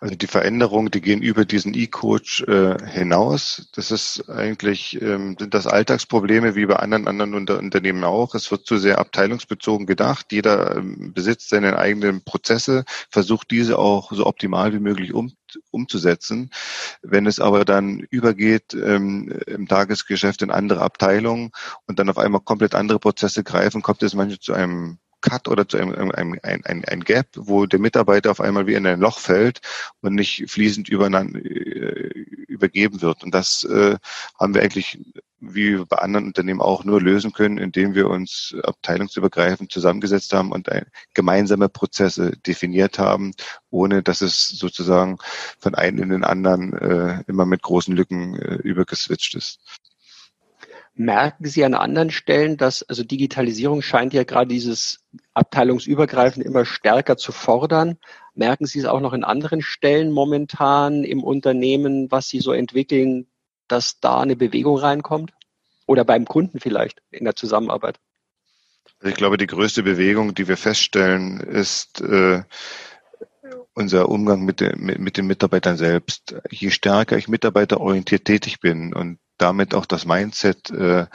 Also 0.00 0.14
die 0.14 0.26
Veränderungen, 0.28 0.90
die 0.90 1.00
gehen 1.00 1.22
über 1.22 1.44
diesen 1.44 1.74
E-Coach 1.74 2.42
äh, 2.44 2.76
hinaus. 2.86 3.68
Das 3.74 3.90
ist 3.90 4.28
eigentlich, 4.28 5.00
ähm, 5.02 5.36
sind 5.38 5.54
das 5.54 5.66
Alltagsprobleme 5.66 6.54
wie 6.54 6.66
bei 6.66 6.76
anderen 6.76 7.08
anderen 7.08 7.34
Unter 7.34 7.58
Unternehmen 7.58 8.04
auch. 8.04 8.34
Es 8.34 8.50
wird 8.50 8.64
zu 8.64 8.76
sehr 8.76 8.98
abteilungsbezogen 8.98 9.86
gedacht. 9.86 10.26
Jeder 10.30 10.76
ähm, 10.76 11.12
besitzt 11.12 11.48
seine 11.48 11.78
eigenen 11.78 12.22
Prozesse, 12.22 12.84
versucht 13.10 13.50
diese 13.50 13.78
auch 13.78 14.12
so 14.12 14.26
optimal 14.26 14.72
wie 14.72 14.78
möglich 14.78 15.12
um, 15.14 15.32
umzusetzen. 15.70 16.50
Wenn 17.02 17.26
es 17.26 17.40
aber 17.40 17.64
dann 17.64 17.98
übergeht 17.98 18.74
ähm, 18.74 19.32
im 19.46 19.66
Tagesgeschäft 19.66 20.42
in 20.42 20.50
andere 20.50 20.82
Abteilungen 20.82 21.50
und 21.86 21.98
dann 21.98 22.08
auf 22.08 22.18
einmal 22.18 22.40
komplett 22.40 22.76
andere 22.76 23.00
Prozesse 23.00 23.42
greifen, 23.42 23.82
kommt 23.82 24.02
es 24.04 24.14
manchmal 24.14 24.38
zu 24.38 24.52
einem 24.52 24.98
Cut 25.20 25.48
oder 25.48 25.68
zu 25.68 25.76
einem, 25.78 26.10
einem 26.12 26.38
ein, 26.42 26.64
ein, 26.64 26.84
ein 26.84 27.00
Gap, 27.04 27.26
wo 27.34 27.66
der 27.66 27.80
Mitarbeiter 27.80 28.30
auf 28.30 28.40
einmal 28.40 28.66
wie 28.66 28.74
in 28.74 28.86
ein 28.86 29.00
Loch 29.00 29.18
fällt 29.18 29.60
und 30.00 30.14
nicht 30.14 30.50
fließend 30.50 30.90
äh, 30.90 30.92
übergeben 32.48 33.02
wird. 33.02 33.24
Und 33.24 33.34
das 33.34 33.64
äh, 33.64 33.96
haben 34.38 34.54
wir 34.54 34.62
eigentlich 34.62 34.98
wie 35.40 35.76
bei 35.84 35.98
anderen 35.98 36.26
Unternehmen 36.26 36.60
auch 36.60 36.84
nur 36.84 37.00
lösen 37.00 37.32
können, 37.32 37.58
indem 37.58 37.94
wir 37.94 38.10
uns 38.10 38.56
abteilungsübergreifend 38.62 39.70
zusammengesetzt 39.70 40.32
haben 40.32 40.50
und 40.50 40.68
gemeinsame 41.14 41.68
Prozesse 41.68 42.32
definiert 42.46 42.98
haben, 42.98 43.32
ohne 43.70 44.02
dass 44.02 44.20
es 44.20 44.48
sozusagen 44.48 45.18
von 45.60 45.74
einem 45.74 46.02
in 46.02 46.08
den 46.10 46.24
anderen 46.24 46.72
äh, 46.72 47.22
immer 47.28 47.46
mit 47.46 47.62
großen 47.62 47.94
Lücken 47.94 48.36
äh, 48.36 48.56
übergeswitcht 48.56 49.36
ist. 49.36 49.60
Merken 50.98 51.46
Sie 51.46 51.64
an 51.64 51.74
anderen 51.74 52.10
Stellen, 52.10 52.56
dass 52.56 52.82
also 52.82 53.04
Digitalisierung 53.04 53.82
scheint 53.82 54.12
ja 54.12 54.24
gerade 54.24 54.48
dieses 54.48 54.98
abteilungsübergreifend 55.32 56.44
immer 56.44 56.64
stärker 56.64 57.16
zu 57.16 57.30
fordern. 57.30 57.98
Merken 58.34 58.66
Sie 58.66 58.80
es 58.80 58.84
auch 58.84 58.98
noch 58.98 59.12
in 59.12 59.22
anderen 59.22 59.62
Stellen 59.62 60.10
momentan 60.10 61.04
im 61.04 61.22
Unternehmen, 61.22 62.10
was 62.10 62.26
Sie 62.26 62.40
so 62.40 62.52
entwickeln, 62.52 63.28
dass 63.68 64.00
da 64.00 64.18
eine 64.18 64.34
Bewegung 64.34 64.76
reinkommt? 64.76 65.30
Oder 65.86 66.04
beim 66.04 66.24
Kunden 66.24 66.58
vielleicht 66.58 67.00
in 67.12 67.24
der 67.24 67.36
Zusammenarbeit? 67.36 68.00
Also 68.98 69.10
ich 69.10 69.16
glaube, 69.16 69.36
die 69.36 69.46
größte 69.46 69.84
Bewegung, 69.84 70.34
die 70.34 70.48
wir 70.48 70.56
feststellen, 70.56 71.38
ist 71.38 72.00
äh, 72.00 72.42
unser 73.72 74.08
Umgang 74.08 74.44
mit, 74.44 74.58
de, 74.58 74.74
mit, 74.74 74.98
mit 74.98 75.16
den 75.16 75.28
Mitarbeitern 75.28 75.76
selbst. 75.76 76.34
Je 76.50 76.70
stärker 76.70 77.16
ich 77.16 77.28
mitarbeiterorientiert 77.28 78.24
tätig 78.24 78.58
bin 78.58 78.92
und 78.92 79.20
damit 79.38 79.74
auch 79.74 79.86
das 79.86 80.04
Mindset 80.04 80.70
äh, 80.70 81.06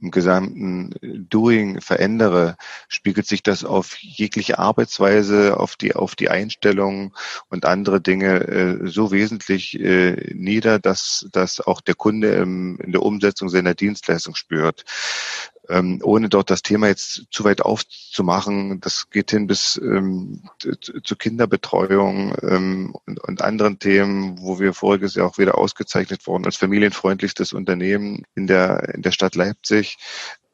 im 0.00 0.10
gesamten 0.10 0.94
Doing 1.02 1.80
verändere, 1.80 2.56
spiegelt 2.88 3.26
sich 3.26 3.42
das 3.42 3.64
auf 3.64 3.96
jegliche 3.98 4.58
Arbeitsweise, 4.58 5.58
auf 5.58 5.76
die 5.76 5.94
auf 5.94 6.14
die 6.16 6.30
Einstellung 6.30 7.14
und 7.48 7.66
andere 7.66 8.00
Dinge 8.00 8.40
äh, 8.40 8.78
so 8.88 9.12
wesentlich 9.12 9.78
äh, 9.78 10.32
nieder, 10.34 10.78
dass 10.78 11.28
dass 11.32 11.60
auch 11.60 11.80
der 11.80 11.94
Kunde 11.94 12.28
im, 12.28 12.78
in 12.78 12.92
der 12.92 13.02
Umsetzung 13.02 13.48
seiner 13.48 13.74
Dienstleistung 13.74 14.34
spürt 14.34 14.84
ähm, 15.68 16.00
ohne 16.02 16.28
dort 16.28 16.50
das 16.50 16.62
Thema 16.62 16.88
jetzt 16.88 17.26
zu 17.30 17.44
weit 17.44 17.62
aufzumachen, 17.62 18.80
das 18.80 19.10
geht 19.10 19.30
hin 19.30 19.46
bis 19.46 19.80
ähm, 19.82 20.42
zu 20.58 21.16
Kinderbetreuung 21.16 22.34
ähm, 22.42 22.94
und, 23.06 23.20
und, 23.20 23.42
anderen 23.42 23.78
Themen, 23.78 24.40
wo 24.40 24.58
wir 24.58 24.74
voriges 24.74 25.14
Jahr 25.14 25.28
auch 25.28 25.38
wieder 25.38 25.56
ausgezeichnet 25.56 26.26
wurden 26.26 26.44
als 26.44 26.56
familienfreundlichstes 26.56 27.52
Unternehmen 27.52 28.24
in 28.34 28.46
der, 28.46 28.94
in 28.94 29.02
der 29.02 29.12
Stadt 29.12 29.34
Leipzig 29.34 29.98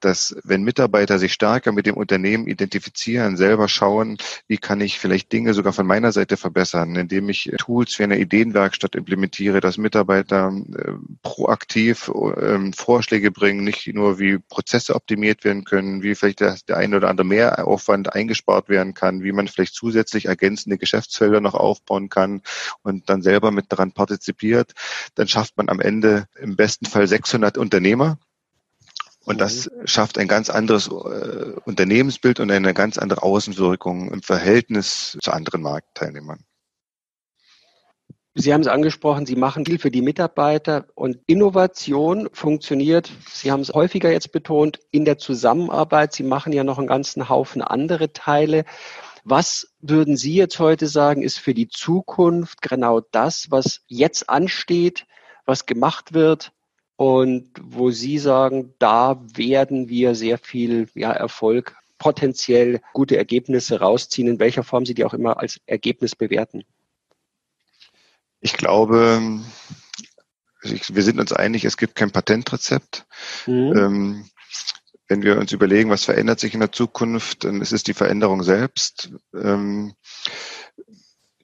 dass 0.01 0.37
wenn 0.45 0.63
Mitarbeiter 0.63 1.19
sich 1.19 1.33
stärker 1.33 1.73
mit 1.73 1.87
dem 1.87 1.97
Unternehmen 1.97 2.47
identifizieren, 2.47 3.37
selber 3.37 3.69
schauen, 3.69 4.19
wie 4.47 4.59
kann 4.59 4.81
ich 4.81 4.99
vielleicht 4.99 5.33
Dinge 5.33 5.55
sogar 5.55 5.73
von 5.73 5.87
meiner 5.87 6.13
Seite 6.13 6.37
verbessern, 6.37 6.97
indem 6.97 7.29
ich 7.29 7.51
Tools 7.59 7.95
für 7.95 8.05
eine 8.05 8.19
Ideenwerkstatt 8.19 8.95
implementiere, 8.95 9.61
dass 9.61 9.79
Mitarbeiter 9.79 10.53
äh, 10.53 10.93
proaktiv 11.23 12.09
äh, 12.09 12.71
Vorschläge 12.77 13.31
bringen, 13.31 13.65
nicht 13.65 13.87
nur 13.95 14.19
wie 14.19 14.39
Prozesse 14.39 14.95
optimiert 14.95 15.45
werden 15.45 15.65
können, 15.65 16.03
wie 16.03 16.15
vielleicht 16.15 16.41
der, 16.41 16.57
der 16.69 16.77
eine 16.77 16.97
oder 16.97 17.09
andere 17.09 17.27
Mehraufwand 17.27 18.15
eingespart 18.15 18.69
werden 18.69 18.95
kann, 18.95 19.23
wie 19.23 19.33
man 19.33 19.49
vielleicht 19.49 19.75
zusätzlich 19.75 20.27
ergänzende 20.27 20.79
Geschäftsfelder 20.79 21.41
noch 21.41 21.55
aufbauen 21.55 22.09
kann 22.09 22.43
und 22.83 23.09
dann 23.09 23.23
selber 23.23 23.51
mit 23.51 23.67
daran 23.73 23.93
partizipiert, 23.93 24.73
dann 25.15 25.29
schafft 25.29 25.57
man 25.57 25.69
am 25.69 25.81
Ende 25.81 26.27
im 26.41 26.57
besten 26.57 26.87
Fall 26.87 27.07
600 27.07 27.59
Unternehmer, 27.59 28.19
und 29.29 29.39
das 29.43 29.71
mhm. 29.71 29.87
schafft 29.87 30.19
ein 30.19 30.27
ganz 30.27 30.49
anderes 30.49 30.89
äh, 30.89 31.53
Unternehmensbild 31.67 32.41
und 32.41 32.51
eine 32.51 32.73
ganz 32.73 32.97
andere 32.97 33.23
Außenwirkung 33.23 34.11
im 34.11 34.23
Verhältnis 34.23 35.19
zu 35.23 35.33
anderen 35.33 35.61
Marktteilnehmern. 35.61 36.45
Sie 38.35 38.55
haben 38.55 38.63
es 38.63 38.69
angesprochen, 38.69 39.27
Sie 39.27 39.37
machen 39.37 39.67
viel 39.67 39.79
für 39.79 39.91
die 39.91 40.01
Mitarbeiter 40.01 40.87
und 40.95 41.19
Innovation 41.27 42.31
funktioniert, 42.33 43.11
Sie 43.31 43.51
haben 43.51 43.61
es 43.61 43.71
häufiger 43.71 44.11
jetzt 44.11 44.33
betont, 44.33 44.81
in 44.93 45.05
der 45.05 45.19
Zusammenarbeit. 45.19 46.15
Sie 46.15 46.23
machen 46.23 46.53
ja 46.53 46.65
noch 46.65 46.79
einen 46.79 46.87
ganzen 46.87 47.29
Haufen 47.29 47.61
andere 47.61 48.13
Teile. 48.13 48.65
Was 49.25 49.75
würden 49.81 50.17
Sie 50.17 50.37
jetzt 50.37 50.59
heute 50.59 50.87
sagen, 50.87 51.23
ist 51.23 51.39
für 51.39 51.53
die 51.53 51.69
Zukunft 51.69 52.63
genau 52.63 53.01
das, 53.01 53.51
was 53.51 53.81
jetzt 53.89 54.31
ansteht, 54.31 55.07
was 55.45 55.67
gemacht 55.67 56.15
wird, 56.15 56.53
und 56.99 57.49
wo 57.63 57.93
Sie 57.93 58.19
sagen, 58.19 58.75
da 58.81 59.25
werden 59.35 59.89
wir 59.89 60.17
sehr 60.17 60.37
viel 60.37 60.89
ja, 60.95 61.13
Erfolg, 61.13 61.77
potenziell 61.97 62.81
gute 62.93 63.17
Ergebnisse 63.17 63.79
rausziehen, 63.79 64.27
in 64.27 64.41
welcher 64.41 64.65
Form 64.65 64.85
Sie 64.85 64.95
die 64.95 65.05
auch 65.05 65.15
immer 65.15 65.39
als 65.39 65.61
Ergebnis 65.67 66.17
bewerten? 66.17 66.65
Ich 68.41 68.55
glaube, 68.55 69.41
wir 70.63 71.03
sind 71.05 71.21
uns 71.21 71.33
einig, 71.33 71.65
es 71.65 71.77
gibt 71.77 71.95
kein 71.95 72.11
Patentrezept. 72.11 73.07
Mhm. 73.47 73.77
Ähm, 73.77 74.31
wenn 75.07 75.23
wir 75.23 75.39
uns 75.39 75.53
überlegen, 75.53 75.91
was 75.91 76.05
verändert 76.05 76.41
sich 76.41 76.53
in 76.53 76.61
der 76.61 76.73
Zukunft, 76.73 77.45
dann 77.45 77.63
ist 77.63 77.73
es 77.73 77.85
die 77.85 77.95
Veränderung 77.95 78.43
selbst. 78.43 79.13
Ähm, 79.33 79.95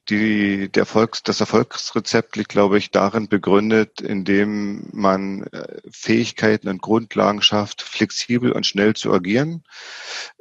die, 0.09 0.69
der 0.69 0.81
Erfolgs, 0.81 1.23
das 1.23 1.39
Erfolgsrezept 1.39 2.35
liegt, 2.35 2.49
glaube 2.49 2.77
ich, 2.77 2.91
darin 2.91 3.27
begründet, 3.27 4.01
indem 4.01 4.87
man 4.91 5.43
äh, 5.47 5.79
Fähigkeiten 5.89 6.67
und 6.67 6.81
Grundlagen 6.81 7.41
schafft, 7.41 7.81
flexibel 7.81 8.51
und 8.51 8.65
schnell 8.65 8.93
zu 8.93 9.11
agieren, 9.13 9.63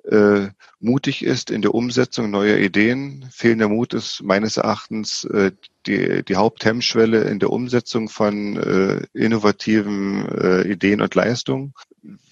äh, 0.04 0.48
mutig 0.80 1.24
ist 1.24 1.50
in 1.50 1.62
der 1.62 1.74
Umsetzung 1.74 2.30
neuer 2.30 2.58
Ideen. 2.58 3.26
Fehlender 3.32 3.68
Mut 3.68 3.94
ist 3.94 4.22
meines 4.22 4.58
Erachtens 4.58 5.24
äh, 5.24 5.52
die, 5.86 6.22
die 6.22 6.36
Haupthemmschwelle 6.36 7.22
in 7.22 7.38
der 7.38 7.50
Umsetzung 7.50 8.08
von 8.08 8.56
äh, 8.56 9.06
innovativen 9.14 10.28
äh, 10.28 10.68
Ideen 10.70 11.00
und 11.00 11.14
Leistungen. 11.14 11.74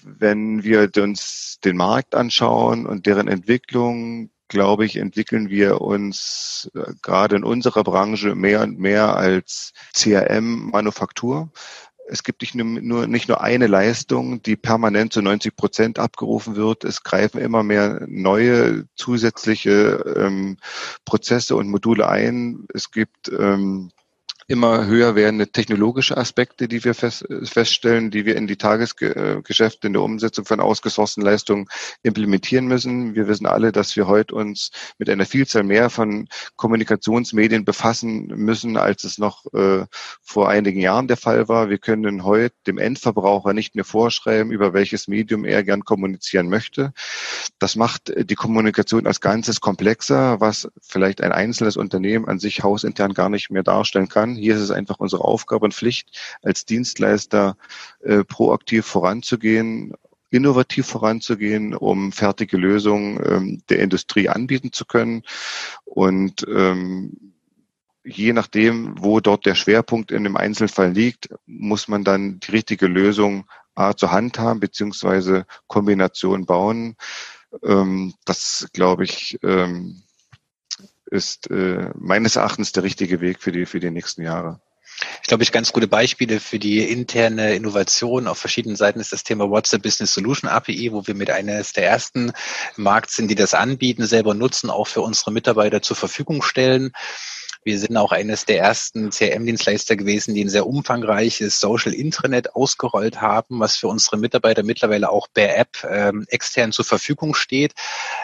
Wenn 0.03 0.63
wir 0.63 0.91
uns 0.97 1.59
den 1.63 1.77
Markt 1.77 2.13
anschauen 2.13 2.85
und 2.85 3.07
deren 3.07 3.27
Entwicklung, 3.27 4.29
glaube 4.53 4.85
ich, 4.85 4.97
entwickeln 4.97 5.49
wir 5.49 5.81
uns 5.81 6.69
äh, 6.75 6.93
gerade 7.01 7.35
in 7.35 7.43
unserer 7.43 7.83
Branche 7.83 8.35
mehr 8.35 8.61
und 8.61 8.77
mehr 8.77 9.15
als 9.15 9.73
CRM-Manufaktur. 9.93 11.51
Es 12.07 12.23
gibt 12.23 12.41
nicht 12.41 12.53
nur, 12.53 13.07
nicht 13.07 13.29
nur 13.29 13.41
eine 13.41 13.65
Leistung, 13.65 14.43
die 14.43 14.55
permanent 14.55 15.11
zu 15.11 15.23
90 15.23 15.55
Prozent 15.55 15.99
abgerufen 15.99 16.55
wird. 16.55 16.83
Es 16.83 17.03
greifen 17.03 17.41
immer 17.41 17.63
mehr 17.63 18.05
neue 18.07 18.85
zusätzliche 18.95 20.03
ähm, 20.17 20.57
Prozesse 21.03 21.55
und 21.55 21.69
Module 21.69 22.07
ein. 22.07 22.67
Es 22.73 22.91
gibt 22.91 23.29
ähm, 23.29 23.89
immer 24.47 24.85
höher 24.85 25.15
werdende 25.15 25.47
technologische 25.47 26.17
Aspekte, 26.17 26.67
die 26.67 26.83
wir 26.83 26.93
fest, 26.93 27.25
feststellen, 27.43 28.11
die 28.11 28.25
wir 28.25 28.35
in 28.35 28.47
die 28.47 28.57
Tagesgeschäfte, 28.57 29.87
in 29.87 29.93
der 29.93 30.01
Umsetzung 30.01 30.45
von 30.45 30.59
ausgesourcten 30.59 31.23
Leistungen 31.23 31.67
implementieren 32.01 32.67
müssen. 32.67 33.15
Wir 33.15 33.27
wissen 33.27 33.45
alle, 33.45 33.71
dass 33.71 33.95
wir 33.95 34.07
heute 34.07 34.35
uns 34.35 34.71
mit 34.97 35.09
einer 35.09 35.25
Vielzahl 35.25 35.63
mehr 35.63 35.89
von 35.89 36.27
Kommunikationsmedien 36.55 37.65
befassen 37.65 38.27
müssen, 38.27 38.77
als 38.77 39.03
es 39.03 39.17
noch 39.17 39.45
äh, 39.53 39.85
vor 40.21 40.49
einigen 40.49 40.79
Jahren 40.79 41.07
der 41.07 41.17
Fall 41.17 41.47
war. 41.47 41.69
Wir 41.69 41.77
können 41.77 42.23
heute 42.23 42.55
dem 42.67 42.77
Endverbraucher 42.77 43.53
nicht 43.53 43.75
mehr 43.75 43.85
vorschreiben, 43.85 44.51
über 44.51 44.73
welches 44.73 45.07
Medium 45.07 45.45
er 45.45 45.63
gern 45.63 45.83
kommunizieren 45.83 46.49
möchte. 46.49 46.93
Das 47.59 47.75
macht 47.75 48.13
die 48.15 48.35
Kommunikation 48.35 49.07
als 49.07 49.21
Ganzes 49.21 49.61
komplexer, 49.61 50.39
was 50.39 50.69
vielleicht 50.81 51.21
ein 51.21 51.31
einzelnes 51.31 51.77
Unternehmen 51.77 52.27
an 52.27 52.39
sich 52.39 52.63
hausintern 52.63 53.13
gar 53.13 53.29
nicht 53.29 53.49
mehr 53.49 53.63
darstellen 53.63 54.09
kann. 54.09 54.32
Hier 54.35 54.55
ist 54.55 54.61
es 54.61 54.71
einfach 54.71 54.99
unsere 54.99 55.23
Aufgabe 55.23 55.65
und 55.65 55.73
Pflicht, 55.73 56.37
als 56.41 56.65
Dienstleister 56.65 57.57
äh, 58.01 58.23
proaktiv 58.23 58.85
voranzugehen, 58.85 59.93
innovativ 60.29 60.87
voranzugehen, 60.87 61.75
um 61.75 62.11
fertige 62.11 62.57
Lösungen 62.57 63.21
ähm, 63.25 63.61
der 63.69 63.79
Industrie 63.79 64.29
anbieten 64.29 64.73
zu 64.73 64.85
können. 64.85 65.23
Und 65.85 66.45
ähm, 66.47 67.33
je 68.03 68.33
nachdem, 68.33 68.95
wo 68.97 69.19
dort 69.19 69.45
der 69.45 69.55
Schwerpunkt 69.55 70.11
in 70.11 70.23
dem 70.23 70.37
Einzelfall 70.37 70.91
liegt, 70.91 71.29
muss 71.45 71.87
man 71.87 72.03
dann 72.03 72.39
die 72.39 72.51
richtige 72.51 72.87
Lösung 72.87 73.45
A 73.75 73.95
zur 73.95 74.11
Hand 74.11 74.39
haben, 74.39 74.59
beziehungsweise 74.59 75.45
Kombination 75.67 76.45
bauen. 76.45 76.95
Ähm, 77.63 78.13
das, 78.25 78.67
glaube 78.73 79.03
ich, 79.03 79.39
ähm, 79.43 80.02
ist 81.13 81.49
äh, 81.51 81.89
meines 81.95 82.35
Erachtens 82.35 82.71
der 82.71 82.83
richtige 82.83 83.21
Weg 83.21 83.41
für 83.41 83.51
die, 83.51 83.65
für 83.65 83.79
die 83.79 83.91
nächsten 83.91 84.23
Jahre. 84.23 84.59
Ich 85.21 85.27
glaube, 85.27 85.43
ich 85.43 85.51
ganz 85.51 85.71
gute 85.71 85.87
Beispiele 85.87 86.39
für 86.39 86.59
die 86.59 86.79
interne 86.79 87.55
Innovation 87.55 88.27
auf 88.27 88.37
verschiedenen 88.37 88.75
Seiten 88.75 88.99
ist 88.99 89.11
das 89.11 89.23
Thema 89.23 89.49
WhatsApp 89.49 89.81
Business 89.81 90.13
Solution 90.13 90.49
API, 90.49 90.91
wo 90.91 91.07
wir 91.07 91.15
mit 91.15 91.29
eines 91.29 91.73
der 91.73 91.85
ersten 91.85 92.31
Markt 92.75 93.11
sind, 93.11 93.29
die 93.29 93.35
das 93.35 93.53
anbieten, 93.53 94.05
selber 94.05 94.33
nutzen, 94.33 94.69
auch 94.69 94.87
für 94.87 95.01
unsere 95.01 95.31
Mitarbeiter 95.31 95.81
zur 95.81 95.95
Verfügung 95.95 96.41
stellen. 96.41 96.91
Wir 97.65 97.79
sind 97.79 97.95
auch 97.95 98.11
eines 98.11 98.45
der 98.45 98.59
ersten 98.59 99.09
CRM-Dienstleister 99.09 99.95
gewesen, 99.95 100.35
die 100.35 100.43
ein 100.43 100.49
sehr 100.49 100.67
umfangreiches 100.67 101.61
Social 101.61 101.93
Intranet 101.93 102.55
ausgerollt 102.55 103.21
haben, 103.21 103.59
was 103.59 103.77
für 103.77 103.87
unsere 103.87 104.17
Mitarbeiter 104.17 104.63
mittlerweile 104.63 105.09
auch 105.09 105.27
per 105.33 105.57
App 105.57 105.69
ähm, 105.89 106.25
extern 106.27 106.73
zur 106.73 106.83
Verfügung 106.83 107.35
steht. 107.35 107.73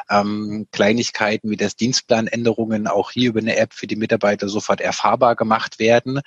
Ähm, 0.10 0.68
Kleinigkeiten 0.72 1.50
wie 1.50 1.56
das 1.56 1.78
Dienstplanänderungen 1.78 2.88
auch 2.88 3.12
hier 3.12 3.30
über 3.30 3.40
eine 3.40 3.56
App 3.56 3.74
für 3.74 3.88
die 3.88 3.96
Mitarbeiter 3.96 4.50
sofort 4.50 4.82
erfahrbar 4.82 5.38
gemacht 5.38 5.80
werden. 5.80 6.20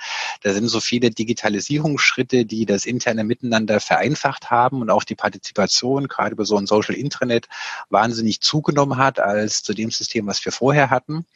Da 0.42 0.54
sind 0.54 0.68
so 0.68 0.80
viele 0.80 1.10
Digitalisierungsschritte, 1.10 2.46
die 2.46 2.64
das 2.64 2.86
interne 2.86 3.24
Miteinander 3.24 3.80
vereinfacht 3.80 4.50
haben 4.50 4.80
und 4.80 4.88
auch 4.88 5.04
die 5.04 5.16
Partizipation 5.16 6.08
gerade 6.08 6.32
über 6.32 6.46
so 6.46 6.56
ein 6.56 6.66
Social 6.66 6.94
Intranet 6.94 7.46
wahnsinnig 7.90 8.40
zugenommen 8.40 8.96
hat 8.96 9.20
als 9.20 9.62
zu 9.62 9.74
dem 9.74 9.90
System, 9.90 10.26
was 10.26 10.42
wir 10.44 10.52
vorher 10.52 10.88
hatten 10.88 11.26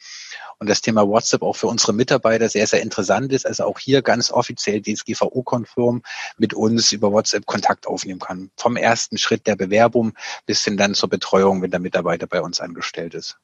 und 0.59 0.69
das 0.69 0.81
Thema 0.81 1.07
WhatsApp 1.07 1.43
auch 1.43 1.55
für 1.55 1.66
unsere 1.67 1.93
Mitarbeiter 1.93 2.49
sehr, 2.49 2.67
sehr 2.67 2.81
interessant 2.81 3.31
ist. 3.31 3.45
Also 3.45 3.65
auch 3.65 3.79
hier 3.79 4.01
ganz 4.01 4.31
offiziell 4.31 4.81
DSGVO-konform 4.81 6.01
mit 6.37 6.53
uns 6.53 6.91
über 6.91 7.11
WhatsApp 7.11 7.45
Kontakt 7.45 7.87
aufnehmen 7.87 8.19
kann. 8.19 8.51
Vom 8.57 8.77
ersten 8.77 9.17
Schritt 9.17 9.47
der 9.47 9.55
Bewerbung 9.55 10.13
bis 10.45 10.63
hin 10.63 10.77
dann 10.77 10.93
zur 10.93 11.09
Betreuung, 11.09 11.61
wenn 11.61 11.71
der 11.71 11.79
Mitarbeiter 11.79 12.27
bei 12.27 12.41
uns 12.41 12.59
angestellt 12.59 13.13
ist. 13.13 13.37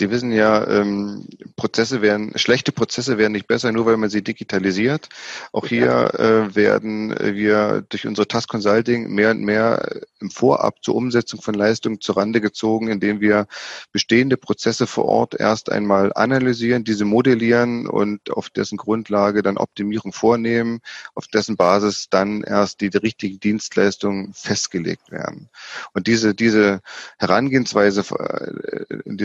Sie 0.00 0.10
wissen 0.10 0.32
ja, 0.32 0.66
ähm, 0.66 1.26
Prozesse 1.56 2.00
werden, 2.00 2.32
schlechte 2.36 2.72
Prozesse 2.72 3.18
werden 3.18 3.32
nicht 3.32 3.46
besser, 3.46 3.70
nur 3.70 3.84
weil 3.84 3.98
man 3.98 4.08
sie 4.08 4.22
digitalisiert. 4.22 5.10
Auch 5.52 5.66
hier 5.66 6.14
äh, 6.14 6.56
werden 6.56 7.14
wir 7.20 7.84
durch 7.86 8.06
unsere 8.06 8.26
Task 8.26 8.48
Consulting 8.48 9.10
mehr 9.10 9.32
und 9.32 9.42
mehr 9.42 10.00
im 10.20 10.30
Vorab 10.30 10.82
zur 10.82 10.94
Umsetzung 10.94 11.42
von 11.42 11.52
Leistungen 11.52 12.00
zurande 12.00 12.40
gezogen, 12.40 12.88
indem 12.88 13.20
wir 13.20 13.46
bestehende 13.92 14.38
Prozesse 14.38 14.86
vor 14.86 15.04
Ort 15.04 15.38
erst 15.38 15.70
einmal 15.70 16.12
analysieren, 16.14 16.82
diese 16.82 17.04
modellieren 17.04 17.86
und 17.86 18.30
auf 18.30 18.48
dessen 18.48 18.78
Grundlage 18.78 19.42
dann 19.42 19.58
Optimierung 19.58 20.14
vornehmen, 20.14 20.80
auf 21.14 21.26
dessen 21.26 21.58
Basis 21.58 22.08
dann 22.08 22.42
erst 22.42 22.80
die, 22.80 22.88
die 22.88 22.96
richtigen 22.96 23.38
Dienstleistungen 23.38 24.32
festgelegt 24.32 25.10
werden. 25.10 25.50
Und 25.92 26.06
diese, 26.06 26.34
diese 26.34 26.80
Herangehensweise 27.18 28.02
äh, 28.18 28.94
in 29.04 29.18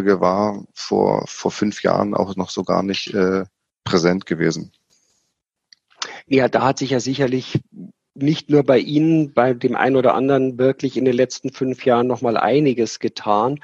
Reihenfolge 0.00 0.20
war 0.20 0.64
vor, 0.72 1.24
vor 1.26 1.50
fünf 1.50 1.82
Jahren 1.82 2.14
auch 2.14 2.36
noch 2.36 2.50
so 2.50 2.64
gar 2.64 2.82
nicht 2.82 3.14
äh, 3.14 3.44
präsent 3.84 4.26
gewesen. 4.26 4.72
Ja, 6.26 6.48
da 6.48 6.64
hat 6.64 6.78
sich 6.78 6.90
ja 6.90 7.00
sicherlich 7.00 7.60
nicht 8.14 8.50
nur 8.50 8.62
bei 8.64 8.78
Ihnen, 8.78 9.32
bei 9.32 9.54
dem 9.54 9.76
einen 9.76 9.96
oder 9.96 10.14
anderen 10.14 10.58
wirklich 10.58 10.96
in 10.96 11.04
den 11.04 11.14
letzten 11.14 11.52
fünf 11.52 11.84
Jahren 11.84 12.06
noch 12.06 12.22
mal 12.22 12.36
einiges 12.36 12.98
getan. 12.98 13.60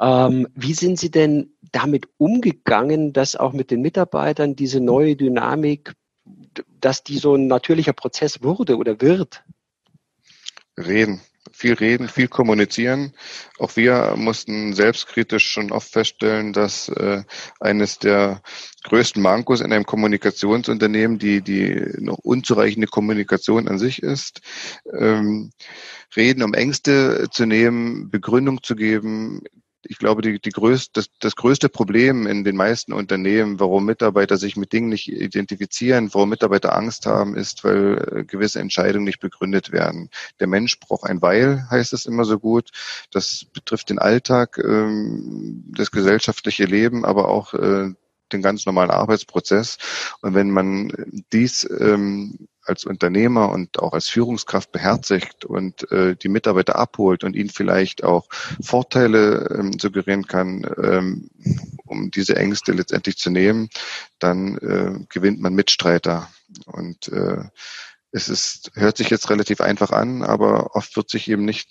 Ähm, 0.00 0.48
wie 0.54 0.74
sind 0.74 0.98
Sie 0.98 1.10
denn 1.10 1.54
damit 1.72 2.08
umgegangen, 2.18 3.12
dass 3.12 3.36
auch 3.36 3.52
mit 3.52 3.70
den 3.70 3.80
Mitarbeitern 3.80 4.56
diese 4.56 4.80
neue 4.80 5.16
Dynamik, 5.16 5.94
dass 6.80 7.02
die 7.02 7.18
so 7.18 7.34
ein 7.34 7.46
natürlicher 7.46 7.92
Prozess 7.92 8.42
wurde 8.42 8.76
oder 8.76 9.00
wird? 9.00 9.44
Reden 10.76 11.20
viel 11.54 11.74
reden, 11.74 12.08
viel 12.08 12.28
kommunizieren. 12.28 13.14
Auch 13.58 13.76
wir 13.76 14.14
mussten 14.16 14.74
selbstkritisch 14.74 15.46
schon 15.46 15.70
oft 15.70 15.90
feststellen, 15.92 16.52
dass 16.52 16.88
äh, 16.88 17.22
eines 17.60 17.98
der 17.98 18.42
größten 18.82 19.22
Mankos 19.22 19.60
in 19.60 19.72
einem 19.72 19.86
Kommunikationsunternehmen 19.86 21.18
die, 21.18 21.40
die 21.40 21.80
noch 21.98 22.18
unzureichende 22.18 22.88
Kommunikation 22.88 23.68
an 23.68 23.78
sich 23.78 24.02
ist. 24.02 24.40
Ähm, 24.92 25.50
reden, 26.16 26.42
um 26.42 26.54
Ängste 26.54 27.28
zu 27.30 27.46
nehmen, 27.46 28.10
Begründung 28.10 28.62
zu 28.62 28.74
geben, 28.74 29.42
ich 29.86 29.98
glaube, 29.98 30.22
die, 30.22 30.40
die 30.40 30.50
größte, 30.50 30.90
das, 30.94 31.10
das 31.20 31.36
größte 31.36 31.68
Problem 31.68 32.26
in 32.26 32.44
den 32.44 32.56
meisten 32.56 32.92
Unternehmen, 32.92 33.60
warum 33.60 33.84
Mitarbeiter 33.84 34.36
sich 34.36 34.56
mit 34.56 34.72
Dingen 34.72 34.88
nicht 34.88 35.10
identifizieren, 35.10 36.12
warum 36.12 36.28
Mitarbeiter 36.30 36.76
Angst 36.76 37.06
haben, 37.06 37.36
ist, 37.36 37.64
weil 37.64 38.12
äh, 38.12 38.24
gewisse 38.24 38.60
Entscheidungen 38.60 39.04
nicht 39.04 39.20
begründet 39.20 39.72
werden. 39.72 40.10
Der 40.40 40.46
Mensch 40.46 40.78
braucht 40.80 41.04
ein 41.04 41.22
Weil, 41.22 41.68
heißt 41.70 41.92
es 41.92 42.06
immer 42.06 42.24
so 42.24 42.38
gut. 42.38 42.70
Das 43.10 43.44
betrifft 43.52 43.90
den 43.90 43.98
Alltag, 43.98 44.58
ähm, 44.58 45.64
das 45.68 45.90
gesellschaftliche 45.90 46.64
Leben, 46.64 47.04
aber 47.04 47.28
auch 47.28 47.54
äh, 47.54 47.92
den 48.32 48.42
ganz 48.42 48.66
normalen 48.66 48.90
Arbeitsprozess. 48.90 49.78
Und 50.20 50.34
wenn 50.34 50.50
man 50.50 50.92
dies 51.32 51.68
ähm, 51.70 52.48
als 52.66 52.84
Unternehmer 52.84 53.50
und 53.50 53.78
auch 53.78 53.92
als 53.92 54.08
Führungskraft 54.08 54.72
beherzigt 54.72 55.44
und 55.44 55.90
äh, 55.90 56.16
die 56.16 56.28
Mitarbeiter 56.28 56.76
abholt 56.76 57.24
und 57.24 57.36
ihnen 57.36 57.50
vielleicht 57.50 58.04
auch 58.04 58.28
Vorteile 58.62 59.56
ähm, 59.58 59.78
suggerieren 59.78 60.26
kann, 60.26 60.66
ähm, 60.82 61.30
um 61.84 62.10
diese 62.10 62.36
Ängste 62.36 62.72
letztendlich 62.72 63.16
zu 63.18 63.30
nehmen, 63.30 63.68
dann 64.18 64.58
äh, 64.58 65.04
gewinnt 65.08 65.40
man 65.40 65.54
Mitstreiter. 65.54 66.28
Und 66.66 67.08
äh, 67.08 67.44
es 68.10 68.28
ist, 68.28 68.70
hört 68.74 68.96
sich 68.96 69.10
jetzt 69.10 69.28
relativ 69.28 69.60
einfach 69.60 69.90
an, 69.90 70.22
aber 70.22 70.76
oft 70.76 70.96
wird 70.96 71.10
sich 71.10 71.28
eben 71.28 71.44
nicht 71.44 71.68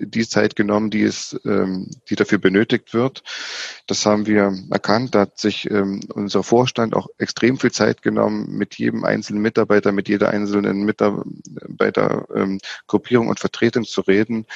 die 0.00 0.26
Zeit 0.26 0.56
genommen, 0.56 0.88
die 0.90 1.02
es, 1.02 1.38
ähm, 1.44 1.90
die 2.08 2.16
dafür 2.16 2.38
benötigt 2.38 2.94
wird. 2.94 3.22
Das 3.86 4.06
haben 4.06 4.26
wir 4.26 4.56
erkannt. 4.70 5.14
Da 5.14 5.20
hat 5.20 5.38
sich 5.38 5.70
ähm, 5.70 6.00
unser 6.12 6.42
Vorstand 6.42 6.94
auch 6.94 7.08
extrem 7.18 7.58
viel 7.58 7.72
Zeit 7.72 8.02
genommen, 8.02 8.56
mit 8.56 8.76
jedem 8.76 9.04
einzelnen 9.04 9.42
Mitarbeiter, 9.42 9.92
mit 9.92 10.08
jeder 10.08 10.30
einzelnen 10.30 10.84
Mitarbeitergruppierung 10.84 13.26
ähm, 13.26 13.30
und 13.30 13.40
Vertretung 13.40 13.84
zu 13.84 14.00
reden. 14.00 14.46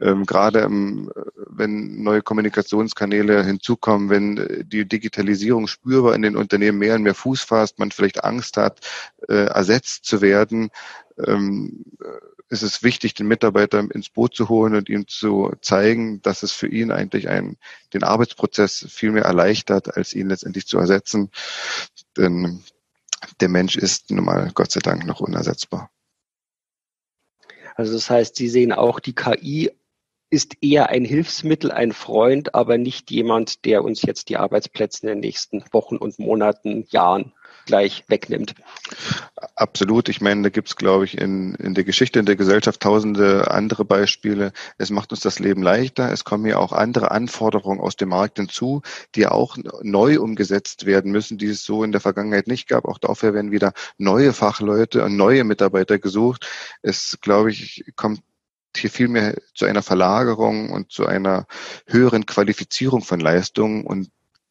Ähm, 0.00 0.24
gerade 0.26 0.60
ähm, 0.60 1.10
wenn 1.34 2.02
neue 2.02 2.22
Kommunikationskanäle 2.22 3.44
hinzukommen, 3.44 4.10
wenn 4.10 4.64
die 4.66 4.86
Digitalisierung 4.86 5.66
spürbar 5.66 6.14
in 6.14 6.22
den 6.22 6.36
Unternehmen 6.36 6.78
mehr 6.78 6.94
und 6.94 7.02
mehr 7.02 7.14
Fuß 7.14 7.42
fasst, 7.42 7.78
man 7.78 7.90
vielleicht 7.90 8.24
Angst 8.24 8.56
hat, 8.56 8.80
äh, 9.28 9.46
ersetzt 9.46 10.04
zu 10.04 10.20
werden. 10.20 10.70
Ähm, 11.26 11.84
ist 12.48 12.62
es 12.62 12.82
wichtig, 12.82 13.14
den 13.14 13.28
Mitarbeiter 13.28 13.78
ins 13.78 14.08
Boot 14.08 14.34
zu 14.34 14.48
holen 14.48 14.74
und 14.74 14.88
ihm 14.88 15.06
zu 15.06 15.52
zeigen, 15.60 16.22
dass 16.22 16.42
es 16.42 16.52
für 16.52 16.68
ihn 16.68 16.90
eigentlich 16.90 17.28
einen, 17.28 17.58
den 17.92 18.04
Arbeitsprozess 18.04 18.86
viel 18.88 19.12
mehr 19.12 19.24
erleichtert, 19.24 19.96
als 19.96 20.14
ihn 20.14 20.28
letztendlich 20.28 20.66
zu 20.66 20.78
ersetzen. 20.78 21.30
Denn 22.16 22.62
der 23.40 23.48
Mensch 23.48 23.76
ist 23.76 24.10
nun 24.10 24.24
mal 24.24 24.50
Gott 24.54 24.70
sei 24.70 24.80
Dank 24.80 25.04
noch 25.06 25.20
unersetzbar. 25.20 25.90
Also 27.74 27.92
das 27.92 28.08
heißt, 28.08 28.36
Sie 28.36 28.48
sehen 28.48 28.72
auch 28.72 28.98
die 28.98 29.14
KI 29.14 29.70
ist 30.30 30.56
eher 30.60 30.90
ein 30.90 31.04
Hilfsmittel, 31.04 31.70
ein 31.70 31.92
Freund, 31.92 32.54
aber 32.54 32.76
nicht 32.76 33.10
jemand, 33.10 33.64
der 33.64 33.82
uns 33.82 34.02
jetzt 34.02 34.28
die 34.28 34.36
Arbeitsplätze 34.36 35.02
in 35.02 35.08
den 35.08 35.20
nächsten 35.20 35.64
Wochen 35.72 35.96
und 35.96 36.18
Monaten, 36.18 36.84
Jahren 36.90 37.32
gleich 37.68 38.02
wegnimmt. 38.08 38.54
Absolut. 39.54 40.08
Ich 40.08 40.22
meine, 40.22 40.42
da 40.42 40.48
gibt 40.48 40.68
es, 40.68 40.76
glaube 40.76 41.04
ich, 41.04 41.18
in, 41.18 41.54
in 41.56 41.74
der 41.74 41.84
Geschichte 41.84 42.18
in 42.18 42.24
der 42.24 42.34
Gesellschaft 42.34 42.80
tausende 42.80 43.50
andere 43.50 43.84
Beispiele. 43.84 44.52
Es 44.78 44.88
macht 44.90 45.12
uns 45.12 45.20
das 45.20 45.38
Leben 45.38 45.62
leichter. 45.62 46.10
Es 46.10 46.24
kommen 46.24 46.46
ja 46.46 46.56
auch 46.56 46.72
andere 46.72 47.10
Anforderungen 47.10 47.78
aus 47.80 47.96
dem 47.96 48.08
Markt 48.08 48.38
hinzu, 48.38 48.80
die 49.14 49.26
auch 49.26 49.58
neu 49.82 50.18
umgesetzt 50.18 50.86
werden 50.86 51.12
müssen, 51.12 51.36
die 51.36 51.48
es 51.48 51.62
so 51.62 51.84
in 51.84 51.92
der 51.92 52.00
Vergangenheit 52.00 52.46
nicht 52.46 52.68
gab. 52.68 52.86
Auch 52.86 52.98
dafür 52.98 53.34
werden 53.34 53.52
wieder 53.52 53.74
neue 53.98 54.32
Fachleute 54.32 55.04
und 55.04 55.16
neue 55.16 55.44
Mitarbeiter 55.44 55.98
gesucht. 55.98 56.48
Es, 56.80 57.18
glaube 57.20 57.50
ich, 57.50 57.84
kommt 57.96 58.22
hier 58.76 58.90
vielmehr 58.90 59.36
zu 59.54 59.66
einer 59.66 59.82
Verlagerung 59.82 60.70
und 60.70 60.90
zu 60.90 61.06
einer 61.06 61.46
höheren 61.86 62.24
Qualifizierung 62.24 63.02
von 63.02 63.20
Leistungen 63.20 63.84
und 63.84 64.10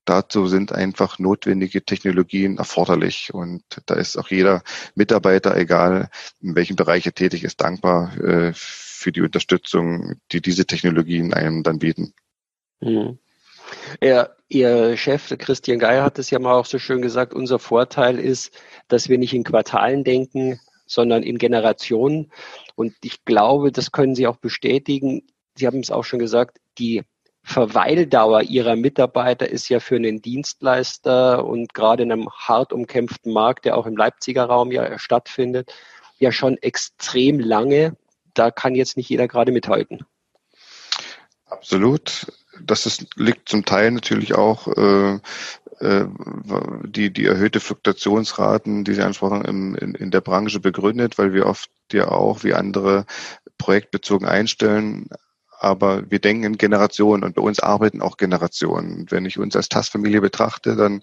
dazu 0.10 0.48
sind 0.48 0.72
einfach 0.72 1.20
notwendige 1.20 1.84
Technologien 1.84 2.58
erforderlich. 2.58 3.34
Und 3.34 3.64
da 3.86 3.96
ist 3.96 4.18
auch 4.18 4.30
jeder 4.30 4.64
Mitarbeiter, 4.96 5.56
egal 5.56 6.10
in 6.42 6.56
welchem 6.56 6.76
Bereich 6.76 7.06
er 7.06 7.14
tätig 7.14 7.44
ist, 7.44 7.62
dankbar 7.62 8.18
äh, 8.18 8.52
für 8.54 9.12
die 9.12 9.22
Unterstützung, 9.22 10.16
die 10.32 10.42
diese 10.42 10.66
Technologien 10.66 11.34
einem 11.34 11.64
dann 11.64 11.80
bieten. 11.80 12.14
Mhm. 12.80 13.20
Ja, 14.02 14.30
Ihr 14.50 14.96
Chef, 14.96 15.36
Christian 15.38 15.80
Geier, 15.80 16.04
hat 16.04 16.20
es 16.20 16.30
ja 16.30 16.40
mal 16.40 16.54
auch 16.54 16.66
so 16.66 16.80
schön 16.80 17.02
gesagt, 17.02 17.34
unser 17.34 17.60
Vorteil 17.60 18.18
ist, 18.18 18.54
dass 18.88 19.10
wir 19.10 19.18
nicht 19.18 19.34
in 19.34 19.44
Quartalen 19.44 20.06
denken, 20.06 20.60
sondern 20.86 21.22
in 21.22 21.38
Generationen. 21.38 22.32
Und 22.76 22.96
ich 23.04 23.26
glaube, 23.26 23.74
das 23.74 23.92
können 23.92 24.16
Sie 24.16 24.26
auch 24.26 24.38
bestätigen. 24.38 25.24
Sie 25.58 25.68
haben 25.68 25.80
es 25.80 25.92
auch 25.92 26.06
schon 26.06 26.20
gesagt, 26.20 26.60
die 26.78 27.04
Verweildauer 27.48 28.42
ihrer 28.42 28.76
Mitarbeiter 28.76 29.50
ist 29.50 29.70
ja 29.70 29.80
für 29.80 29.96
einen 29.96 30.22
Dienstleister 30.22 31.46
und 31.46 31.74
gerade 31.74 32.04
in 32.04 32.12
einem 32.12 32.30
hart 32.30 32.74
umkämpften 32.74 33.32
Markt, 33.32 33.64
der 33.64 33.78
auch 33.78 33.86
im 33.86 33.96
Leipziger 33.96 34.44
Raum 34.44 34.70
ja 34.70 35.00
stattfindet, 35.00 35.74
ja 36.20 36.34
schon 36.34 36.58
extrem 36.58 37.40
lange. 37.40 37.96
Da 38.34 38.52
kann 38.52 38.76
jetzt 38.76 38.98
nicht 38.98 39.08
jeder 39.08 39.30
gerade 39.30 39.54
mithalten. 39.54 40.06
Absolut. 41.46 42.34
Das 42.62 42.86
ist, 42.86 43.16
liegt 43.16 43.48
zum 43.48 43.64
Teil 43.64 43.92
natürlich 43.92 44.36
auch 44.36 44.68
äh, 44.68 45.20
äh, 45.80 46.06
die, 46.84 47.14
die 47.14 47.26
erhöhte 47.26 47.62
Fluktuationsraten, 47.62 48.84
die 48.84 48.94
Sie 48.94 49.04
ansprachen, 49.04 49.46
im, 49.46 49.76
in, 49.76 49.96
in 49.96 50.12
der 50.12 50.20
Branche 50.20 50.60
begründet, 50.60 51.18
weil 51.18 51.32
wir 51.32 51.46
oft 51.46 51.70
ja 51.94 52.10
auch 52.10 52.44
wie 52.44 52.54
andere 52.54 53.06
projektbezogen 53.58 54.28
einstellen, 54.28 55.08
aber 55.60 56.10
wir 56.10 56.20
denken 56.20 56.44
in 56.44 56.58
Generationen 56.58 57.24
und 57.24 57.36
bei 57.36 57.42
uns 57.42 57.60
arbeiten 57.60 58.02
auch 58.02 58.18
Generationen. 58.18 59.06
wenn 59.10 59.26
ich 59.26 59.40
uns 59.40 59.56
als 59.56 59.70
TAS-Familie 59.70 60.22
betrachte, 60.22 60.76
dann 60.76 61.02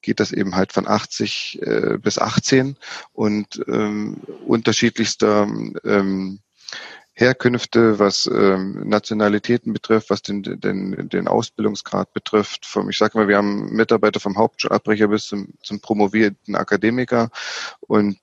geht 0.00 0.20
das 0.20 0.32
eben 0.32 0.56
halt 0.56 0.72
von 0.72 0.88
80 0.88 1.60
äh, 1.62 1.98
bis 1.98 2.18
18 2.18 2.76
und 3.12 3.62
ähm, 3.68 4.18
unterschiedlichster 4.46 5.48
ähm, 5.84 6.40
Herkünfte, 7.14 7.98
was 7.98 8.26
ähm, 8.26 8.88
Nationalitäten 8.88 9.72
betrifft, 9.74 10.08
was 10.08 10.22
den, 10.22 10.42
den, 10.42 11.10
den 11.10 11.28
Ausbildungsgrad 11.28 12.12
betrifft. 12.14 12.64
Vom, 12.64 12.88
ich 12.88 12.96
sage 12.96 13.18
mal, 13.18 13.28
wir 13.28 13.36
haben 13.36 13.70
Mitarbeiter 13.70 14.18
vom 14.18 14.38
Hauptschulabbrecher 14.38 15.08
bis 15.08 15.26
zum, 15.26 15.48
zum 15.62 15.80
promovierten 15.80 16.54
Akademiker 16.54 17.30
und 17.80 18.16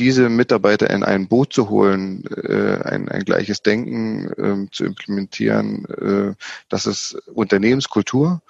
diese 0.00 0.28
Mitarbeiter 0.28 0.90
in 0.90 1.04
ein 1.04 1.28
Boot 1.28 1.52
zu 1.52 1.68
holen, 1.68 2.24
äh, 2.24 2.82
ein, 2.82 3.08
ein 3.08 3.24
gleiches 3.24 3.62
Denken 3.62 4.30
äh, 4.32 4.70
zu 4.72 4.84
implementieren, 4.84 5.84
äh, 5.84 6.34
das 6.68 6.86
ist 6.86 7.14
Unternehmenskultur 7.32 8.42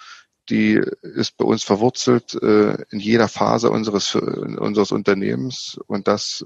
die 0.50 0.80
ist 1.02 1.36
bei 1.36 1.44
uns 1.44 1.62
verwurzelt 1.62 2.34
äh, 2.42 2.76
in 2.90 2.98
jeder 2.98 3.28
Phase 3.28 3.70
unseres, 3.70 4.14
unseres 4.16 4.90
Unternehmens. 4.90 5.78
Und 5.86 6.08
das 6.08 6.44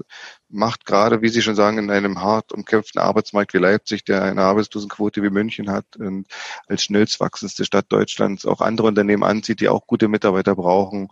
macht 0.55 0.85
gerade, 0.85 1.21
wie 1.21 1.29
Sie 1.29 1.41
schon 1.41 1.55
sagen, 1.55 1.77
in 1.77 1.91
einem 1.91 2.21
hart 2.21 2.51
umkämpften 2.51 3.01
Arbeitsmarkt 3.01 3.53
wie 3.53 3.59
Leipzig, 3.59 4.05
der 4.05 4.23
eine 4.23 4.41
Arbeitslosenquote 4.41 5.21
wie 5.21 5.29
München 5.29 5.69
hat 5.69 5.97
und 5.97 6.27
als 6.67 6.83
schnellst 6.83 7.19
wachsendste 7.19 7.65
Stadt 7.65 7.85
Deutschlands 7.89 8.45
auch 8.45 8.61
andere 8.61 8.87
Unternehmen 8.87 9.23
anzieht, 9.23 9.59
die 9.59 9.69
auch 9.69 9.85
gute 9.85 10.07
Mitarbeiter 10.07 10.55
brauchen, 10.55 11.09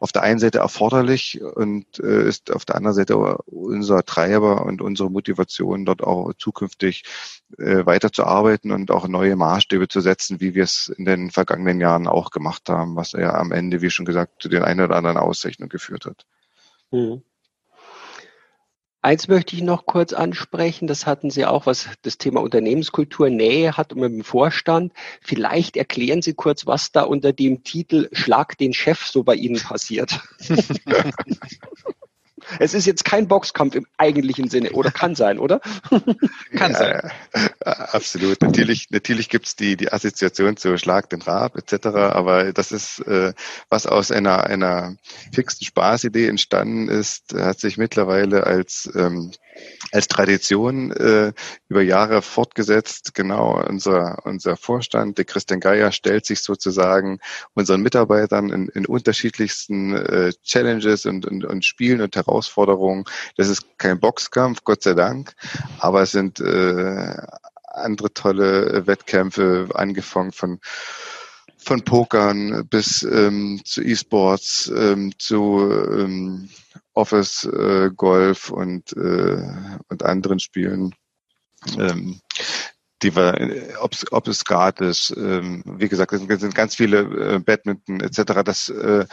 auf 0.00 0.12
der 0.12 0.22
einen 0.22 0.38
Seite 0.38 0.58
erforderlich 0.58 1.40
und 1.42 1.98
äh, 2.00 2.26
ist 2.26 2.52
auf 2.52 2.64
der 2.64 2.76
anderen 2.76 2.94
Seite 2.94 3.16
unser 3.16 4.04
Treiber 4.04 4.64
und 4.64 4.80
unsere 4.80 5.10
Motivation, 5.10 5.84
dort 5.84 6.02
auch 6.02 6.32
zukünftig 6.38 7.04
äh, 7.58 7.86
weiterzuarbeiten 7.86 8.72
und 8.72 8.90
auch 8.90 9.06
neue 9.08 9.36
Maßstäbe 9.36 9.88
zu 9.88 10.00
setzen, 10.00 10.40
wie 10.40 10.54
wir 10.54 10.64
es 10.64 10.88
in 10.88 11.04
den 11.04 11.30
vergangenen 11.30 11.80
Jahren 11.80 12.06
auch 12.06 12.30
gemacht 12.30 12.68
haben, 12.68 12.96
was 12.96 13.12
ja 13.12 13.34
am 13.34 13.52
Ende, 13.52 13.82
wie 13.82 13.90
schon 13.90 14.06
gesagt, 14.06 14.42
zu 14.42 14.48
den 14.48 14.62
einen 14.62 14.80
oder 14.80 14.96
anderen 14.96 15.18
Auszeichnungen 15.18 15.68
geführt 15.68 16.06
hat. 16.06 16.26
Mhm. 16.90 17.22
Eins 19.06 19.28
möchte 19.28 19.54
ich 19.54 19.62
noch 19.62 19.86
kurz 19.86 20.12
ansprechen, 20.12 20.88
das 20.88 21.06
hatten 21.06 21.30
Sie 21.30 21.46
auch, 21.46 21.66
was 21.66 21.88
das 22.02 22.18
Thema 22.18 22.40
Unternehmenskultur 22.40 23.30
Nähe 23.30 23.76
hat 23.76 23.94
mit 23.94 24.10
dem 24.10 24.24
Vorstand. 24.24 24.92
Vielleicht 25.20 25.76
erklären 25.76 26.22
Sie 26.22 26.34
kurz, 26.34 26.66
was 26.66 26.90
da 26.90 27.02
unter 27.02 27.32
dem 27.32 27.62
Titel 27.62 28.08
Schlag 28.10 28.58
den 28.58 28.72
Chef 28.72 29.06
so 29.06 29.22
bei 29.22 29.36
Ihnen 29.36 29.60
passiert. 29.60 30.20
Es 32.58 32.74
ist 32.74 32.86
jetzt 32.86 33.04
kein 33.04 33.28
Boxkampf 33.28 33.74
im 33.74 33.86
eigentlichen 33.96 34.48
Sinne, 34.48 34.72
oder 34.72 34.90
kann 34.90 35.14
sein, 35.14 35.38
oder? 35.38 35.60
kann 36.56 36.72
ja, 36.72 36.78
sein. 36.78 37.10
Absolut. 37.60 38.40
Natürlich, 38.42 38.88
natürlich 38.90 39.28
gibt's 39.28 39.56
die, 39.56 39.76
die 39.76 39.92
Assoziation 39.92 40.56
zu 40.56 40.76
Schlag 40.78 41.10
den 41.10 41.22
Rab 41.22 41.56
etc., 41.56 41.86
aber 41.86 42.52
das 42.52 42.72
ist, 42.72 43.00
äh, 43.00 43.32
was 43.68 43.86
aus 43.86 44.10
einer, 44.10 44.44
einer 44.44 44.96
fixen 45.32 45.64
Spaßidee 45.64 46.28
entstanden 46.28 46.88
ist, 46.88 47.34
hat 47.34 47.60
sich 47.60 47.76
mittlerweile 47.78 48.44
als 48.44 48.90
ähm, 48.94 49.32
als 49.92 50.08
Tradition 50.08 50.90
äh, 50.92 51.32
über 51.68 51.82
Jahre 51.82 52.22
fortgesetzt. 52.22 53.14
Genau, 53.14 53.62
unser, 53.66 54.24
unser 54.24 54.56
Vorstand, 54.56 55.18
der 55.18 55.24
Christian 55.24 55.60
Geier, 55.60 55.92
stellt 55.92 56.26
sich 56.26 56.40
sozusagen 56.40 57.20
unseren 57.54 57.82
Mitarbeitern 57.82 58.50
in, 58.50 58.68
in 58.68 58.86
unterschiedlichsten 58.86 59.94
äh, 59.94 60.32
Challenges 60.44 61.06
und, 61.06 61.26
und, 61.26 61.44
und 61.44 61.64
Spielen 61.64 62.00
und 62.00 62.16
Herausforderungen. 62.16 63.04
Das 63.36 63.48
ist 63.48 63.78
kein 63.78 64.00
Boxkampf, 64.00 64.64
Gott 64.64 64.82
sei 64.82 64.94
Dank, 64.94 65.34
aber 65.78 66.02
es 66.02 66.12
sind 66.12 66.40
äh, 66.40 67.16
andere 67.66 68.12
tolle 68.12 68.86
Wettkämpfe, 68.86 69.68
angefangen 69.74 70.32
von 70.32 70.60
von 71.58 71.82
Pokern 71.82 72.68
bis 72.68 73.02
ähm, 73.02 73.60
zu 73.64 73.82
E-Sports, 73.82 74.72
ähm, 74.74 75.12
zu 75.18 75.68
ähm, 75.98 76.48
Office, 76.96 77.44
äh, 77.44 77.90
Golf 77.94 78.50
und, 78.50 78.92
äh, 78.96 79.42
und 79.88 80.02
anderen 80.02 80.40
Spielen. 80.40 80.94
Ähm, 81.78 82.20
die 83.02 83.14
wir, 83.14 83.76
ob 83.80 83.92
es, 83.92 84.10
ob 84.10 84.26
es 84.26 84.38
Skat 84.38 84.80
ist, 84.80 85.14
ähm, 85.16 85.62
wie 85.66 85.88
gesagt, 85.88 86.12
es 86.14 86.40
sind 86.40 86.54
ganz 86.54 86.74
viele 86.74 87.34
äh, 87.34 87.38
Badminton 87.38 88.00
etc. 88.00 88.42
Das 88.42 88.68
äh, 88.70 89.04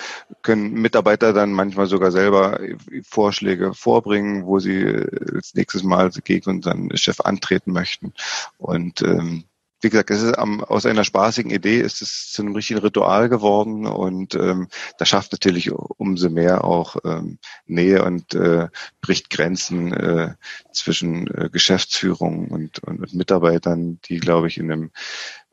können 0.42 0.74
Mitarbeiter 0.74 1.34
dann 1.34 1.52
manchmal 1.52 1.88
sogar 1.88 2.12
selber 2.12 2.60
Vorschläge 3.04 3.74
vorbringen, 3.74 4.46
wo 4.46 4.60
sie 4.60 4.84
äh, 4.84 5.36
als 5.36 5.54
nächstes 5.54 5.84
Mal 5.84 6.12
gegen 6.24 6.50
unseren 6.50 6.96
Chef 6.96 7.20
antreten 7.20 7.74
möchten. 7.74 8.14
Und 8.58 9.02
ähm, 9.02 9.44
wie 9.84 9.90
gesagt, 9.90 10.12
es 10.12 10.22
ist 10.22 10.38
am, 10.38 10.64
aus 10.64 10.86
einer 10.86 11.04
spaßigen 11.04 11.52
Idee 11.52 11.82
ist 11.82 12.02
es 12.02 12.32
zu 12.32 12.42
einem 12.42 12.56
richtigen 12.56 12.80
Ritual 12.80 13.30
geworden 13.30 13.86
und 13.86 14.36
ähm, 14.36 14.68
das 14.98 15.10
schafft 15.10 15.34
natürlich 15.34 15.72
umso 15.72 16.30
mehr 16.30 16.64
auch 16.64 16.96
ähm, 17.04 17.38
Nähe 17.66 18.04
und 18.04 18.34
äh, 18.34 18.70
bricht 19.02 19.30
Grenzen 19.30 19.94
äh, 19.94 20.34
zwischen 20.72 21.28
äh, 21.28 21.50
Geschäftsführung 21.52 22.48
und, 22.48 22.80
und, 22.80 23.00
und 23.02 23.14
Mitarbeitern, 23.14 24.00
die, 24.06 24.20
glaube 24.20 24.48
ich, 24.48 24.58
in 24.58 24.72
einem, 24.72 24.92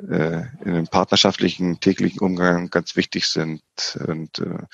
äh, 0.09 0.43
in 0.65 0.75
einem 0.75 0.87
partnerschaftlichen 0.87 1.81
täglichen 1.81 2.21
Umgang 2.21 2.71
ganz 2.71 2.97
wichtig 2.97 3.27
sind. 3.27 3.63
Und 4.07 4.39
äh, 4.39 4.67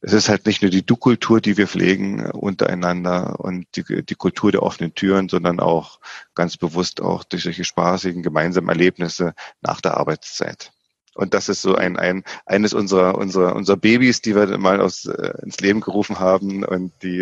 es 0.00 0.12
ist 0.12 0.28
halt 0.28 0.44
nicht 0.44 0.60
nur 0.60 0.70
die 0.70 0.84
Du-Kultur, 0.84 1.40
die 1.40 1.56
wir 1.56 1.66
pflegen 1.66 2.30
untereinander 2.30 3.40
und 3.40 3.66
die, 3.74 4.04
die 4.04 4.14
Kultur 4.14 4.52
der 4.52 4.62
offenen 4.62 4.94
Türen, 4.94 5.30
sondern 5.30 5.60
auch 5.60 5.98
ganz 6.34 6.58
bewusst 6.58 7.00
auch 7.00 7.24
durch 7.24 7.44
solche 7.44 7.64
spaßigen 7.64 8.22
gemeinsamen 8.22 8.68
Erlebnisse 8.68 9.34
nach 9.62 9.80
der 9.80 9.96
Arbeitszeit. 9.96 10.73
Und 11.14 11.34
das 11.34 11.48
ist 11.48 11.62
so 11.62 11.74
ein, 11.74 11.96
ein 11.96 12.24
eines 12.46 12.74
unserer 12.74 13.16
unserer 13.16 13.54
unserer 13.56 13.76
Babys, 13.76 14.20
die 14.20 14.34
wir 14.34 14.58
mal 14.58 14.80
aus 14.80 15.06
äh, 15.06 15.32
ins 15.42 15.60
Leben 15.60 15.80
gerufen 15.80 16.18
haben 16.18 16.64
und 16.64 16.92
die 17.02 17.20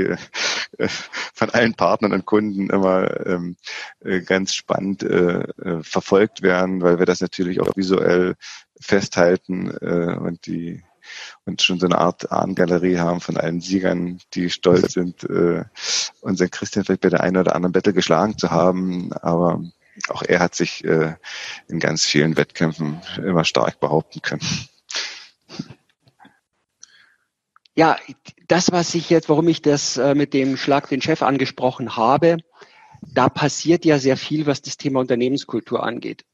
äh, 0.78 0.88
von 1.34 1.51
allen 1.51 1.74
Partnern 1.74 2.12
und 2.12 2.26
Kunden 2.26 2.70
immer 2.70 3.26
ähm, 3.26 3.57
äh, 4.01 4.20
ganz 4.20 4.55
spannend 4.55 5.03
äh, 5.03 5.40
äh, 5.40 5.82
verfolgt 5.82 6.43
werden, 6.43 6.82
weil 6.82 6.99
wir 6.99 7.07
das 7.07 7.20
natürlich 7.20 7.61
auch 7.61 7.76
visuell 7.76 8.34
festhalten 8.80 9.70
äh, 9.80 10.16
und 10.16 10.47
die 10.47 10.82
und 11.45 11.62
schon 11.62 11.80
so 11.80 11.86
eine 11.86 11.99
Art 11.99 12.30
Ahnengalerie 12.30 12.99
haben 12.99 13.20
von 13.20 13.36
allen 13.36 13.61
Siegern, 13.61 14.20
die 14.34 14.51
stolz 14.51 14.93
sind, 14.93 15.24
äh, 15.24 15.64
unseren 16.20 16.51
Christian 16.51 16.84
vielleicht 16.84 17.01
bei 17.03 17.11
der 17.11 17.20
einen 17.20 17.36
oder 17.36 17.55
anderen 17.57 17.72
Battle 17.72 17.93
geschlagen 17.93 18.38
zu 18.38 18.51
haben. 18.51 19.12
Aber 19.12 19.62
auch 20.09 20.22
er 20.22 20.40
hat 20.40 20.55
sich 20.55 20.84
äh, 20.84 21.14
in 21.68 21.78
ganz 21.78 22.05
vielen 22.05 22.36
Wettkämpfen 22.36 23.01
immer 23.18 23.45
stark 23.45 23.80
behaupten 23.80 24.22
können. 24.22 24.47
Ja, 27.74 27.97
das, 28.49 28.70
was 28.70 28.95
ich 28.95 29.09
jetzt, 29.09 29.28
warum 29.28 29.49
ich 29.49 29.62
das 29.62 29.97
äh, 29.97 30.14
mit 30.14 30.34
dem 30.34 30.57
Schlag 30.57 30.88
den 30.88 31.01
Chef 31.01 31.22
angesprochen 31.22 31.97
habe, 31.97 32.38
da 33.01 33.28
passiert 33.28 33.84
ja 33.84 33.99
sehr 33.99 34.16
viel, 34.16 34.47
was 34.47 34.62
das 34.62 34.76
Thema 34.76 35.01
Unternehmenskultur 35.01 35.82
angeht. 35.82 36.24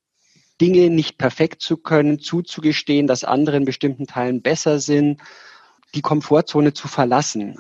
Dinge 0.60 0.90
nicht 0.90 1.18
perfekt 1.18 1.62
zu 1.62 1.76
können, 1.76 2.18
zuzugestehen, 2.18 3.06
dass 3.06 3.22
andere 3.22 3.56
in 3.56 3.64
bestimmten 3.64 4.06
Teilen 4.06 4.42
besser 4.42 4.80
sind, 4.80 5.20
die 5.94 6.02
Komfortzone 6.02 6.74
zu 6.74 6.88
verlassen. 6.88 7.58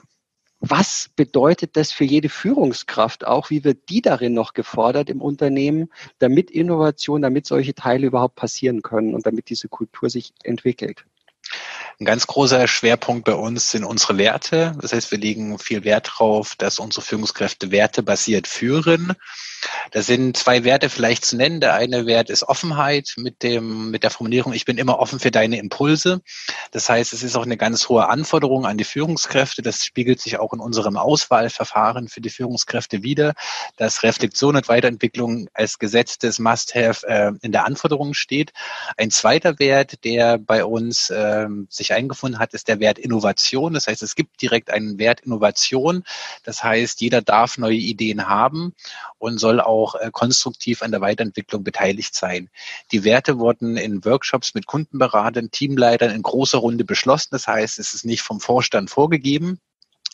Was 0.60 1.10
bedeutet 1.14 1.76
das 1.76 1.92
für 1.92 2.04
jede 2.04 2.28
Führungskraft 2.28 3.26
auch? 3.26 3.50
Wie 3.50 3.62
wird 3.64 3.88
die 3.88 4.02
darin 4.02 4.34
noch 4.34 4.54
gefordert 4.54 5.08
im 5.08 5.20
Unternehmen, 5.20 5.88
damit 6.18 6.50
Innovation, 6.50 7.22
damit 7.22 7.46
solche 7.46 7.74
Teile 7.74 8.06
überhaupt 8.08 8.34
passieren 8.34 8.82
können 8.82 9.14
und 9.14 9.24
damit 9.26 9.50
diese 9.50 9.68
Kultur 9.68 10.10
sich 10.10 10.32
entwickelt? 10.42 11.04
Ein 12.00 12.04
ganz 12.04 12.26
großer 12.26 12.68
Schwerpunkt 12.68 13.24
bei 13.24 13.34
uns 13.34 13.70
sind 13.70 13.84
unsere 13.84 14.18
Werte. 14.18 14.76
Das 14.80 14.92
heißt, 14.92 15.10
wir 15.10 15.18
legen 15.18 15.58
viel 15.58 15.84
Wert 15.84 16.08
darauf, 16.08 16.54
dass 16.56 16.78
unsere 16.78 17.04
Führungskräfte 17.04 17.70
wertebasiert 17.70 18.46
führen. 18.46 19.14
Da 19.90 20.02
sind 20.02 20.36
zwei 20.36 20.64
Werte 20.64 20.90
vielleicht 20.90 21.24
zu 21.24 21.36
nennen. 21.36 21.60
Der 21.60 21.74
eine 21.74 22.06
Wert 22.06 22.30
ist 22.30 22.44
Offenheit 22.44 23.14
mit 23.16 23.42
dem, 23.42 23.90
mit 23.90 24.02
der 24.02 24.10
Formulierung, 24.10 24.52
ich 24.52 24.64
bin 24.64 24.78
immer 24.78 24.98
offen 24.98 25.18
für 25.18 25.30
deine 25.30 25.58
Impulse. 25.58 26.20
Das 26.70 26.88
heißt, 26.88 27.12
es 27.12 27.22
ist 27.22 27.36
auch 27.36 27.42
eine 27.42 27.56
ganz 27.56 27.88
hohe 27.88 28.08
Anforderung 28.08 28.66
an 28.66 28.78
die 28.78 28.84
Führungskräfte. 28.84 29.62
Das 29.62 29.84
spiegelt 29.84 30.20
sich 30.20 30.38
auch 30.38 30.52
in 30.52 30.60
unserem 30.60 30.96
Auswahlverfahren 30.96 32.08
für 32.08 32.20
die 32.20 32.30
Führungskräfte 32.30 33.02
wieder, 33.02 33.34
dass 33.76 34.02
Reflexion 34.02 34.56
und 34.56 34.68
Weiterentwicklung 34.68 35.48
als 35.54 35.78
gesetztes 35.78 36.38
Must-Have 36.38 37.06
äh, 37.06 37.32
in 37.42 37.52
der 37.52 37.64
Anforderung 37.64 38.14
steht. 38.14 38.52
Ein 38.96 39.10
zweiter 39.10 39.58
Wert, 39.58 40.04
der 40.04 40.38
bei 40.38 40.64
uns 40.64 41.10
äh, 41.10 41.48
sich 41.78 41.94
eingefunden 41.94 42.38
hat, 42.38 42.52
ist 42.52 42.68
der 42.68 42.80
Wert 42.80 42.98
Innovation. 42.98 43.72
Das 43.72 43.86
heißt, 43.86 44.02
es 44.02 44.14
gibt 44.14 44.42
direkt 44.42 44.70
einen 44.70 44.98
Wert 44.98 45.20
Innovation. 45.20 46.04
Das 46.44 46.62
heißt, 46.62 47.00
jeder 47.00 47.22
darf 47.22 47.56
neue 47.56 47.76
Ideen 47.76 48.28
haben 48.28 48.74
und 49.16 49.38
soll 49.38 49.60
auch 49.60 49.94
äh, 49.94 50.10
konstruktiv 50.12 50.82
an 50.82 50.90
der 50.90 51.00
Weiterentwicklung 51.00 51.64
beteiligt 51.64 52.14
sein. 52.14 52.50
Die 52.92 53.04
Werte 53.04 53.38
wurden 53.38 53.76
in 53.76 54.04
Workshops 54.04 54.54
mit 54.54 54.66
Kundenberatern, 54.66 55.50
Teamleitern 55.50 56.10
in 56.10 56.22
großer 56.22 56.58
Runde 56.58 56.84
beschlossen. 56.84 57.28
Das 57.32 57.46
heißt, 57.46 57.78
es 57.78 57.94
ist 57.94 58.04
nicht 58.04 58.22
vom 58.22 58.40
Vorstand 58.40 58.90
vorgegeben. 58.90 59.58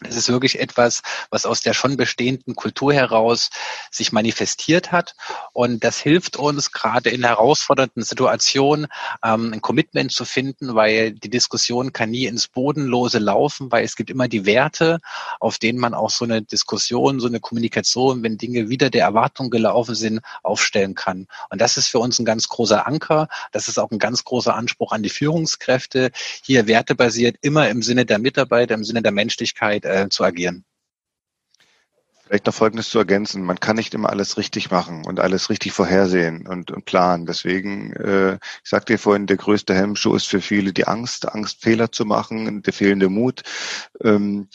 Es 0.03 0.17
ist 0.17 0.29
wirklich 0.29 0.59
etwas, 0.59 1.03
was 1.31 1.47
aus 1.47 1.61
der 1.61 1.73
schon 1.73 1.97
bestehenden 1.97 2.57
Kultur 2.57 2.93
heraus 2.93 3.51
sich 3.93 4.11
manifestiert 4.11 4.91
hat. 4.91 5.15
Und 5.53 5.85
das 5.85 6.01
hilft 6.01 6.37
uns 6.37 6.73
gerade 6.73 7.11
in 7.11 7.23
herausfordernden 7.23 8.03
Situationen, 8.03 8.89
ähm, 9.25 9.53
ein 9.53 9.61
Commitment 9.61 10.11
zu 10.11 10.25
finden, 10.25 10.75
weil 10.75 11.13
die 11.13 11.31
Diskussion 11.31 11.93
kann 11.93 12.11
nie 12.11 12.27
ins 12.27 12.49
Bodenlose 12.49 13.21
laufen, 13.21 13.71
weil 13.71 13.85
es 13.85 13.95
gibt 13.95 14.11
immer 14.11 14.27
die 14.27 14.47
Werte, 14.47 14.99
auf 15.39 15.59
denen 15.59 15.79
man 15.79 15.95
auch 15.95 16.11
so 16.11 16.25
eine 16.25 16.43
Diskussion, 16.43 17.21
so 17.21 17.29
eine 17.29 17.39
Kommunikation, 17.39 18.25
wenn 18.25 18.37
Dinge 18.37 18.69
wieder 18.69 18.91
der 18.91 19.05
Erwartung 19.05 19.49
gelaufen 19.49 19.95
sind, 19.95 20.21
aufstellen 20.43 20.97
kann. 20.97 21.29
Und 21.51 21.61
das 21.61 21.77
ist 21.77 21.87
für 21.87 22.01
uns 22.01 22.19
ein 22.19 22.25
ganz 22.25 22.49
großer 22.49 22.85
Anker. 22.89 23.29
Das 23.53 23.69
ist 23.69 23.79
auch 23.79 23.93
ein 23.93 24.01
ganz 24.01 24.25
großer 24.25 24.57
Anspruch 24.57 24.91
an 24.91 25.05
die 25.05 25.09
Führungskräfte, 25.09 26.11
hier 26.43 26.67
wertebasiert 26.67 27.37
immer 27.43 27.69
im 27.69 27.83
Sinne 27.83 28.05
der 28.05 28.19
Mitarbeiter, 28.19 28.75
im 28.75 28.85
Sinne 28.85 29.01
der 29.01 29.13
Menschlichkeit 29.13 29.84
äh, 29.85 30.09
zu 30.09 30.25
agieren. 30.25 30.65
Vielleicht 32.27 32.47
noch 32.47 32.55
Folgendes 32.55 32.89
zu 32.89 32.99
ergänzen. 32.99 33.43
Man 33.43 33.61
kann 33.61 33.77
nicht 33.77 33.93
immer 33.93 34.09
alles 34.09 34.39
richtig 34.39 34.71
machen 34.71 35.05
und 35.05 35.21
alles 35.21 35.51
richtig 35.51 35.73
vorhersehen 35.73 36.47
und, 36.47 36.71
und 36.71 36.87
planen. 36.87 37.27
Deswegen, 37.27 37.93
äh, 37.93 38.35
ich 38.35 38.71
sagte 38.71 38.95
dir 38.95 38.99
vorhin, 38.99 39.27
der 39.27 39.37
größte 39.37 39.75
Hemmschuh 39.75 40.15
ist 40.15 40.27
für 40.27 40.41
viele 40.41 40.73
die 40.73 40.87
Angst, 40.87 41.29
Angst, 41.29 41.61
Fehler 41.61 41.93
zu 41.93 42.07
machen, 42.07 42.63
der 42.63 42.73
fehlende 42.73 43.11
Mut. 43.11 43.43
Ähm, 44.03 44.49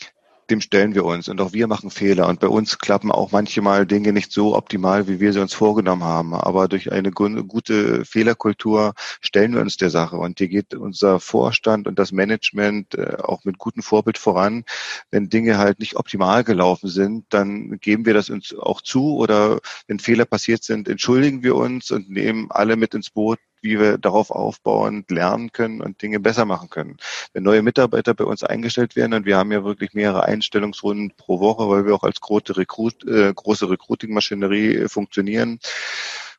dem 0.50 0.60
stellen 0.60 0.94
wir 0.94 1.04
uns. 1.04 1.28
Und 1.28 1.40
auch 1.40 1.52
wir 1.52 1.66
machen 1.66 1.90
Fehler. 1.90 2.28
Und 2.28 2.40
bei 2.40 2.48
uns 2.48 2.78
klappen 2.78 3.10
auch 3.10 3.32
manchmal 3.32 3.86
Dinge 3.86 4.12
nicht 4.12 4.32
so 4.32 4.56
optimal, 4.56 5.08
wie 5.08 5.20
wir 5.20 5.32
sie 5.32 5.40
uns 5.40 5.54
vorgenommen 5.54 6.04
haben. 6.04 6.34
Aber 6.34 6.68
durch 6.68 6.92
eine 6.92 7.10
gute 7.10 8.04
Fehlerkultur 8.04 8.94
stellen 9.20 9.54
wir 9.54 9.60
uns 9.60 9.76
der 9.76 9.90
Sache. 9.90 10.16
Und 10.16 10.38
hier 10.38 10.48
geht 10.48 10.74
unser 10.74 11.20
Vorstand 11.20 11.86
und 11.86 11.98
das 11.98 12.12
Management 12.12 12.94
äh, 12.94 13.16
auch 13.22 13.44
mit 13.44 13.58
gutem 13.58 13.82
Vorbild 13.82 14.18
voran. 14.18 14.64
Wenn 15.10 15.28
Dinge 15.28 15.58
halt 15.58 15.78
nicht 15.78 15.96
optimal 15.96 16.44
gelaufen 16.44 16.88
sind, 16.88 17.26
dann 17.30 17.78
geben 17.80 18.04
wir 18.06 18.14
das 18.14 18.30
uns 18.30 18.54
auch 18.54 18.80
zu. 18.80 19.16
Oder 19.16 19.60
wenn 19.86 19.98
Fehler 19.98 20.24
passiert 20.24 20.64
sind, 20.64 20.88
entschuldigen 20.88 21.42
wir 21.42 21.56
uns 21.56 21.90
und 21.90 22.10
nehmen 22.10 22.50
alle 22.50 22.76
mit 22.76 22.94
ins 22.94 23.10
Boot, 23.10 23.38
wie 23.62 23.78
wir 23.78 23.98
darauf 23.98 24.30
aufbauend 24.30 25.10
lernen 25.10 25.52
können 25.52 25.80
und 25.80 26.02
Dinge 26.02 26.20
besser 26.20 26.44
machen 26.44 26.70
können. 26.70 26.96
Wenn 27.32 27.42
neue 27.42 27.62
Mitarbeiter 27.62 28.14
bei 28.14 28.24
uns 28.24 28.42
eingestellt 28.42 28.96
werden, 28.96 29.14
und 29.14 29.26
wir 29.26 29.36
haben 29.36 29.52
ja 29.52 29.64
wirklich 29.64 29.94
mehrere 29.94 30.24
Einstellungsrunden 30.24 31.12
pro 31.16 31.40
Woche, 31.40 31.68
weil 31.68 31.86
wir 31.86 31.94
auch 31.94 32.04
als 32.04 32.20
große, 32.20 32.56
Recruit, 32.56 33.06
äh, 33.06 33.32
große 33.34 33.68
Recruiting-Maschinerie 33.68 34.76
äh, 34.76 34.88
funktionieren, 34.88 35.58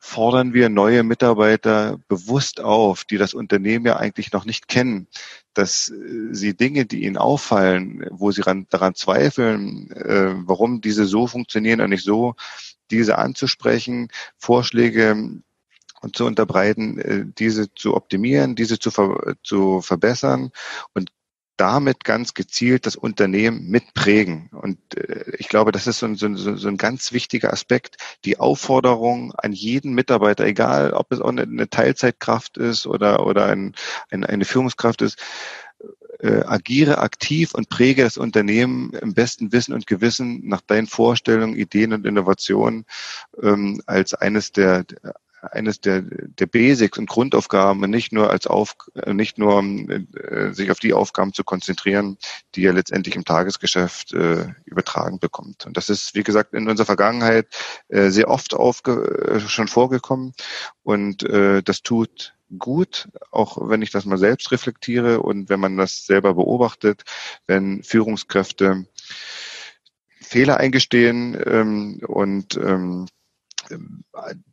fordern 0.00 0.52
wir 0.52 0.68
neue 0.68 1.04
Mitarbeiter 1.04 1.98
bewusst 2.08 2.60
auf, 2.60 3.04
die 3.04 3.18
das 3.18 3.34
Unternehmen 3.34 3.86
ja 3.86 3.96
eigentlich 3.96 4.32
noch 4.32 4.44
nicht 4.44 4.66
kennen, 4.66 5.06
dass 5.54 5.90
äh, 5.90 6.34
sie 6.34 6.56
Dinge, 6.56 6.86
die 6.86 7.04
ihnen 7.04 7.16
auffallen, 7.16 8.04
wo 8.10 8.32
sie 8.32 8.42
ran, 8.42 8.66
daran 8.68 8.94
zweifeln, 8.94 9.90
äh, 9.92 10.34
warum 10.46 10.80
diese 10.80 11.04
so 11.04 11.28
funktionieren 11.28 11.80
und 11.80 11.90
nicht 11.90 12.04
so, 12.04 12.34
diese 12.90 13.16
anzusprechen, 13.18 14.08
Vorschläge 14.36 15.40
und 16.02 16.16
zu 16.16 16.26
unterbreiten, 16.26 16.98
äh, 16.98 17.24
diese 17.26 17.72
zu 17.74 17.94
optimieren, 17.94 18.54
diese 18.54 18.78
zu, 18.78 18.90
ver 18.90 19.36
zu 19.42 19.80
verbessern 19.80 20.50
und 20.94 21.10
damit 21.56 22.02
ganz 22.04 22.34
gezielt 22.34 22.86
das 22.86 22.96
Unternehmen 22.96 23.68
mitprägen. 23.68 24.48
Und 24.52 24.78
äh, 24.96 25.36
ich 25.38 25.48
glaube, 25.48 25.70
das 25.70 25.86
ist 25.86 25.98
so 25.98 26.06
ein, 26.06 26.16
so, 26.16 26.34
so 26.34 26.68
ein 26.68 26.76
ganz 26.76 27.12
wichtiger 27.12 27.52
Aspekt. 27.52 27.96
Die 28.24 28.40
Aufforderung 28.40 29.32
an 29.36 29.52
jeden 29.52 29.94
Mitarbeiter, 29.94 30.44
egal 30.44 30.92
ob 30.92 31.12
es 31.12 31.20
auch 31.20 31.28
eine, 31.28 31.68
Teilzeitkraft 31.68 32.56
ist 32.56 32.86
oder, 32.86 33.26
oder 33.26 33.46
ein, 33.46 33.74
ein, 34.10 34.24
eine 34.24 34.44
Führungskraft 34.44 35.02
ist, 35.02 35.18
äh, 36.20 36.42
agiere 36.44 36.98
aktiv 36.98 37.54
und 37.54 37.68
präge 37.68 38.02
das 38.02 38.16
Unternehmen 38.16 38.92
im 38.94 39.14
besten 39.14 39.52
Wissen 39.52 39.74
und 39.74 39.86
Gewissen 39.86 40.48
nach 40.48 40.62
deinen 40.62 40.86
Vorstellungen, 40.86 41.56
Ideen 41.56 41.92
und 41.92 42.06
Innovationen 42.06 42.86
ähm, 43.42 43.82
als 43.86 44.14
eines 44.14 44.52
der 44.52 44.84
eines 45.42 45.80
der, 45.80 46.02
der 46.02 46.46
Basics 46.46 46.98
und 46.98 47.08
Grundaufgaben 47.08 47.80
nicht 47.90 48.12
nur 48.12 48.30
als 48.30 48.46
auf, 48.46 48.76
nicht 49.06 49.38
nur 49.38 49.62
äh, 49.62 50.52
sich 50.52 50.70
auf 50.70 50.78
die 50.78 50.92
Aufgaben 50.92 51.32
zu 51.32 51.42
konzentrieren, 51.42 52.16
die 52.54 52.64
er 52.64 52.72
letztendlich 52.72 53.16
im 53.16 53.24
Tagesgeschäft 53.24 54.12
äh, 54.12 54.46
übertragen 54.64 55.18
bekommt. 55.18 55.66
Und 55.66 55.76
das 55.76 55.90
ist, 55.90 56.14
wie 56.14 56.22
gesagt, 56.22 56.54
in 56.54 56.68
unserer 56.68 56.86
Vergangenheit 56.86 57.48
äh, 57.88 58.10
sehr 58.10 58.28
oft 58.28 58.54
aufge, 58.54 58.92
äh, 59.28 59.40
schon 59.40 59.68
vorgekommen 59.68 60.32
und 60.82 61.24
äh, 61.24 61.62
das 61.62 61.82
tut 61.82 62.34
gut, 62.58 63.08
auch 63.30 63.68
wenn 63.68 63.82
ich 63.82 63.90
das 63.90 64.04
mal 64.04 64.18
selbst 64.18 64.52
reflektiere 64.52 65.20
und 65.20 65.48
wenn 65.48 65.60
man 65.60 65.76
das 65.76 66.06
selber 66.06 66.34
beobachtet, 66.34 67.02
wenn 67.46 67.82
Führungskräfte 67.82 68.86
Fehler 70.20 70.58
eingestehen 70.58 71.36
ähm, 71.44 72.00
und 72.06 72.56
ähm, 72.56 73.06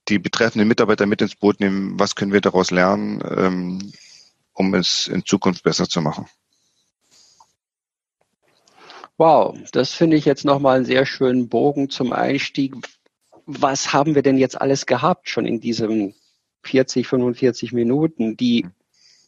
die 0.07 0.19
betreffenden 0.19 0.67
Mitarbeiter 0.67 1.05
mit 1.05 1.21
ins 1.21 1.35
Boot 1.35 1.59
nehmen, 1.59 1.99
was 1.99 2.15
können 2.15 2.33
wir 2.33 2.41
daraus 2.41 2.71
lernen, 2.71 3.21
ähm, 3.37 3.91
um 4.53 4.73
es 4.73 5.07
in 5.07 5.25
Zukunft 5.25 5.63
besser 5.63 5.87
zu 5.87 6.01
machen. 6.01 6.27
Wow, 9.17 9.57
das 9.73 9.93
finde 9.93 10.15
ich 10.15 10.25
jetzt 10.25 10.45
nochmal 10.45 10.77
einen 10.77 10.85
sehr 10.85 11.05
schönen 11.05 11.49
Bogen 11.49 11.89
zum 11.89 12.13
Einstieg. 12.13 12.75
Was 13.45 13.91
haben 13.91 14.15
wir 14.15 14.21
denn 14.21 14.37
jetzt 14.37 14.59
alles 14.59 14.85
gehabt 14.85 15.29
schon 15.29 15.45
in 15.45 15.59
diesen 15.59 16.15
40, 16.63 17.05
45 17.05 17.73
Minuten? 17.73 18.37
Die 18.37 18.65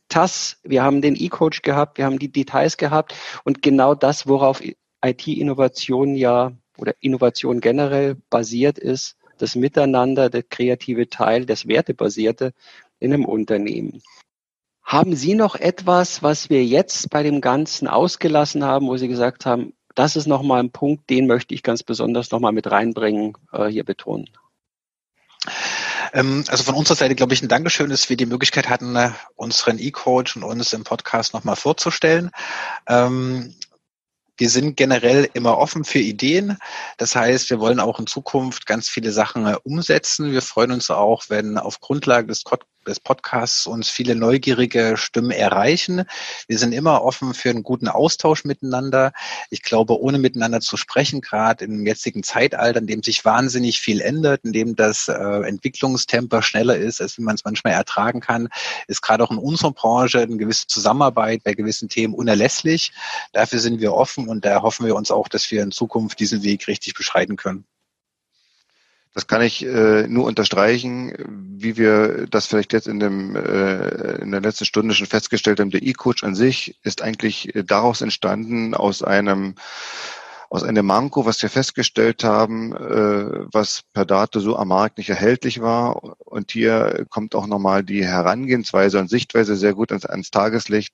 TAS, 0.07 0.59
wir 0.63 0.83
haben 0.83 1.01
den 1.01 1.15
E-Coach 1.15 1.61
gehabt, 1.61 1.97
wir 1.97 2.05
haben 2.05 2.19
die 2.19 2.31
Details 2.31 2.77
gehabt 2.77 3.15
und 3.43 3.61
genau 3.61 3.93
das, 3.93 4.27
worauf 4.27 4.61
IT-Innovation 5.03 6.15
ja 6.15 6.53
oder 6.77 6.95
Innovation 7.01 7.59
generell 7.59 8.15
basiert 8.29 8.77
ist, 8.77 9.17
das 9.41 9.55
Miteinander, 9.55 10.29
der 10.29 10.43
kreative 10.43 11.09
Teil, 11.09 11.45
das 11.45 11.67
Wertebasierte 11.67 12.53
in 12.99 13.13
einem 13.13 13.25
Unternehmen. 13.25 14.01
Haben 14.83 15.15
Sie 15.15 15.35
noch 15.35 15.55
etwas, 15.55 16.21
was 16.21 16.49
wir 16.49 16.65
jetzt 16.65 17.09
bei 17.09 17.23
dem 17.23 17.41
Ganzen 17.41 17.87
ausgelassen 17.87 18.63
haben, 18.63 18.87
wo 18.87 18.97
Sie 18.97 19.07
gesagt 19.07 19.45
haben, 19.45 19.73
das 19.95 20.15
ist 20.15 20.27
nochmal 20.27 20.59
ein 20.61 20.71
Punkt, 20.71 21.09
den 21.09 21.27
möchte 21.27 21.53
ich 21.53 21.63
ganz 21.63 21.83
besonders 21.83 22.31
nochmal 22.31 22.51
mit 22.51 22.69
reinbringen, 22.69 23.37
äh, 23.51 23.67
hier 23.67 23.83
betonen? 23.83 24.29
Ähm, 26.13 26.43
also 26.47 26.63
von 26.63 26.75
unserer 26.75 26.95
Seite, 26.95 27.15
glaube 27.15 27.33
ich, 27.33 27.41
ein 27.41 27.47
Dankeschön, 27.47 27.89
dass 27.89 28.09
wir 28.09 28.17
die 28.17 28.25
Möglichkeit 28.25 28.69
hatten, 28.69 28.95
äh, 28.95 29.11
unseren 29.35 29.79
E-Coach 29.79 30.35
und 30.35 30.43
uns 30.43 30.73
im 30.73 30.83
Podcast 30.83 31.33
nochmal 31.33 31.55
vorzustellen. 31.55 32.31
Wir 34.41 34.49
sind 34.49 34.75
generell 34.75 35.29
immer 35.35 35.59
offen 35.59 35.83
für 35.83 35.99
Ideen. 35.99 36.57
Das 36.97 37.15
heißt, 37.15 37.51
wir 37.51 37.59
wollen 37.59 37.79
auch 37.79 37.99
in 37.99 38.07
Zukunft 38.07 38.65
ganz 38.65 38.89
viele 38.89 39.11
Sachen 39.11 39.45
äh, 39.45 39.55
umsetzen. 39.63 40.31
Wir 40.31 40.41
freuen 40.41 40.71
uns 40.71 40.89
auch, 40.89 41.25
wenn 41.27 41.59
auf 41.59 41.79
Grundlage 41.79 42.25
des 42.25 42.43
des 42.87 42.99
Podcasts 42.99 43.67
uns 43.67 43.89
viele 43.89 44.15
neugierige 44.15 44.97
Stimmen 44.97 45.31
erreichen. 45.31 46.05
Wir 46.47 46.57
sind 46.57 46.73
immer 46.73 47.03
offen 47.03 47.33
für 47.33 47.49
einen 47.49 47.63
guten 47.63 47.87
Austausch 47.87 48.43
miteinander. 48.45 49.13
Ich 49.49 49.61
glaube, 49.61 49.99
ohne 49.99 50.17
miteinander 50.17 50.61
zu 50.61 50.77
sprechen, 50.77 51.21
gerade 51.21 51.65
im 51.65 51.85
jetzigen 51.85 52.23
Zeitalter, 52.23 52.79
in 52.79 52.87
dem 52.87 53.03
sich 53.03 53.23
wahnsinnig 53.25 53.79
viel 53.79 54.01
ändert, 54.01 54.41
in 54.43 54.53
dem 54.53 54.75
das 54.75 55.07
äh, 55.07 55.13
Entwicklungstempo 55.13 56.41
schneller 56.41 56.77
ist, 56.77 57.01
als 57.01 57.17
wie 57.17 57.23
man 57.23 57.35
es 57.35 57.45
manchmal 57.45 57.73
ertragen 57.73 58.19
kann, 58.19 58.49
ist 58.87 59.01
gerade 59.01 59.23
auch 59.23 59.31
in 59.31 59.37
unserer 59.37 59.71
Branche 59.71 60.19
eine 60.19 60.37
gewisse 60.37 60.67
Zusammenarbeit 60.67 61.43
bei 61.43 61.53
gewissen 61.53 61.89
Themen 61.89 62.13
unerlässlich. 62.13 62.91
Dafür 63.33 63.59
sind 63.59 63.79
wir 63.79 63.93
offen 63.93 64.27
und 64.27 64.45
da 64.45 64.61
hoffen 64.61 64.85
wir 64.85 64.95
uns 64.95 65.11
auch, 65.11 65.27
dass 65.27 65.51
wir 65.51 65.63
in 65.63 65.71
Zukunft 65.71 66.19
diesen 66.19 66.43
Weg 66.43 66.67
richtig 66.67 66.93
beschreiten 66.93 67.35
können. 67.35 67.65
Das 69.13 69.27
kann 69.27 69.41
ich 69.41 69.65
äh, 69.65 70.07
nur 70.07 70.25
unterstreichen, 70.25 71.13
wie 71.57 71.75
wir 71.75 72.27
das 72.27 72.45
vielleicht 72.45 72.71
jetzt 72.71 72.87
in 72.87 72.99
dem 72.99 73.35
äh, 73.35 74.21
in 74.21 74.31
der 74.31 74.39
letzten 74.39 74.65
Stunde 74.65 74.95
schon 74.95 75.07
festgestellt 75.07 75.59
haben. 75.59 75.69
Der 75.69 75.83
E-Coach 75.83 76.23
an 76.23 76.33
sich 76.33 76.79
ist 76.83 77.01
eigentlich 77.01 77.53
äh, 77.53 77.63
daraus 77.63 78.01
entstanden 78.01 78.73
aus 78.73 79.03
einem 79.03 79.55
aus 80.49 80.63
einem 80.63 80.85
Manko, 80.85 81.25
was 81.25 81.41
wir 81.41 81.49
festgestellt 81.49 82.25
haben, 82.25 82.73
äh, 82.73 83.45
was 83.53 83.83
per 83.93 84.05
Dato 84.05 84.41
so 84.41 84.57
am 84.57 84.67
Markt 84.69 84.97
nicht 84.97 85.09
erhältlich 85.09 85.61
war. 85.61 86.17
Und 86.19 86.51
hier 86.51 87.05
kommt 87.09 87.35
auch 87.35 87.47
nochmal 87.47 87.83
die 87.83 88.05
Herangehensweise 88.05 88.99
und 88.99 89.09
Sichtweise 89.09 89.55
sehr 89.55 89.73
gut 89.73 89.91
ans, 89.91 90.05
ans 90.05 90.29
Tageslicht 90.29 90.93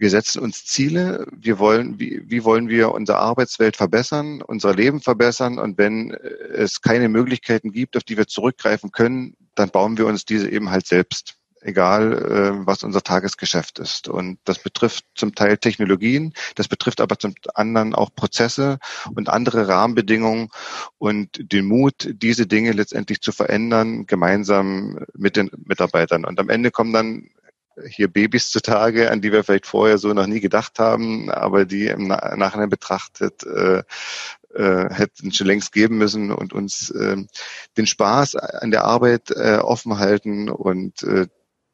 wir 0.00 0.08
setzen 0.08 0.40
uns 0.40 0.64
Ziele, 0.64 1.26
wir 1.30 1.58
wollen, 1.58 2.00
wie, 2.00 2.22
wie 2.24 2.42
wollen 2.42 2.70
wir 2.70 2.92
unsere 2.92 3.18
Arbeitswelt 3.18 3.76
verbessern, 3.76 4.40
unser 4.40 4.74
Leben 4.74 5.02
verbessern 5.02 5.58
und 5.58 5.76
wenn 5.76 6.10
es 6.10 6.80
keine 6.80 7.10
Möglichkeiten 7.10 7.70
gibt, 7.70 7.98
auf 7.98 8.04
die 8.04 8.16
wir 8.16 8.26
zurückgreifen 8.26 8.92
können, 8.92 9.36
dann 9.54 9.68
bauen 9.68 9.98
wir 9.98 10.06
uns 10.06 10.24
diese 10.24 10.50
eben 10.50 10.70
halt 10.70 10.86
selbst 10.86 11.36
egal 11.62 12.12
äh, 12.12 12.66
was 12.66 12.82
unser 12.82 13.02
Tagesgeschäft 13.02 13.78
ist. 13.78 14.08
Und 14.08 14.38
das 14.44 14.58
betrifft 14.58 15.04
zum 15.14 15.34
Teil 15.34 15.58
Technologien, 15.58 16.32
das 16.54 16.68
betrifft 16.68 17.02
aber 17.02 17.18
zum 17.18 17.34
anderen 17.54 17.94
auch 17.94 18.14
Prozesse 18.14 18.78
und 19.14 19.28
andere 19.28 19.68
Rahmenbedingungen 19.68 20.48
und 20.96 21.52
den 21.52 21.66
Mut, 21.66 22.10
diese 22.14 22.46
Dinge 22.46 22.72
letztendlich 22.72 23.20
zu 23.20 23.32
verändern, 23.32 24.06
gemeinsam 24.06 25.04
mit 25.14 25.36
den 25.36 25.50
Mitarbeitern. 25.66 26.24
Und 26.24 26.40
am 26.40 26.48
Ende 26.48 26.70
kommen 26.70 26.94
dann 26.94 27.28
hier 27.88 28.08
Babys 28.08 28.50
zutage, 28.50 29.10
an 29.10 29.20
die 29.20 29.32
wir 29.32 29.44
vielleicht 29.44 29.66
vorher 29.66 29.98
so 29.98 30.12
noch 30.12 30.26
nie 30.26 30.40
gedacht 30.40 30.78
haben, 30.78 31.30
aber 31.30 31.64
die 31.64 31.86
im 31.86 32.06
Nachhinein 32.08 32.68
betrachtet 32.68 33.44
äh, 33.44 33.82
äh, 34.54 34.92
hätten 34.92 35.32
schon 35.32 35.46
längst 35.46 35.72
geben 35.72 35.98
müssen 35.98 36.32
und 36.32 36.52
uns 36.52 36.90
äh, 36.90 37.16
den 37.76 37.86
Spaß 37.86 38.36
an 38.36 38.70
der 38.70 38.84
Arbeit 38.84 39.30
äh, 39.30 39.58
offen 39.58 39.98
halten 39.98 40.48
und 40.48 41.02
äh, 41.02 41.28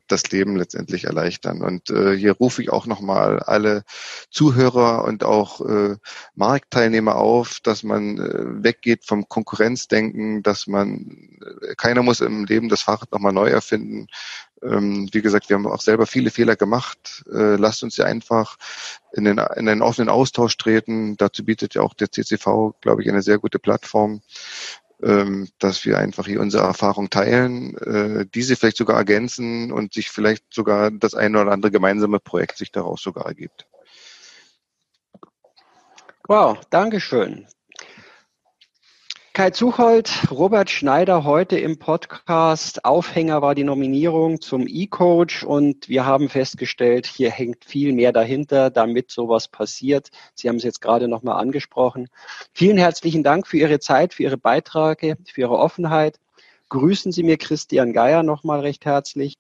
das 0.09 0.31
Leben 0.31 0.57
letztendlich 0.57 1.05
erleichtern. 1.05 1.63
Und 1.63 1.91
äh, 1.91 2.17
hier 2.17 2.33
rufe 2.33 2.63
ich 2.63 2.71
auch 2.71 2.87
nochmal 2.87 3.41
alle 3.41 3.85
Zuhörer 4.31 5.05
und 5.05 5.25
auch 5.25 5.61
äh, 5.61 5.97
Marktteilnehmer 6.35 7.17
auf, 7.17 7.61
dass 7.61 7.83
man 7.83 8.19
äh, 8.19 8.65
weggeht 8.65 9.05
vom 9.05 9.29
Konkurrenzdenken, 9.29 10.43
dass 10.43 10.67
man, 10.67 11.39
äh, 11.63 11.75
keiner 11.77 12.03
muss 12.03 12.21
im 12.21 12.45
Leben 12.45 12.69
das 12.69 12.83
Fahrrad 12.83 13.13
nochmal 13.13 13.33
neu 13.33 13.49
erfinden. 13.49 14.07
Ähm, 14.63 15.09
wie 15.13 15.23
gesagt, 15.23 15.49
wir 15.49 15.57
haben 15.57 15.67
auch 15.67 15.83
selber 15.83 16.07
viele 16.07 16.31
Fehler 16.31 16.57
gemacht. 16.57 17.25
Äh, 17.31 17.57
lasst 17.57 17.83
uns 17.83 17.97
ja 17.97 18.07
einfach 18.07 18.57
in 19.13 19.25
den, 19.25 19.39
in 19.57 19.67
den 19.67 19.83
offenen 19.83 20.09
Austausch 20.09 20.57
treten. 20.57 21.17
Dazu 21.17 21.45
bietet 21.45 21.75
ja 21.75 21.83
auch 21.83 21.95
der 21.95 22.11
CCV, 22.11 22.75
glaube 22.81 23.03
ich, 23.03 23.09
eine 23.09 23.23
sehr 23.23 23.39
gute 23.39 23.59
Plattform 23.59 24.23
ähm, 25.03 25.49
dass 25.59 25.85
wir 25.85 25.99
einfach 25.99 26.27
hier 26.27 26.41
unsere 26.41 26.65
Erfahrung 26.65 27.11
teilen, 27.11 27.77
äh, 27.79 28.27
diese 28.35 28.57
vielleicht 28.57 28.77
sogar 28.77 28.97
ergänzen 28.97 29.73
und 29.73 29.93
sich 29.93 30.11
vielleicht 30.11 30.45
sogar 30.53 30.91
das 30.91 31.15
eine 31.15 31.41
oder 31.41 31.53
andere 31.53 31.71
gemeinsame 31.71 32.19
Projekt 32.19 32.59
sich 32.59 32.73
daraus 32.73 33.03
sogar 33.03 33.27
ergibt. 33.27 33.67
Wow, 36.29 36.59
Dankeschön. 36.71 37.47
Kai 39.37 39.51
Zuchold, 39.51 40.31
Robert 40.31 40.71
Schneider 40.71 41.25
heute 41.25 41.59
im 41.59 41.79
Podcast. 41.79 42.87
Aufhänger 42.87 43.43
war 43.43 43.55
die 43.55 43.65
Nominierung 43.65 44.41
zum 44.41 44.67
E-Coach 44.67 45.45
und 45.45 45.91
wir 45.91 46.07
haben 46.07 46.31
festgestellt, 46.31 47.07
hier 47.07 47.31
hängt 47.31 47.67
viel 47.67 47.93
mehr 47.93 48.13
dahinter, 48.13 48.71
damit 48.71 49.11
sowas 49.11 49.49
passiert. 49.49 50.09
Sie 50.35 50.49
haben 50.49 50.57
es 50.57 50.63
jetzt 50.63 50.81
gerade 50.81 51.07
nochmal 51.07 51.39
angesprochen. 51.39 52.09
Vielen 52.55 52.79
herzlichen 52.79 53.23
Dank 53.23 53.47
für 53.47 53.59
Ihre 53.59 53.79
Zeit, 53.79 54.15
für 54.15 54.23
Ihre 54.23 54.39
Beiträge, 54.39 55.19
für 55.31 55.43
Ihre 55.43 55.59
Offenheit. 55.59 56.19
Grüßen 56.71 57.13
Sie 57.13 57.23
mir 57.23 57.37
Christian 57.37 57.93
Geier 57.93 58.23
nochmal 58.23 58.61
recht 58.61 58.87
herzlich. 58.87 59.37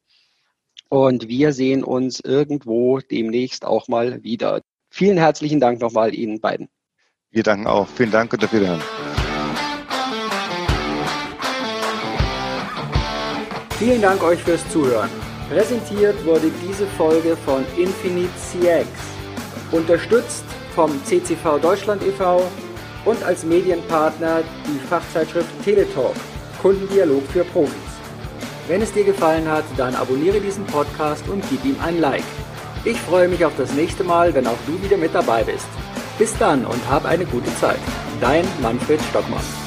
Und 0.91 1.29
wir 1.29 1.55
sehen 1.55 1.83
uns 1.83 2.21
irgendwo 2.21 2.99
demnächst 2.99 3.65
auch 3.65 3.89
mal 3.89 4.23
wieder. 4.23 4.61
Vielen 4.91 5.17
herzlichen 5.17 5.59
Dank 5.59 5.81
nochmal 5.81 6.15
Ihnen 6.15 6.43
beiden. 6.43 6.69
Wir 7.31 7.45
danken 7.45 7.67
auch. 7.67 7.89
Vielen 7.89 8.11
Dank 8.11 8.35
und 8.35 8.45
auf 8.45 8.53
Wiederhören. 8.53 8.83
Vielen 13.79 14.01
Dank 14.01 14.23
euch 14.23 14.43
fürs 14.43 14.67
Zuhören. 14.71 15.11
Präsentiert 15.51 16.25
wurde 16.25 16.51
diese 16.67 16.87
Folge 16.87 17.37
von 17.37 17.63
Infinite 17.77 18.33
CX, 18.37 18.89
unterstützt 19.71 20.45
vom 20.75 20.91
CCV 21.05 21.59
Deutschland 21.61 22.03
e.V. 22.03 22.43
und 23.05 23.23
als 23.23 23.45
Medienpartner 23.45 24.41
die 24.67 24.79
Fachzeitschrift 24.89 25.51
Teletalk, 25.63 26.15
Kundendialog 26.63 27.23
für 27.31 27.45
Profis. 27.45 27.75
Wenn 28.67 28.81
es 28.81 28.95
dir 28.95 29.05
gefallen 29.05 29.47
hat, 29.47 29.65
dann 29.77 29.95
abonniere 29.95 30.41
diesen 30.41 30.65
Podcast 30.65 31.29
und 31.29 31.45
gib 31.51 31.63
ihm 31.67 31.77
ein 31.85 32.01
Like. 32.01 32.25
Ich 32.85 32.99
freue 33.03 33.29
mich 33.29 33.45
auf 33.45 33.53
das 33.59 33.75
nächste 33.75 34.05
Mal, 34.05 34.33
wenn 34.33 34.47
auch 34.47 34.59
du 34.67 34.83
wieder 34.83 34.97
mit 34.97 35.15
dabei 35.15 35.45
bist. 35.45 35.69
Bis 36.19 36.35
dann 36.39 36.65
und 36.65 36.91
hab 36.91 37.05
eine 37.05 37.27
gute 37.27 37.55
Zeit. 37.57 37.81
Dein 38.23 38.47
Manfred 38.63 39.03
Stockmann. 39.11 39.66